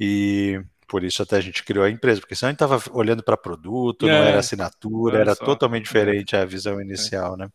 E 0.00 0.58
por 0.88 1.04
isso 1.04 1.22
até 1.22 1.36
a 1.36 1.40
gente 1.42 1.62
criou 1.62 1.84
a 1.84 1.90
empresa, 1.90 2.22
porque 2.22 2.34
senão 2.34 2.48
a 2.48 2.52
gente 2.52 2.62
estava 2.62 2.82
olhando 2.98 3.22
para 3.22 3.36
produto, 3.36 4.08
é, 4.08 4.12
não 4.12 4.24
era 4.24 4.38
assinatura, 4.38 5.18
era 5.18 5.34
só. 5.34 5.44
totalmente 5.44 5.82
é. 5.82 5.84
diferente 5.84 6.34
a 6.34 6.46
visão 6.46 6.80
inicial, 6.80 7.36
né? 7.36 7.50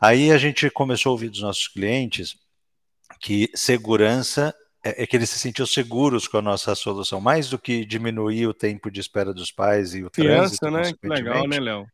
Aí 0.00 0.30
a 0.30 0.38
gente 0.38 0.68
começou 0.70 1.10
a 1.10 1.12
ouvir 1.12 1.28
dos 1.28 1.42
nossos 1.42 1.68
clientes 1.68 2.36
que 3.20 3.50
segurança 3.54 4.54
é, 4.84 5.02
é, 5.02 5.06
que 5.06 5.16
eles 5.16 5.30
se 5.30 5.38
sentiam 5.38 5.64
seguros 5.64 6.26
com 6.26 6.38
a 6.38 6.42
nossa 6.42 6.74
solução, 6.74 7.20
mais 7.20 7.48
do 7.48 7.58
que 7.58 7.84
diminuir 7.84 8.48
o 8.48 8.54
tempo 8.54 8.90
de 8.90 9.00
espera 9.00 9.32
dos 9.32 9.52
pais 9.52 9.94
e 9.94 10.02
o 10.02 10.10
Criança, 10.10 10.56
trânsito. 10.58 10.70
né? 10.70 10.98
Que 11.00 11.08
legal, 11.08 11.46
né, 11.46 11.60
Léo? 11.60 11.86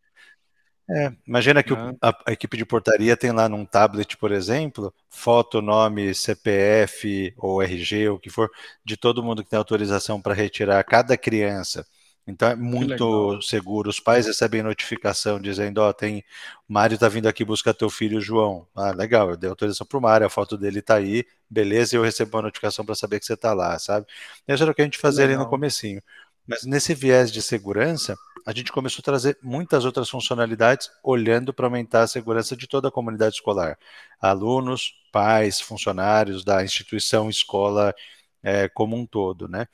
É, 0.91 1.13
imagina 1.27 1.63
que 1.63 1.71
o, 1.71 1.77
a, 2.01 2.19
a, 2.27 2.33
equipe 2.33 2.57
de 2.57 2.65
portaria 2.65 3.15
tem 3.15 3.31
lá 3.31 3.47
num 3.47 3.67
tablet, 3.67 4.17
por 4.17 4.33
exemplo, 4.33 4.93
foto, 5.11 5.61
nome, 5.61 6.15
CPF 6.15 7.35
ou 7.37 7.63
RG, 7.63 8.09
ou 8.09 8.17
o 8.17 8.19
que 8.19 8.31
for, 8.31 8.51
de 8.83 8.97
todo 8.97 9.23
mundo 9.23 9.45
que 9.45 9.51
tem 9.51 9.59
autorização 9.59 10.19
para 10.19 10.33
retirar 10.33 10.83
cada 10.85 11.15
criança. 11.19 11.87
Então 12.29 12.51
é 12.51 12.55
muito 12.55 13.41
seguro. 13.41 13.89
Os 13.89 13.99
pais 13.99 14.27
recebem 14.27 14.63
notificação 14.63 15.41
dizendo: 15.41 15.79
Ó, 15.79 15.89
oh, 15.89 15.95
tem. 15.95 16.23
Mário 16.69 16.95
está 16.95 17.09
vindo 17.09 17.27
aqui 17.27 17.43
buscar 17.43 17.73
teu 17.73 17.89
filho 17.89 18.21
João. 18.21 18.67
Ah, 18.77 18.91
legal, 18.93 19.31
eu 19.31 19.37
dei 19.37 19.49
autorização 19.49 19.87
para 19.87 19.99
o 19.99 20.03
Mário, 20.03 20.27
a 20.27 20.31
foto 20.31 20.59
dele 20.59 20.81
está 20.81 20.97
aí, 20.97 21.25
beleza, 21.49 21.97
e 21.97 21.99
eu 21.99 22.03
recebo 22.03 22.37
uma 22.37 22.43
notificação 22.43 22.85
para 22.85 22.95
saber 22.95 23.19
que 23.19 23.25
você 23.25 23.33
está 23.33 23.55
lá, 23.55 23.79
sabe? 23.79 24.07
Isso 24.47 24.63
era 24.63 24.71
o 24.71 24.75
que 24.75 24.83
a 24.83 24.85
gente 24.85 24.99
fazia 24.99 25.25
ali 25.25 25.37
no 25.37 25.49
comecinho. 25.49 26.03
Mas 26.47 26.65
nesse 26.65 26.95
viés 26.95 27.33
de 27.33 27.41
segurança, 27.41 28.15
a 28.47 28.53
gente 28.53 28.73
começou 28.73 29.01
a 29.01 29.05
trazer 29.05 29.39
muitas 29.43 29.85
outras 29.87 30.09
funcionalidades, 30.11 30.91
olhando 31.03 31.53
para 31.55 31.67
aumentar 31.67 32.03
a 32.03 32.07
segurança 32.07 32.57
de 32.57 32.67
toda 32.67 32.89
a 32.89 32.91
comunidade 32.91 33.37
escolar. 33.37 33.79
Alunos, 34.21 34.95
pais, 35.13 35.61
funcionários 35.61 36.45
da 36.45 36.63
instituição, 36.65 37.31
escola 37.31 37.95
é, 38.43 38.69
como 38.69 38.97
um 38.97 39.07
todo, 39.07 39.49
né? 39.49 39.67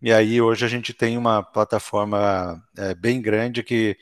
E 0.00 0.12
aí 0.12 0.40
hoje 0.40 0.64
a 0.64 0.68
gente 0.68 0.92
tem 0.92 1.16
uma 1.16 1.42
plataforma 1.42 2.62
é, 2.76 2.94
bem 2.94 3.20
grande 3.20 3.62
que 3.62 3.96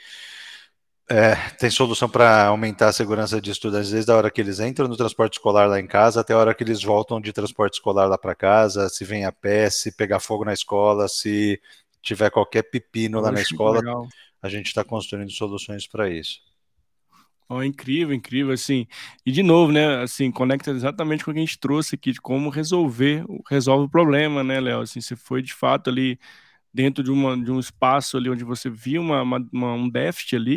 é, 1.08 1.34
tem 1.58 1.70
solução 1.70 2.08
para 2.08 2.46
aumentar 2.46 2.88
a 2.88 2.92
segurança 2.92 3.40
de 3.40 3.50
estudantes 3.50 3.90
desde 3.90 4.10
a 4.10 4.16
hora 4.16 4.30
que 4.30 4.40
eles 4.40 4.58
entram 4.58 4.88
no 4.88 4.96
transporte 4.96 5.34
escolar 5.34 5.68
lá 5.68 5.78
em 5.78 5.86
casa 5.86 6.20
até 6.20 6.32
a 6.32 6.38
hora 6.38 6.54
que 6.54 6.64
eles 6.64 6.82
voltam 6.82 7.20
de 7.20 7.32
transporte 7.32 7.74
escolar 7.74 8.06
lá 8.06 8.16
para 8.18 8.34
casa, 8.34 8.88
se 8.88 9.04
vem 9.04 9.24
a 9.24 9.32
pé, 9.32 9.68
se 9.70 9.92
pegar 9.92 10.18
fogo 10.20 10.44
na 10.44 10.52
escola, 10.52 11.06
se 11.08 11.60
tiver 12.02 12.30
qualquer 12.30 12.62
pepino 12.64 13.20
lá 13.20 13.30
na 13.30 13.40
escola, 13.40 13.82
a 14.42 14.48
gente 14.48 14.66
está 14.66 14.82
construindo 14.84 15.30
soluções 15.30 15.86
para 15.86 16.08
isso. 16.08 16.40
Oh, 17.48 17.62
incrível, 17.62 18.14
incrível, 18.14 18.52
assim. 18.52 18.86
E 19.24 19.30
de 19.30 19.42
novo, 19.42 19.70
né, 19.70 20.02
assim, 20.02 20.30
conecta 20.30 20.70
exatamente 20.70 21.24
com 21.24 21.30
o 21.30 21.34
que 21.34 21.40
a 21.40 21.42
gente 21.44 21.58
trouxe 21.58 21.94
aqui, 21.94 22.12
de 22.12 22.20
como 22.20 22.48
resolver, 22.48 23.24
resolve 23.48 23.86
o 23.86 23.90
problema, 23.90 24.42
né, 24.42 24.60
Léo? 24.60 24.80
Assim, 24.80 25.00
você 25.00 25.14
foi 25.14 25.42
de 25.42 25.52
fato 25.52 25.90
ali 25.90 26.18
dentro 26.72 27.04
de, 27.04 27.10
uma, 27.10 27.36
de 27.36 27.50
um 27.52 27.60
espaço 27.60 28.16
ali 28.16 28.30
onde 28.30 28.44
você 28.44 28.70
viu 28.70 29.02
uma, 29.02 29.22
uma, 29.22 29.74
um 29.74 29.88
déficit 29.88 30.36
ali, 30.36 30.56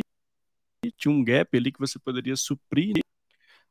tinha 0.98 1.12
um 1.14 1.24
gap 1.24 1.56
ali 1.58 1.72
que 1.72 1.80
você 1.80 2.00
poderia 2.00 2.36
suprir 2.36 2.96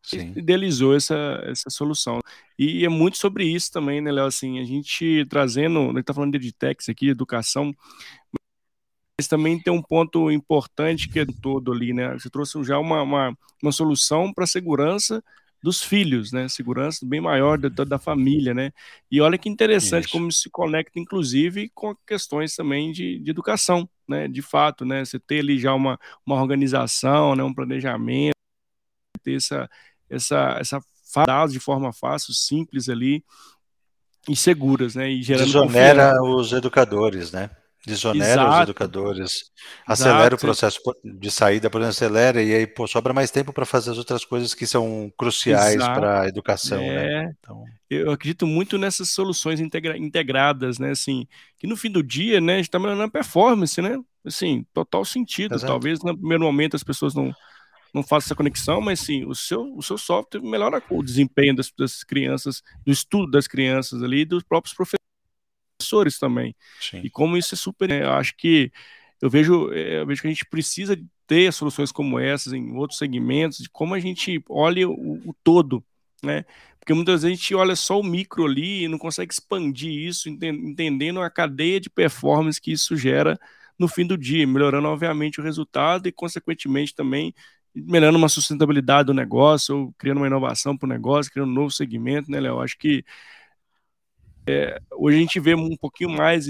Sim. 0.02 0.32
idealizou 0.36 0.94
essa, 0.94 1.40
essa 1.44 1.68
solução. 1.68 2.20
E 2.56 2.84
é 2.84 2.88
muito 2.88 3.16
sobre 3.18 3.44
isso 3.44 3.72
também, 3.72 4.00
né, 4.00 4.12
Léo? 4.12 4.26
Assim, 4.26 4.60
a 4.60 4.64
gente 4.64 5.26
trazendo, 5.26 5.80
a 5.80 5.94
gente 5.94 6.04
tá 6.04 6.14
falando 6.14 6.38
de 6.38 6.46
edtex 6.48 6.88
aqui, 6.88 7.08
educação, 7.08 7.72
mas 9.18 9.26
também 9.26 9.58
tem 9.58 9.72
um 9.72 9.82
ponto 9.82 10.30
importante 10.30 11.08
que 11.08 11.20
é 11.20 11.26
todo 11.40 11.72
ali, 11.72 11.92
né? 11.92 12.12
Você 12.12 12.28
trouxe 12.28 12.62
já 12.64 12.78
uma, 12.78 13.02
uma, 13.02 13.38
uma 13.62 13.72
solução 13.72 14.32
para 14.32 14.44
a 14.44 14.46
segurança 14.46 15.24
dos 15.62 15.82
filhos, 15.82 16.32
né? 16.32 16.48
Segurança 16.48 17.06
bem 17.06 17.20
maior 17.20 17.58
da, 17.58 17.84
da 17.84 17.98
família, 17.98 18.52
né? 18.52 18.72
E 19.10 19.20
olha 19.20 19.38
que 19.38 19.48
interessante 19.48 20.04
Isso. 20.04 20.12
como 20.12 20.30
se 20.30 20.50
conecta, 20.50 21.00
inclusive, 21.00 21.70
com 21.74 21.96
questões 22.06 22.54
também 22.54 22.92
de, 22.92 23.18
de 23.18 23.30
educação, 23.30 23.88
né? 24.06 24.28
De 24.28 24.42
fato, 24.42 24.84
né? 24.84 25.02
Você 25.02 25.18
ter 25.18 25.40
ali 25.40 25.58
já 25.58 25.72
uma, 25.72 25.98
uma 26.24 26.36
organização, 26.36 27.34
né? 27.34 27.42
um 27.42 27.54
planejamento, 27.54 28.36
ter 29.22 29.36
essa, 29.36 29.70
essa, 30.10 30.56
essa 30.60 30.80
dados 31.26 31.54
de 31.54 31.60
forma 31.60 31.90
fácil, 31.90 32.34
simples 32.34 32.90
ali 32.90 33.24
e 34.28 34.36
seguras, 34.36 34.94
né? 34.94 35.08
E 35.08 35.22
gerando 35.22 35.46
Desonera 35.46 36.22
os 36.22 36.52
educadores, 36.52 37.32
né? 37.32 37.50
Desonera 37.86 38.42
Exato. 38.42 38.56
os 38.56 38.62
educadores, 38.62 39.50
acelera 39.86 40.18
Exato. 40.20 40.34
o 40.34 40.38
processo 40.38 40.80
de 41.04 41.30
saída, 41.30 41.70
por 41.70 41.80
exemplo, 41.80 41.90
acelera 41.90 42.42
e 42.42 42.52
aí 42.52 42.66
pô, 42.66 42.84
sobra 42.88 43.12
mais 43.12 43.30
tempo 43.30 43.52
para 43.52 43.64
fazer 43.64 43.92
as 43.92 43.98
outras 43.98 44.24
coisas 44.24 44.54
que 44.54 44.66
são 44.66 45.12
cruciais 45.16 45.76
para 45.76 46.22
a 46.22 46.28
educação. 46.28 46.78
Né? 46.78 46.86
É, 46.86 47.24
né? 47.26 47.34
então... 47.38 47.64
Eu 47.88 48.10
acredito 48.10 48.44
muito 48.44 48.76
nessas 48.76 49.10
soluções 49.10 49.60
integra 49.60 49.96
integradas, 49.96 50.80
né? 50.80 50.90
Assim, 50.90 51.28
que 51.56 51.68
no 51.68 51.76
fim 51.76 51.88
do 51.88 52.02
dia, 52.02 52.40
né, 52.40 52.54
a 52.54 52.56
gente 52.56 52.66
está 52.66 52.80
melhorando 52.80 53.04
a 53.04 53.08
performance, 53.08 53.80
né? 53.80 53.96
Assim, 54.24 54.66
total 54.74 55.04
sentido. 55.04 55.54
Exato. 55.54 55.72
Talvez 55.72 56.02
no 56.02 56.18
primeiro 56.18 56.42
momento 56.42 56.74
as 56.74 56.82
pessoas 56.82 57.14
não, 57.14 57.32
não 57.94 58.02
façam 58.02 58.26
essa 58.26 58.34
conexão, 58.34 58.80
mas 58.80 58.98
sim, 58.98 59.24
o 59.24 59.34
seu, 59.36 59.72
o 59.76 59.82
seu 59.84 59.96
software 59.96 60.42
melhora 60.42 60.82
o 60.90 61.00
desempenho 61.04 61.54
das, 61.54 61.70
das 61.78 62.02
crianças, 62.02 62.60
do 62.84 62.90
estudo 62.90 63.30
das 63.30 63.46
crianças 63.46 64.02
ali, 64.02 64.24
dos 64.24 64.42
próprios 64.42 64.74
professores 64.74 64.95
professores 65.76 66.18
também. 66.18 66.54
Sim. 66.80 67.00
E 67.04 67.10
como 67.10 67.36
isso 67.36 67.54
é 67.54 67.58
super, 67.58 67.88
né? 67.88 68.02
eu 68.02 68.12
acho 68.12 68.36
que 68.36 68.72
eu 69.20 69.30
vejo, 69.30 69.72
é, 69.72 70.00
eu 70.00 70.06
vejo 70.06 70.20
que 70.22 70.28
a 70.28 70.30
gente 70.30 70.46
precisa 70.46 70.98
ter 71.26 71.52
soluções 71.52 71.90
como 71.90 72.18
essas 72.18 72.52
em 72.52 72.76
outros 72.76 72.98
segmentos, 72.98 73.58
de 73.58 73.70
como 73.70 73.94
a 73.94 74.00
gente 74.00 74.42
olha 74.48 74.88
o, 74.88 75.20
o 75.24 75.34
todo, 75.42 75.84
né? 76.22 76.44
Porque 76.78 76.94
muitas 76.94 77.22
vezes 77.22 77.24
a 77.24 77.36
gente 77.36 77.54
olha 77.54 77.74
só 77.74 77.98
o 77.98 78.04
micro 78.04 78.44
ali 78.44 78.84
e 78.84 78.88
não 78.88 78.96
consegue 78.96 79.32
expandir 79.32 79.92
isso, 79.92 80.28
entendendo 80.28 81.20
a 81.20 81.28
cadeia 81.28 81.80
de 81.80 81.90
performance 81.90 82.60
que 82.60 82.70
isso 82.70 82.96
gera 82.96 83.36
no 83.76 83.88
fim 83.88 84.06
do 84.06 84.16
dia, 84.16 84.46
melhorando, 84.46 84.86
obviamente, 84.86 85.40
o 85.40 85.42
resultado 85.42 86.06
e, 86.06 86.12
consequentemente, 86.12 86.94
também 86.94 87.34
melhorando 87.74 88.16
uma 88.16 88.28
sustentabilidade 88.28 89.06
do 89.06 89.14
negócio, 89.14 89.76
ou 89.76 89.94
criando 89.98 90.18
uma 90.18 90.26
inovação 90.28 90.76
para 90.76 90.86
o 90.86 90.88
negócio, 90.88 91.30
criando 91.30 91.50
um 91.50 91.54
novo 91.54 91.70
segmento, 91.70 92.30
né, 92.30 92.40
Léo? 92.40 92.60
Acho 92.60 92.78
que 92.78 93.04
é, 94.46 94.80
hoje 94.92 95.16
a 95.16 95.20
gente 95.20 95.40
vê 95.40 95.54
um 95.54 95.76
pouquinho 95.76 96.10
mais, 96.10 96.46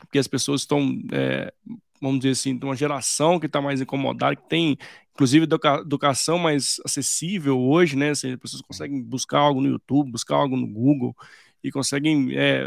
porque 0.00 0.18
as 0.18 0.26
pessoas 0.26 0.62
estão, 0.62 1.00
é, 1.12 1.52
vamos 2.00 2.20
dizer 2.20 2.32
assim, 2.32 2.56
de 2.56 2.64
uma 2.64 2.76
geração 2.76 3.38
que 3.38 3.46
está 3.46 3.60
mais 3.60 3.80
incomodada, 3.80 4.36
que 4.36 4.48
tem, 4.48 4.76
inclusive, 5.14 5.46
educação 5.80 6.38
mais 6.38 6.80
acessível 6.84 7.58
hoje, 7.58 7.96
né? 7.96 8.10
Assim, 8.10 8.32
as 8.32 8.38
pessoas 8.38 8.62
conseguem 8.62 9.02
buscar 9.02 9.38
algo 9.38 9.60
no 9.60 9.68
YouTube, 9.68 10.10
buscar 10.10 10.36
algo 10.36 10.56
no 10.56 10.66
Google 10.66 11.14
e 11.62 11.70
conseguem 11.70 12.30
é, 12.36 12.66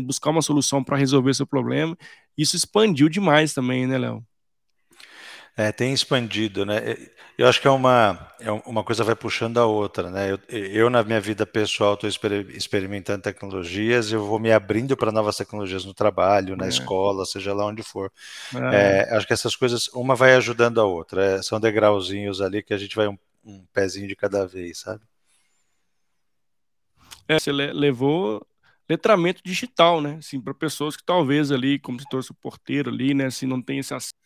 buscar 0.00 0.30
uma 0.30 0.42
solução 0.42 0.82
para 0.82 0.96
resolver 0.96 1.34
seu 1.34 1.46
problema. 1.46 1.96
Isso 2.36 2.56
expandiu 2.56 3.08
demais 3.08 3.52
também, 3.52 3.86
né, 3.86 3.98
Léo? 3.98 4.24
É, 5.56 5.72
tem 5.72 5.92
expandido, 5.92 6.64
né? 6.64 6.96
Eu 7.36 7.46
acho 7.46 7.60
que 7.60 7.66
é 7.66 7.70
uma, 7.70 8.28
é 8.38 8.50
uma 8.50 8.84
coisa 8.84 9.02
vai 9.02 9.14
puxando 9.14 9.58
a 9.58 9.66
outra, 9.66 10.10
né? 10.10 10.30
Eu, 10.30 10.38
eu 10.48 10.90
na 10.90 11.02
minha 11.02 11.20
vida 11.20 11.46
pessoal, 11.46 11.94
estou 11.94 12.08
exper 12.08 12.32
experimentando 12.50 13.22
tecnologias, 13.22 14.12
eu 14.12 14.24
vou 14.24 14.38
me 14.38 14.52
abrindo 14.52 14.96
para 14.96 15.10
novas 15.10 15.36
tecnologias 15.36 15.84
no 15.84 15.94
trabalho, 15.94 16.56
na 16.56 16.66
é. 16.66 16.68
escola, 16.68 17.24
seja 17.24 17.54
lá 17.54 17.66
onde 17.66 17.82
for. 17.82 18.12
É. 18.72 19.08
é. 19.08 19.16
acho 19.16 19.26
que 19.26 19.32
essas 19.32 19.56
coisas, 19.56 19.88
uma 19.88 20.14
vai 20.14 20.34
ajudando 20.34 20.80
a 20.80 20.84
outra. 20.84 21.24
É, 21.24 21.42
são 21.42 21.58
degrauzinhos 21.58 22.40
ali 22.40 22.62
que 22.62 22.74
a 22.74 22.78
gente 22.78 22.94
vai 22.94 23.08
um, 23.08 23.18
um 23.44 23.64
pezinho 23.72 24.06
de 24.06 24.14
cada 24.14 24.46
vez, 24.46 24.80
sabe? 24.80 25.02
É, 27.26 27.38
você 27.38 27.52
levou 27.52 28.46
letramento 28.88 29.40
digital, 29.44 30.00
né? 30.00 30.16
Assim, 30.18 30.40
para 30.40 30.52
pessoas 30.52 30.96
que 30.96 31.04
talvez 31.04 31.52
ali, 31.52 31.78
como 31.78 31.98
se 31.98 32.08
torce 32.10 32.32
o 32.32 32.34
porteiro 32.34 32.90
ali, 32.90 33.14
né? 33.14 33.26
Assim, 33.26 33.46
não 33.46 33.62
tem 33.62 33.78
esse 33.78 33.94
acesso 33.94 34.19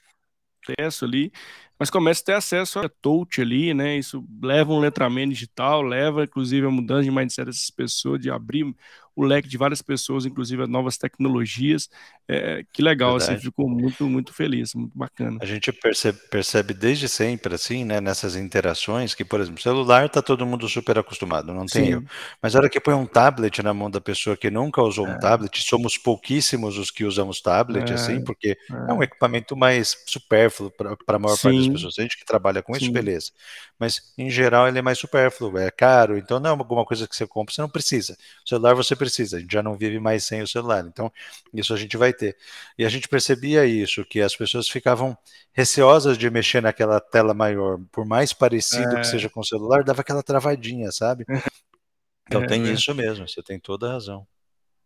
acesso 0.72 1.04
ali, 1.04 1.32
mas 1.78 1.90
começa 1.90 2.22
a 2.22 2.24
ter 2.26 2.32
acesso 2.34 2.78
a 2.78 2.88
touch 2.88 3.40
ali, 3.40 3.74
né? 3.74 3.96
Isso 3.98 4.24
leva 4.42 4.72
um 4.72 4.78
letramento 4.80 5.30
digital, 5.30 5.82
leva 5.82 6.24
inclusive 6.24 6.66
a 6.66 6.70
mudança 6.70 7.04
de 7.04 7.10
mindset 7.10 7.46
dessas 7.46 7.70
pessoas, 7.70 8.20
de 8.20 8.30
abrir 8.30 8.74
o 9.16 9.24
leque 9.24 9.48
de 9.48 9.56
várias 9.56 9.80
pessoas, 9.80 10.26
inclusive 10.26 10.66
novas 10.66 10.96
tecnologias. 10.96 11.88
É, 12.26 12.64
que 12.72 12.82
legal, 12.82 13.16
assim, 13.16 13.38
ficou 13.38 13.68
muito, 13.68 14.08
muito 14.08 14.32
feliz, 14.32 14.74
muito 14.74 14.96
bacana. 14.96 15.38
A 15.40 15.46
gente 15.46 15.72
percebe, 15.72 16.18
percebe 16.30 16.74
desde 16.74 17.08
sempre, 17.08 17.54
assim, 17.54 17.84
né, 17.84 18.00
nessas 18.00 18.34
interações, 18.34 19.14
que, 19.14 19.24
por 19.24 19.40
exemplo, 19.40 19.62
celular 19.62 20.08
tá 20.08 20.22
todo 20.22 20.46
mundo 20.46 20.68
super 20.68 20.98
acostumado, 20.98 21.52
não 21.52 21.66
tem 21.66 21.90
eu. 21.90 22.04
Mas 22.42 22.56
a 22.56 22.58
hora 22.58 22.68
que 22.68 22.80
põe 22.80 22.94
um 22.94 23.06
tablet 23.06 23.62
na 23.62 23.74
mão 23.74 23.90
da 23.90 24.00
pessoa 24.00 24.36
que 24.36 24.50
nunca 24.50 24.82
usou 24.82 25.06
é. 25.06 25.10
um 25.10 25.18
tablet, 25.18 25.62
somos 25.62 25.96
pouquíssimos 25.96 26.78
os 26.78 26.90
que 26.90 27.04
usamos 27.04 27.40
tablet, 27.40 27.90
é. 27.90 27.94
assim, 27.94 28.24
porque 28.24 28.56
é. 28.70 28.90
é. 28.90 28.92
um 28.92 29.02
equipamento 29.02 29.56
mais 29.56 29.96
supérfluo 30.06 30.70
para 30.70 30.96
a 31.08 31.18
maior 31.18 31.36
Sim. 31.36 31.42
parte 31.42 31.58
das 31.58 31.68
pessoas. 31.68 31.98
A 31.98 32.02
gente 32.02 32.18
que 32.18 32.24
trabalha 32.24 32.62
com 32.62 32.74
Sim. 32.74 32.84
isso, 32.84 32.92
beleza. 32.92 33.30
Mas, 33.78 34.12
em 34.16 34.30
geral, 34.30 34.66
ele 34.66 34.78
é 34.78 34.82
mais 34.82 34.98
supérfluo, 34.98 35.58
é 35.58 35.70
caro, 35.70 36.16
então 36.16 36.40
não 36.40 36.50
é 36.50 36.52
alguma 36.52 36.84
coisa 36.84 37.06
que 37.06 37.14
você 37.14 37.26
compra, 37.26 37.54
você 37.54 37.60
não 37.60 37.68
precisa. 37.68 38.16
O 38.44 38.48
celular 38.48 38.74
você 38.74 38.96
precisa, 38.96 39.03
a 39.34 39.40
gente 39.40 39.52
já 39.52 39.62
não 39.62 39.76
vive 39.76 39.98
mais 39.98 40.24
sem 40.24 40.42
o 40.42 40.48
celular, 40.48 40.84
então 40.86 41.12
isso 41.52 41.72
a 41.74 41.76
gente 41.76 41.96
vai 41.96 42.12
ter. 42.12 42.36
E 42.78 42.84
a 42.84 42.88
gente 42.88 43.08
percebia 43.08 43.64
isso, 43.66 44.04
que 44.04 44.20
as 44.20 44.36
pessoas 44.36 44.68
ficavam 44.68 45.16
receosas 45.52 46.16
de 46.18 46.28
mexer 46.30 46.62
naquela 46.62 47.00
tela 47.00 47.34
maior, 47.34 47.78
por 47.90 48.04
mais 48.04 48.32
parecido 48.32 48.96
é. 48.96 49.00
que 49.00 49.06
seja 49.06 49.28
com 49.28 49.40
o 49.40 49.44
celular, 49.44 49.84
dava 49.84 50.00
aquela 50.00 50.22
travadinha, 50.22 50.90
sabe? 50.92 51.24
Então 52.26 52.42
é, 52.44 52.46
tem 52.46 52.66
é. 52.66 52.72
isso 52.72 52.94
mesmo, 52.94 53.28
você 53.28 53.42
tem 53.42 53.60
toda 53.60 53.86
a 53.86 53.92
razão. 53.92 54.26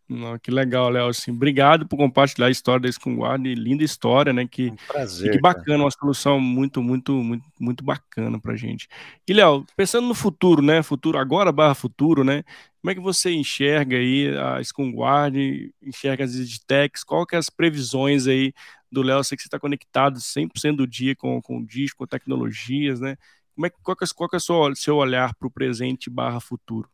Não, 0.08 0.38
que 0.38 0.50
legal, 0.50 0.88
Léo. 0.88 1.08
Assim, 1.08 1.30
obrigado 1.30 1.86
por 1.86 1.98
compartilhar 1.98 2.46
a 2.46 2.50
história 2.50 2.80
da 2.80 2.90
Scunguard, 2.90 3.44
linda 3.44 3.84
história, 3.84 4.32
né? 4.32 4.46
Que, 4.46 4.70
um 4.70 4.76
prazer, 4.76 5.32
que 5.32 5.38
bacana, 5.38 5.66
cara. 5.66 5.82
uma 5.82 5.90
solução 5.90 6.40
muito, 6.40 6.82
muito, 6.82 7.12
muito, 7.12 7.44
muito 7.60 7.84
bacana 7.84 8.40
pra 8.40 8.56
gente. 8.56 8.88
E, 9.28 9.34
Léo, 9.34 9.66
pensando 9.76 10.08
no 10.08 10.14
futuro, 10.14 10.62
né? 10.62 10.82
Futuro 10.82 11.18
agora 11.18 11.52
barra 11.52 11.74
futuro, 11.74 12.24
né? 12.24 12.42
Como 12.80 12.90
é 12.90 12.94
que 12.94 13.00
você 13.00 13.30
enxerga 13.32 13.98
aí 13.98 14.34
a 14.34 14.64
Scunguard, 14.64 15.36
enxerga 15.82 16.24
as 16.24 16.34
edtechs, 16.34 17.04
qual 17.04 17.26
que 17.26 17.36
é 17.36 17.38
as 17.38 17.50
previsões 17.50 18.26
aí 18.26 18.54
do 18.90 19.02
Léo? 19.02 19.22
Sei 19.22 19.36
que 19.36 19.42
você 19.42 19.48
está 19.48 19.60
conectado 19.60 20.18
100% 20.18 20.76
do 20.76 20.86
dia 20.86 21.14
com, 21.14 21.42
com 21.42 21.58
o 21.58 21.66
disco, 21.66 21.98
com 21.98 22.06
tecnologias, 22.06 22.98
né? 22.98 23.18
Como 23.54 23.66
é, 23.66 23.70
qual 23.70 23.94
que 23.94 24.04
é, 24.04 24.06
qual 24.16 24.28
que 24.30 24.36
é 24.36 24.38
o 24.38 24.40
seu, 24.40 24.74
seu 24.74 24.96
olhar 24.96 25.34
para 25.34 25.48
o 25.48 25.50
presente 25.50 26.08
barra 26.08 26.40
futuro? 26.40 26.88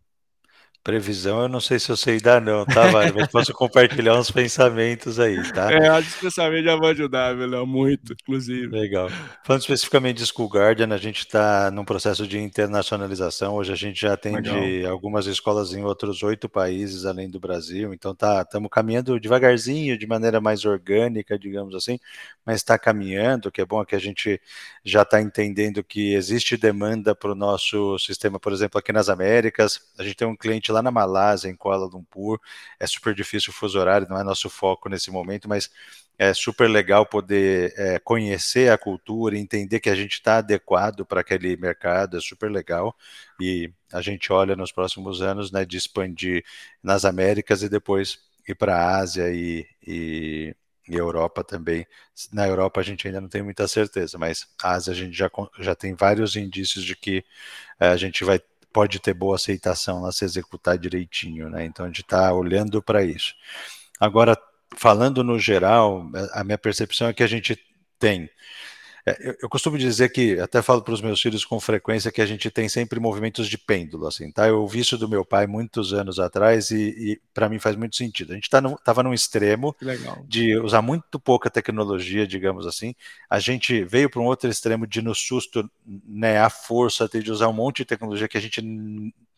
Previsão, 0.85 1.41
eu 1.41 1.49
não 1.49 1.61
sei 1.61 1.79
se 1.79 1.91
eu 1.91 1.97
sei 1.97 2.21
dar, 2.21 2.43
não, 2.43 2.67
tá, 2.67 2.89
Vai? 2.89 3.11
Mas 3.11 3.29
posso 3.29 3.55
compartilhar 3.55 4.19
uns 4.19 4.31
pensamentos 4.31 5.19
aí, 5.19 5.43
tá? 5.51 5.73
É, 5.73 5.89
acho 5.89 6.13
que 6.13 6.21
pensamento 6.21 6.65
já 6.65 6.77
vai 6.77 6.91
ajudar, 6.91 7.35
Léo, 7.35 7.67
muito, 7.67 8.13
inclusive. 8.13 8.67
Legal. 8.67 9.09
Falando 9.43 9.63
especificamente 9.63 10.19
de 10.19 10.27
School 10.27 10.47
Guardian, 10.47 10.93
a 10.93 10.99
gente 10.99 11.21
está 11.21 11.71
num 11.71 11.87
processo 11.87 12.27
de 12.27 12.39
internacionalização. 12.39 13.55
Hoje 13.55 13.73
a 13.73 13.77
gente 13.77 13.99
já 13.99 14.13
atende 14.13 14.51
Legal. 14.51 14.93
algumas 14.93 15.25
escolas 15.25 15.73
em 15.73 15.83
outros 15.83 16.23
oito 16.23 16.51
países 16.51 17.07
além 17.07 17.31
do 17.31 17.41
Brasil, 17.41 17.95
então 17.95 18.15
tá, 18.15 18.43
estamos 18.43 18.69
caminhando 18.71 19.19
devagarzinho, 19.19 19.97
de 19.97 20.07
maneira 20.07 20.39
mais 20.39 20.67
orgânica, 20.67 21.39
digamos 21.39 21.75
assim, 21.75 21.99
mas 22.45 22.57
está 22.57 22.79
caminhando. 22.79 23.49
O 23.49 23.51
que 23.51 23.63
é 23.63 23.65
bom 23.65 23.81
é 23.81 23.87
que 23.87 23.97
a 23.97 23.99
gente 24.01 24.39
já 24.85 25.01
está 25.01 25.19
entendendo 25.19 25.83
que 25.83 26.13
existe 26.13 26.59
demanda 26.59 27.15
para 27.15 27.33
o 27.33 27.35
nosso 27.35 27.99
sistema, 27.99 28.39
por 28.39 28.53
exemplo, 28.53 28.79
aqui 28.79 28.93
nas 28.93 29.09
Américas. 29.09 29.81
A 29.99 30.03
gente 30.03 30.17
tem 30.17 30.29
um 30.29 30.37
cliente 30.37 30.74
lá 30.75 30.83
na 30.83 30.91
Malásia, 30.91 31.49
em 31.49 31.57
Kuala 31.57 31.87
Lumpur. 31.87 32.39
É 32.79 32.87
super 32.87 33.15
difícil 33.15 33.51
o 33.51 33.55
fuso 33.55 33.79
horário, 33.79 34.09
não 34.09 34.19
é 34.19 34.25
nosso 34.25 34.51
foco 34.51 34.89
nesse 34.89 35.11
momento, 35.11 35.49
mas 35.49 35.71
é 36.19 36.33
super 36.33 36.69
legal 36.69 37.05
poder 37.07 37.75
é, 37.77 37.99
conhecer 37.99 38.71
a 38.71 38.79
cultura, 38.79 39.37
entender 39.37 39.81
que 39.81 39.91
a 39.91 39.95
gente 39.95 40.13
está 40.13 40.39
adequado 40.39 41.05
para 41.05 41.21
aquele 41.21 41.57
mercado, 41.57 42.17
é 42.17 42.21
super 42.21 42.51
legal. 42.51 42.97
E 43.41 43.73
a 43.93 44.01
gente 44.01 44.33
olha 44.33 44.55
nos 44.55 44.71
próximos 44.73 45.21
anos 45.23 45.51
né, 45.51 45.65
de 45.65 45.77
expandir 45.77 46.45
nas 46.83 47.05
Américas 47.05 47.63
e 47.63 47.69
depois 47.69 48.19
ir 48.49 48.55
para 48.55 48.77
a 48.77 48.99
Ásia 48.99 49.33
e, 49.33 49.67
e, 49.87 50.55
e, 50.89 50.95
Europa 50.95 51.43
também. 51.43 51.87
Na 52.33 52.47
Europa 52.47 52.81
a 52.81 52.85
gente 52.85 53.07
ainda 53.07 53.21
não 53.21 53.29
tem 53.29 53.43
muita 53.43 53.67
certeza, 53.67 54.17
mas 54.19 54.47
a 54.63 54.73
Ásia 54.73 54.93
a 54.93 54.97
gente 54.97 55.17
já, 55.17 55.31
já 55.59 55.75
tem 55.75 55.95
vários 55.95 56.37
indícios 56.37 56.85
de 56.85 56.95
que 56.95 57.25
é, 57.81 57.89
a 57.89 57.97
gente 57.97 58.25
vai 58.25 58.41
pode 58.75 58.99
ter 58.99 59.15
boa 59.15 59.37
aceitação 59.37 60.03
lá 60.03 60.11
se 60.11 60.25
executar 60.25 60.77
direitinho, 60.77 61.49
né? 61.49 61.65
Então 61.65 61.87
a 61.87 61.89
gente 61.89 62.01
está 62.01 62.35
olhando 62.35 62.83
para 62.83 63.05
isso. 63.05 63.33
Agora, 64.01 64.37
falando 64.77 65.23
no 65.23 65.39
geral, 65.39 66.11
a 66.33 66.43
minha 66.43 66.59
percepção 66.59 67.07
é 67.07 67.13
que 67.15 67.23
a 67.23 67.27
gente 67.29 67.57
tem 68.01 68.29
eu, 69.07 69.37
eu, 69.43 69.49
costumo 69.51 69.77
dizer 69.77 70.09
que, 70.11 70.39
até 70.41 70.63
falo 70.63 70.81
para 70.81 70.95
os 70.95 71.03
meus 71.03 71.21
filhos 71.21 71.45
com 71.45 71.61
frequência, 71.61 72.11
que 72.11 72.23
a 72.23 72.27
gente 72.27 72.51
tem 72.51 72.71
sempre 72.71 72.99
movimentos 72.99 73.49
de 73.49 73.59
pêndulo, 73.59 74.07
assim, 74.07 74.33
tá? 74.33 74.49
Eu 74.49 74.63
ouvi 74.63 74.81
isso 74.81 74.97
do 74.97 75.07
meu 75.07 75.25
pai 75.27 75.47
muitos 75.47 75.93
anos 75.93 76.19
atrás 76.19 76.71
e, 76.71 76.89
e 76.97 77.21
para 77.35 77.49
mim 77.49 77.59
faz 77.59 77.77
muito 77.77 77.97
sentido. 77.97 78.33
A 78.33 78.35
gente 78.35 78.45
estava 78.45 78.79
tá 78.83 79.03
num 79.03 79.13
extremo 79.13 79.77
de 80.27 80.57
usar 80.57 80.81
muito 80.81 81.21
pouca 81.21 81.51
tecnologia, 81.51 82.27
digamos 82.27 82.67
assim. 82.67 82.95
A 83.29 83.39
gente 83.39 83.85
veio 83.85 84.09
para 84.09 84.23
um 84.23 84.25
outro 84.25 84.49
extremo 84.49 84.87
de, 84.87 85.03
no 85.03 85.15
susto, 85.15 85.71
né, 85.85 86.39
a 86.39 86.49
força 86.49 87.07
de 87.07 87.31
usar 87.31 87.49
um 87.49 87.53
monte 87.53 87.79
de 87.79 87.85
tecnologia 87.85 88.27
que 88.27 88.39
a 88.39 88.41
gente 88.41 88.63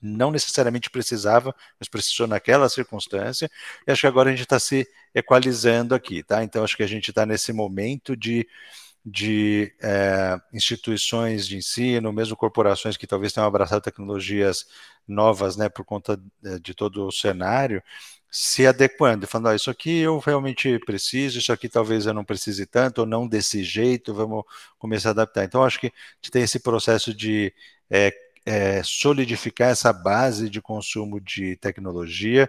não 0.00 0.30
necessariamente 0.30 0.90
precisava, 0.90 1.54
mas 1.80 1.88
precisou 1.88 2.28
naquela 2.28 2.68
circunstância. 2.68 3.50
E 3.84 3.90
acho 3.90 4.02
que 4.02 4.06
agora 4.06 4.28
a 4.28 4.32
gente 4.32 4.44
está 4.44 4.60
se 4.60 4.86
equalizando 5.14 5.94
aqui, 5.94 6.22
tá? 6.22 6.44
Então 6.44 6.62
acho 6.62 6.76
que 6.76 6.82
a 6.82 6.86
gente 6.86 7.10
está 7.10 7.26
nesse 7.26 7.52
momento 7.52 8.16
de 8.16 8.46
de 9.08 9.72
é, 9.80 10.36
instituições 10.52 11.46
de 11.46 11.56
ensino, 11.56 12.12
mesmo 12.12 12.36
corporações 12.36 12.96
que 12.96 13.06
talvez 13.06 13.32
tenham 13.32 13.46
abraçado 13.46 13.80
tecnologias 13.80 14.66
novas, 15.06 15.56
né, 15.56 15.68
por 15.68 15.84
conta 15.84 16.20
é, 16.44 16.58
de 16.58 16.74
todo 16.74 17.06
o 17.06 17.12
cenário, 17.12 17.80
se 18.28 18.66
adequando, 18.66 19.24
falando, 19.26 19.48
ah, 19.50 19.54
isso 19.54 19.70
aqui 19.70 20.00
eu 20.00 20.18
realmente 20.18 20.78
preciso, 20.80 21.38
isso 21.38 21.52
aqui 21.52 21.68
talvez 21.68 22.06
eu 22.06 22.12
não 22.12 22.24
precise 22.24 22.66
tanto, 22.66 22.98
ou 23.02 23.06
não 23.06 23.28
desse 23.28 23.62
jeito, 23.62 24.12
vamos 24.12 24.44
começar 24.78 25.10
a 25.10 25.12
adaptar. 25.12 25.44
Então, 25.44 25.62
acho 25.62 25.78
que 25.78 25.86
a 25.86 25.90
gente 26.16 26.30
tem 26.32 26.42
esse 26.42 26.58
processo 26.58 27.14
de 27.14 27.54
é, 27.88 28.12
é, 28.46 28.80
solidificar 28.84 29.70
essa 29.70 29.92
base 29.92 30.48
de 30.48 30.62
consumo 30.62 31.20
de 31.20 31.56
tecnologia, 31.56 32.48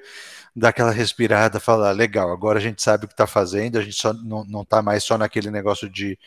dar 0.56 0.70
aquela 0.70 0.92
respirada, 0.92 1.60
falar, 1.60 1.92
legal, 1.92 2.32
agora 2.32 2.60
a 2.60 2.62
gente 2.62 2.82
sabe 2.84 3.06
o 3.06 3.08
que 3.08 3.14
está 3.16 3.26
fazendo, 3.28 3.78
a 3.80 3.82
gente 3.82 3.96
só 3.96 4.14
não 4.14 4.62
está 4.62 4.82
mais 4.82 5.04
só 5.04 5.18
naquele 5.18 5.50
negócio 5.52 5.90
de 5.90 6.18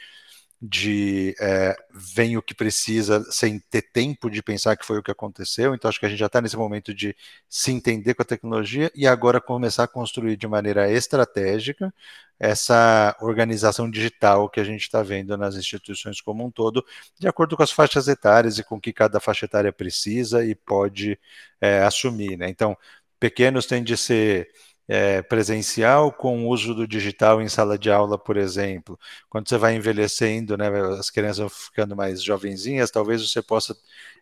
de 0.63 1.35
é, 1.41 1.75
vem 1.91 2.37
o 2.37 2.43
que 2.43 2.55
precisa 2.55 3.25
sem 3.31 3.59
ter 3.59 3.81
tempo 3.81 4.29
de 4.29 4.43
pensar 4.43 4.77
que 4.77 4.85
foi 4.85 4.99
o 4.99 5.03
que 5.03 5.11
aconteceu. 5.11 5.75
Então, 5.75 5.89
acho 5.89 5.99
que 5.99 6.05
a 6.05 6.09
gente 6.09 6.19
já 6.19 6.27
está 6.27 6.41
nesse 6.41 6.57
momento 6.57 6.93
de 6.93 7.17
se 7.49 7.73
entender 7.73 8.15
com 8.15 8.23
a 8.23 8.27
tecnologia 8.27 8.91
e 8.95 9.07
agora 9.07 9.41
começar 9.41 9.85
a 9.85 9.89
construir 9.89 10.37
de 10.37 10.47
maneira 10.47 10.91
estratégica 10.91 11.93
essa 12.39 13.17
organização 13.21 13.91
digital 13.91 14.49
que 14.51 14.61
a 14.61 14.65
gente 14.65 14.83
está 14.83 15.03
vendo 15.03 15.37
nas 15.37 15.57
instituições 15.57 16.21
como 16.21 16.45
um 16.45 16.51
todo, 16.51 16.85
de 17.19 17.29
acordo 17.29 17.57
com 17.57 17.63
as 17.63 17.71
faixas 17.71 18.09
etárias 18.09 18.59
e 18.59 18.65
com 18.65 18.77
o 18.77 18.81
que 18.81 18.93
cada 18.93 19.21
faixa 19.21 19.47
etária 19.47 19.73
precisa 19.73 20.45
e 20.45 20.55
pode 20.55 21.19
é, 21.61 21.83
assumir. 21.83 22.37
Né? 22.39 22.49
Então, 22.49 22.77
pequenos 23.19 23.67
têm 23.67 23.85
de 23.85 23.97
ser 23.97 24.49
é, 24.93 25.23
presencial 25.23 26.13
com 26.13 26.45
o 26.47 26.49
uso 26.49 26.75
do 26.75 26.85
digital 26.87 27.41
em 27.41 27.49
sala 27.49 27.79
de 27.79 27.89
aula, 27.93 28.19
por 28.19 28.37
exemplo. 28.37 28.99
Quando 29.29 29.49
você 29.49 29.57
vai 29.57 29.77
envelhecendo, 29.77 30.57
né, 30.59 30.69
as 30.99 31.11
crianças 31.11 31.39
vão 31.39 31.49
ficando 31.49 31.95
mais 31.95 32.21
jovenzinhas, 32.21 32.91
talvez 32.91 33.23
você 33.23 33.41
possa 33.41 33.77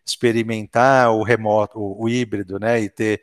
experimentar 0.05 1.11
o 1.11 1.23
remoto, 1.23 1.79
o, 1.79 2.03
o 2.03 2.09
híbrido, 2.09 2.59
né, 2.59 2.79
e 2.81 2.87
ter 2.87 3.19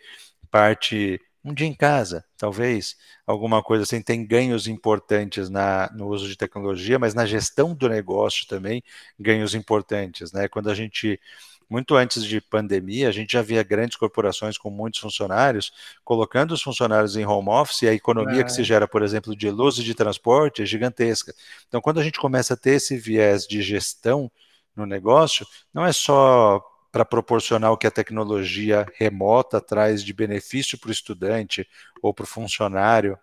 parte 0.51 1.21
um 1.45 1.55
dia 1.55 1.69
em 1.69 1.75
casa, 1.75 2.25
talvez, 2.37 2.97
alguma 3.25 3.63
coisa 3.63 3.85
assim, 3.85 4.03
tem 4.03 4.27
ganhos 4.27 4.67
importantes 4.67 5.49
na, 5.49 5.89
no 5.95 6.09
uso 6.09 6.27
de 6.27 6.37
tecnologia, 6.37 6.99
mas 6.99 7.15
na 7.15 7.25
gestão 7.25 7.73
do 7.73 7.89
negócio 7.89 8.49
também, 8.49 8.83
ganhos 9.17 9.55
importantes, 9.55 10.33
né? 10.33 10.49
Quando 10.49 10.69
a 10.69 10.75
gente 10.75 11.21
muito 11.69 11.97
antes 11.97 12.25
de 12.25 12.41
pandemia, 12.41 13.09
a 13.09 13.12
gente 13.12 13.33
já 13.33 13.43
via 13.43 13.62
grandes 13.62 13.97
corporações 13.97 14.57
com 14.57 14.71
muitos 14.71 15.01
funcionários 15.01 15.73
colocando 16.05 16.53
os 16.53 16.62
funcionários 16.62 17.17
em 17.17 17.27
home 17.27 17.49
office 17.49 17.83
e 17.83 17.89
a 17.89 17.93
economia 17.93 18.41
é. 18.41 18.45
que 18.45 18.53
se 18.53 18.61
é. 18.61 18.64
gera, 18.64 18.87
por 18.87 19.03
exemplo, 19.03 19.35
de 19.35 19.51
luz 19.51 19.79
e 19.79 19.83
de 19.83 19.95
transporte 19.95 20.62
é 20.62 20.67
gigantesca. 20.67 21.35
Então, 21.69 21.81
quando 21.81 21.99
a 21.99 22.05
gente 22.05 22.19
começa 22.19 22.55
a 22.55 22.57
ter 22.57 22.73
esse 22.73 22.97
viés 22.97 23.47
de 23.47 23.62
gestão 23.62 24.31
no 24.75 24.87
negócio, 24.87 25.47
não 25.73 25.85
é 25.85 25.93
só 25.93 26.62
para 26.93 27.05
proporcionar 27.05 27.73
o 27.73 27.77
que 27.77 27.87
a 27.87 27.91
tecnologia 27.91 28.87
remota 28.95 29.61
traz 29.61 30.03
de 30.03 30.14
benefício 30.14 30.79
para 30.79 30.89
o 30.89 30.93
estudante 30.93 31.69
ou 32.01 32.14
para 32.14 32.25
o 32.25 32.27
funcionário, 32.27 33.19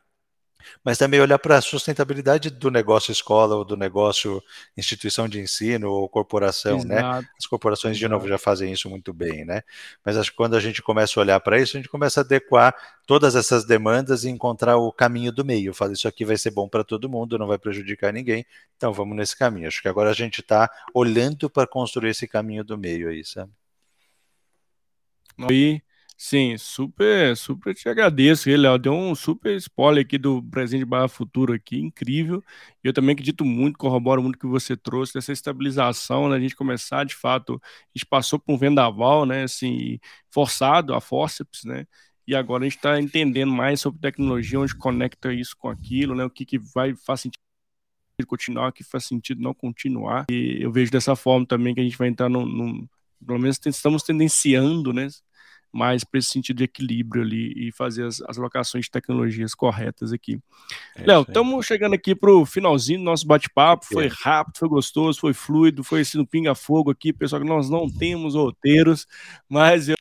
mas 0.83 0.97
também 0.97 1.19
olhar 1.19 1.39
para 1.39 1.57
a 1.57 1.61
sustentabilidade 1.61 2.49
do 2.49 2.69
negócio 2.69 3.11
escola 3.11 3.55
ou 3.55 3.65
do 3.65 3.77
negócio 3.77 4.41
instituição 4.77 5.27
de 5.27 5.39
ensino 5.39 5.89
ou 5.89 6.07
corporação, 6.09 6.83
né? 6.83 6.99
Exato. 6.99 7.21
né? 7.21 7.29
As 7.37 7.45
corporações, 7.45 7.97
de 7.97 8.07
novo, 8.07 8.27
já 8.27 8.37
fazem 8.37 8.71
isso 8.71 8.89
muito 8.89 9.13
bem, 9.13 9.45
né? 9.45 9.61
Mas 10.05 10.17
acho 10.17 10.31
que 10.31 10.37
quando 10.37 10.55
a 10.55 10.59
gente 10.59 10.81
começa 10.81 11.19
a 11.19 11.21
olhar 11.21 11.39
para 11.39 11.59
isso, 11.59 11.77
a 11.77 11.79
gente 11.79 11.89
começa 11.89 12.21
a 12.21 12.23
adequar 12.23 12.75
todas 13.05 13.35
essas 13.35 13.65
demandas 13.65 14.23
e 14.23 14.29
encontrar 14.29 14.77
o 14.77 14.91
caminho 14.91 15.31
do 15.31 15.43
meio. 15.45 15.69
Eu 15.69 15.73
falo, 15.73 15.93
isso 15.93 16.07
aqui 16.07 16.25
vai 16.25 16.37
ser 16.37 16.51
bom 16.51 16.67
para 16.67 16.83
todo 16.83 17.09
mundo, 17.09 17.37
não 17.37 17.47
vai 17.47 17.57
prejudicar 17.57 18.13
ninguém, 18.13 18.45
então 18.77 18.93
vamos 18.93 19.15
nesse 19.15 19.37
caminho. 19.37 19.67
Acho 19.67 19.81
que 19.81 19.87
agora 19.87 20.09
a 20.09 20.13
gente 20.13 20.41
está 20.41 20.69
olhando 20.93 21.49
para 21.49 21.67
construir 21.67 22.09
esse 22.09 22.27
caminho 22.27 22.63
do 22.63 22.77
meio 22.77 23.09
aí, 23.09 23.23
sabe? 23.23 23.51
E 25.49 25.81
Sim, 26.15 26.57
super, 26.57 27.35
super 27.35 27.75
te 27.75 27.89
agradeço. 27.89 28.49
Ele 28.49 28.65
deu 28.79 28.93
um 28.93 29.13
super 29.15 29.55
spoiler 29.57 30.05
aqui 30.05 30.17
do 30.17 30.41
presente 30.43 30.85
barra 30.85 31.07
futuro 31.07 31.53
aqui, 31.53 31.77
incrível. 31.79 32.41
Eu 32.83 32.93
também 32.93 33.13
acredito 33.13 33.43
muito, 33.43 33.77
corroboro 33.77 34.21
muito 34.21 34.35
o 34.35 34.39
que 34.39 34.47
você 34.47 34.77
trouxe 34.77 35.13
dessa 35.13 35.33
estabilização, 35.33 36.29
né? 36.29 36.37
A 36.37 36.39
gente 36.39 36.55
começar, 36.55 37.03
de 37.03 37.15
fato, 37.15 37.59
a 37.63 37.97
gente 37.97 38.05
passou 38.07 38.39
por 38.39 38.53
um 38.53 38.57
vendaval, 38.57 39.25
né? 39.25 39.43
Assim, 39.43 39.99
forçado, 40.31 40.93
a 40.93 41.01
forceps, 41.01 41.63
né? 41.65 41.85
E 42.25 42.33
agora 42.35 42.63
a 42.63 42.69
gente 42.69 42.77
está 42.77 42.99
entendendo 43.01 43.51
mais 43.51 43.81
sobre 43.81 43.99
tecnologia, 43.99 44.59
onde 44.59 44.75
conecta 44.75 45.33
isso 45.33 45.55
com 45.57 45.67
aquilo, 45.67 46.15
né? 46.15 46.23
O 46.23 46.29
que, 46.29 46.45
que 46.45 46.57
vai 46.57 46.95
faz 46.95 47.21
sentido 47.21 47.41
continuar, 48.27 48.69
o 48.69 48.73
que 48.73 48.83
faz 48.83 49.05
sentido 49.05 49.41
não 49.41 49.53
continuar. 49.53 50.25
E 50.31 50.59
eu 50.61 50.71
vejo 50.71 50.91
dessa 50.91 51.15
forma 51.15 51.45
também 51.45 51.73
que 51.75 51.81
a 51.81 51.83
gente 51.83 51.97
vai 51.97 52.07
entrar 52.07 52.29
num 52.29 52.87
pelo 53.25 53.39
menos 53.39 53.59
estamos 53.65 54.03
tendenciando, 54.03 54.91
né? 54.93 55.07
Mais 55.73 56.03
para 56.03 56.19
esse 56.19 56.29
sentido 56.29 56.57
de 56.57 56.65
equilíbrio 56.65 57.23
ali 57.23 57.51
e 57.55 57.71
fazer 57.71 58.05
as, 58.05 58.21
as 58.21 58.37
alocações 58.37 58.85
de 58.85 58.91
tecnologias 58.91 59.55
corretas 59.55 60.13
aqui. 60.13 60.39
É 60.95 61.03
Léo, 61.03 61.23
estamos 61.23 61.65
chegando 61.65 61.95
aqui 61.95 62.13
para 62.13 62.31
o 62.31 62.45
finalzinho 62.45 62.99
do 62.99 63.05
nosso 63.05 63.25
bate-papo. 63.25 63.85
Foi 63.85 64.07
rápido, 64.07 64.59
foi 64.59 64.69
gostoso, 64.69 65.19
foi 65.19 65.33
fluido, 65.33 65.83
foi 65.83 66.01
esse 66.01 66.15
no 66.15 66.27
pinga-fogo 66.27 66.91
aqui. 66.91 67.11
Pessoal, 67.11 67.41
que 67.41 67.47
nós 67.47 67.69
não 67.69 67.89
temos 67.89 68.35
roteiros, 68.35 69.07
mas 69.49 69.89
eu 69.89 69.95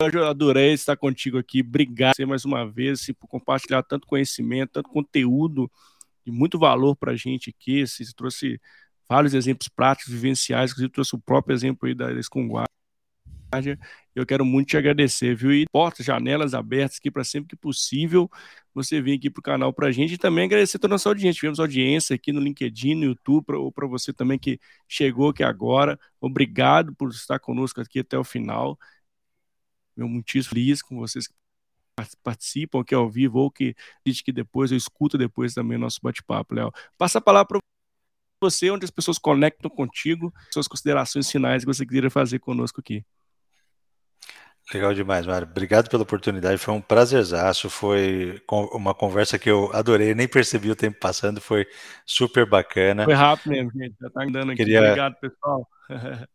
eu 0.00 0.26
adorei 0.26 0.72
estar 0.72 0.96
contigo 0.96 1.38
aqui. 1.38 1.60
Obrigado 1.60 2.14
mais 2.26 2.44
uma 2.44 2.68
vez 2.68 3.00
assim, 3.00 3.14
por 3.14 3.26
compartilhar 3.26 3.82
tanto 3.82 4.06
conhecimento, 4.06 4.72
tanto 4.72 4.88
conteúdo 4.90 5.70
de 6.26 6.32
muito 6.32 6.58
valor 6.58 6.94
para 6.94 7.12
a 7.12 7.16
gente 7.16 7.50
aqui. 7.50 7.86
Você 7.86 8.04
trouxe 8.14 8.60
vários 9.08 9.34
exemplos 9.34 9.68
práticos, 9.68 10.12
vivenciais, 10.12 10.70
inclusive 10.70 10.92
trouxe 10.92 11.14
o 11.14 11.20
próprio 11.20 11.54
exemplo 11.54 11.88
aí 11.88 11.94
da 11.94 12.12
Esconguá 12.12 12.64
eu 14.14 14.26
quero 14.26 14.44
muito 14.44 14.68
te 14.68 14.76
agradecer, 14.76 15.34
viu? 15.34 15.52
E 15.52 15.66
portas, 15.70 16.06
janelas 16.06 16.54
abertas 16.54 16.98
aqui 16.98 17.10
para 17.10 17.24
sempre 17.24 17.48
que 17.50 17.56
possível 17.56 18.30
você 18.74 19.00
vir 19.00 19.18
aqui 19.18 19.30
para 19.30 19.40
o 19.40 19.42
canal 19.42 19.72
para 19.72 19.88
a 19.88 19.92
gente 19.92 20.14
e 20.14 20.18
também 20.18 20.44
agradecer 20.44 20.78
toda 20.78 20.92
a 20.92 20.96
nossa 20.96 21.08
audiência. 21.08 21.40
Tivemos 21.40 21.60
audiência 21.60 22.14
aqui 22.14 22.32
no 22.32 22.40
LinkedIn, 22.40 22.94
no 22.94 23.04
YouTube, 23.04 23.44
para 23.74 23.86
você 23.86 24.12
também 24.12 24.38
que 24.38 24.58
chegou 24.88 25.30
aqui 25.30 25.42
agora. 25.42 25.98
Obrigado 26.20 26.94
por 26.94 27.10
estar 27.10 27.38
conosco 27.38 27.80
aqui 27.80 28.00
até 28.00 28.18
o 28.18 28.24
final. 28.24 28.78
Eu 29.96 30.08
muitíssimo 30.08 30.54
feliz 30.54 30.82
com 30.82 30.96
vocês 30.98 31.28
que 31.28 31.34
participam 32.22 32.80
aqui 32.80 32.94
ao 32.94 33.08
vivo 33.08 33.38
ou 33.38 33.50
que 33.50 33.74
que 34.24 34.32
depois 34.32 34.72
eu 34.72 34.76
escuto 34.76 35.16
depois 35.16 35.54
também 35.54 35.76
o 35.76 35.80
nosso 35.80 36.00
bate-papo, 36.02 36.54
Léo. 36.54 36.72
Passa 36.98 37.18
a 37.18 37.20
palavra 37.20 37.46
para 37.46 37.60
você, 38.42 38.70
onde 38.70 38.84
as 38.84 38.90
pessoas 38.90 39.18
conectam 39.18 39.70
contigo, 39.70 40.32
suas 40.52 40.68
considerações 40.68 41.30
finais 41.30 41.64
que 41.64 41.72
você 41.72 41.86
queria 41.86 42.10
fazer 42.10 42.40
conosco 42.40 42.80
aqui. 42.80 43.04
Legal 44.72 44.94
demais, 44.94 45.26
Mário. 45.26 45.46
Obrigado 45.46 45.90
pela 45.90 46.02
oportunidade. 46.04 46.56
Foi 46.56 46.72
um 46.72 46.80
prazerzaço. 46.80 47.68
Foi 47.68 48.40
uma 48.72 48.94
conversa 48.94 49.38
que 49.38 49.50
eu 49.50 49.70
adorei. 49.74 50.14
Nem 50.14 50.26
percebi 50.26 50.70
o 50.70 50.76
tempo 50.76 50.98
passando. 50.98 51.40
Foi 51.40 51.66
super 52.06 52.48
bacana. 52.48 53.04
Foi 53.04 53.14
rápido 53.14 53.50
mesmo, 53.50 53.70
gente. 53.72 53.94
Já 54.00 54.10
tá 54.10 54.24
andando 54.24 54.52
aqui. 54.52 54.56
Queria... 54.56 54.80
Obrigado, 54.80 55.16
pessoal. 55.20 55.68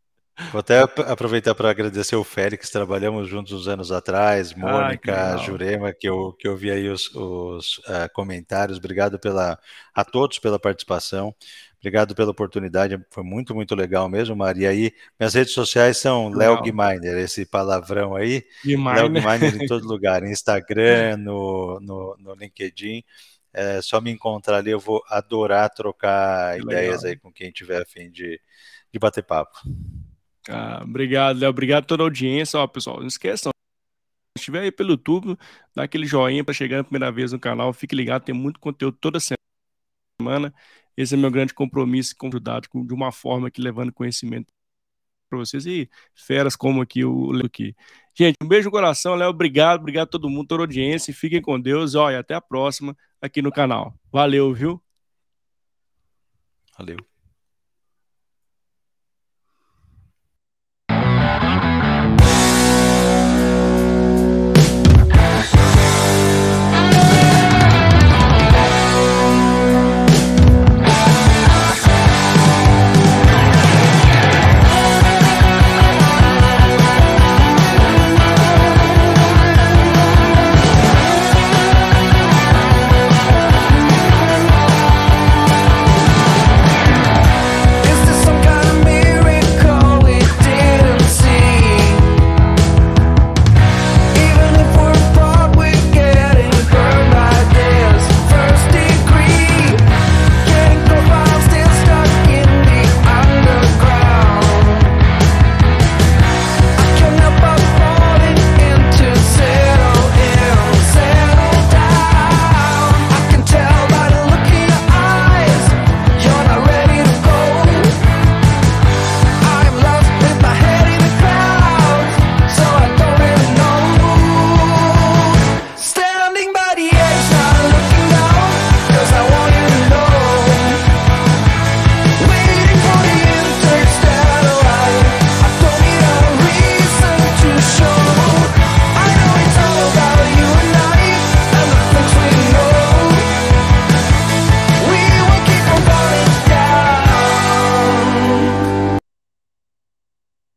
Vou 0.51 0.59
até 0.59 0.79
aproveitar 0.79 1.53
para 1.53 1.69
agradecer 1.69 2.15
o 2.15 2.23
Félix, 2.23 2.69
trabalhamos 2.69 3.27
juntos 3.27 3.51
uns 3.51 3.67
anos 3.67 3.91
atrás, 3.91 4.53
Mônica, 4.53 5.33
ah, 5.33 5.37
Jurema, 5.37 5.93
que 5.93 6.07
eu, 6.07 6.31
que 6.39 6.47
eu 6.47 6.55
vi 6.55 6.71
aí 6.71 6.87
os, 6.87 7.13
os 7.13 7.79
uh, 7.79 8.09
comentários. 8.13 8.77
Obrigado 8.77 9.19
pela, 9.19 9.59
a 9.93 10.05
todos 10.05 10.39
pela 10.39 10.57
participação. 10.57 11.35
Obrigado 11.79 12.13
pela 12.13 12.31
oportunidade, 12.31 12.99
foi 13.09 13.23
muito, 13.23 13.55
muito 13.55 13.73
legal 13.73 14.09
mesmo, 14.09 14.35
Maria. 14.35 14.67
E 14.67 14.67
aí, 14.67 14.93
minhas 15.17 15.33
redes 15.33 15.53
sociais 15.53 15.97
são 15.97 16.29
Léo 16.29 16.61
Guiminer, 16.61 17.17
esse 17.17 17.45
palavrão 17.45 18.15
aí. 18.15 18.43
Léo 18.65 19.09
Guiminer 19.09 19.63
em 19.63 19.65
todo 19.65 19.87
lugar, 19.87 20.23
Instagram, 20.23 21.15
no, 21.23 21.79
no, 21.79 22.17
no 22.19 22.33
LinkedIn. 22.35 23.01
É 23.53 23.81
só 23.81 24.01
me 24.01 24.11
encontrar 24.11 24.57
ali, 24.57 24.71
eu 24.71 24.79
vou 24.79 25.01
adorar 25.09 25.69
trocar 25.69 26.57
que 26.57 26.63
ideias 26.63 27.03
legal. 27.03 27.11
aí 27.11 27.17
com 27.17 27.31
quem 27.31 27.49
tiver 27.49 27.81
a 27.81 27.85
fim 27.85 28.11
de, 28.11 28.39
de 28.91 28.99
bater 28.99 29.23
papo. 29.23 29.57
Ah, 30.49 30.81
obrigado, 30.83 31.39
Léo. 31.39 31.49
Obrigado 31.49 31.83
a 31.83 31.87
toda 31.87 32.03
a 32.03 32.05
audiência. 32.05 32.59
Ó, 32.59 32.67
pessoal, 32.67 32.99
não 32.99 33.07
esqueçam. 33.07 33.51
Se 34.37 34.41
estiver 34.41 34.61
aí 34.61 34.71
pelo 34.71 34.91
YouTube, 34.91 35.37
dá 35.73 35.83
aquele 35.83 36.05
joinha 36.05 36.43
para 36.43 36.53
chegar 36.53 36.79
a 36.79 36.83
primeira 36.83 37.11
vez 37.11 37.31
no 37.31 37.39
canal. 37.39 37.71
Fique 37.71 37.95
ligado, 37.95 38.23
tem 38.23 38.35
muito 38.35 38.59
conteúdo 38.59 38.97
toda 38.99 39.19
semana. 39.19 40.53
Esse 40.99 41.13
é 41.13 41.17
meu 41.17 41.31
grande 41.31 41.53
compromisso 41.53 42.13
com 42.17 42.27
ajudar 42.27 42.59
de 42.59 42.93
uma 42.93 43.09
forma 43.09 43.49
que 43.49 43.61
levando 43.61 43.93
conhecimento 43.93 44.51
para 45.29 45.39
vocês 45.39 45.65
e 45.65 45.89
feras 46.13 46.57
como 46.57 46.81
aqui 46.81 47.05
o 47.05 47.31
Léo 47.31 47.45
aqui. 47.45 47.73
Gente, 48.13 48.35
um 48.43 48.47
beijo 48.47 48.65
no 48.65 48.71
coração, 48.71 49.15
Léo. 49.15 49.29
Obrigado, 49.29 49.79
obrigado 49.79 50.07
a 50.07 50.11
todo 50.11 50.29
mundo, 50.29 50.47
toda 50.47 50.63
a 50.63 50.65
audiência. 50.65 51.13
Fiquem 51.13 51.41
com 51.41 51.57
Deus. 51.57 51.95
Olha, 51.95 52.19
até 52.19 52.33
a 52.33 52.41
próxima 52.41 52.97
aqui 53.21 53.41
no 53.41 53.49
canal. 53.49 53.97
Valeu, 54.11 54.53
viu? 54.53 54.83
Valeu. 56.77 57.08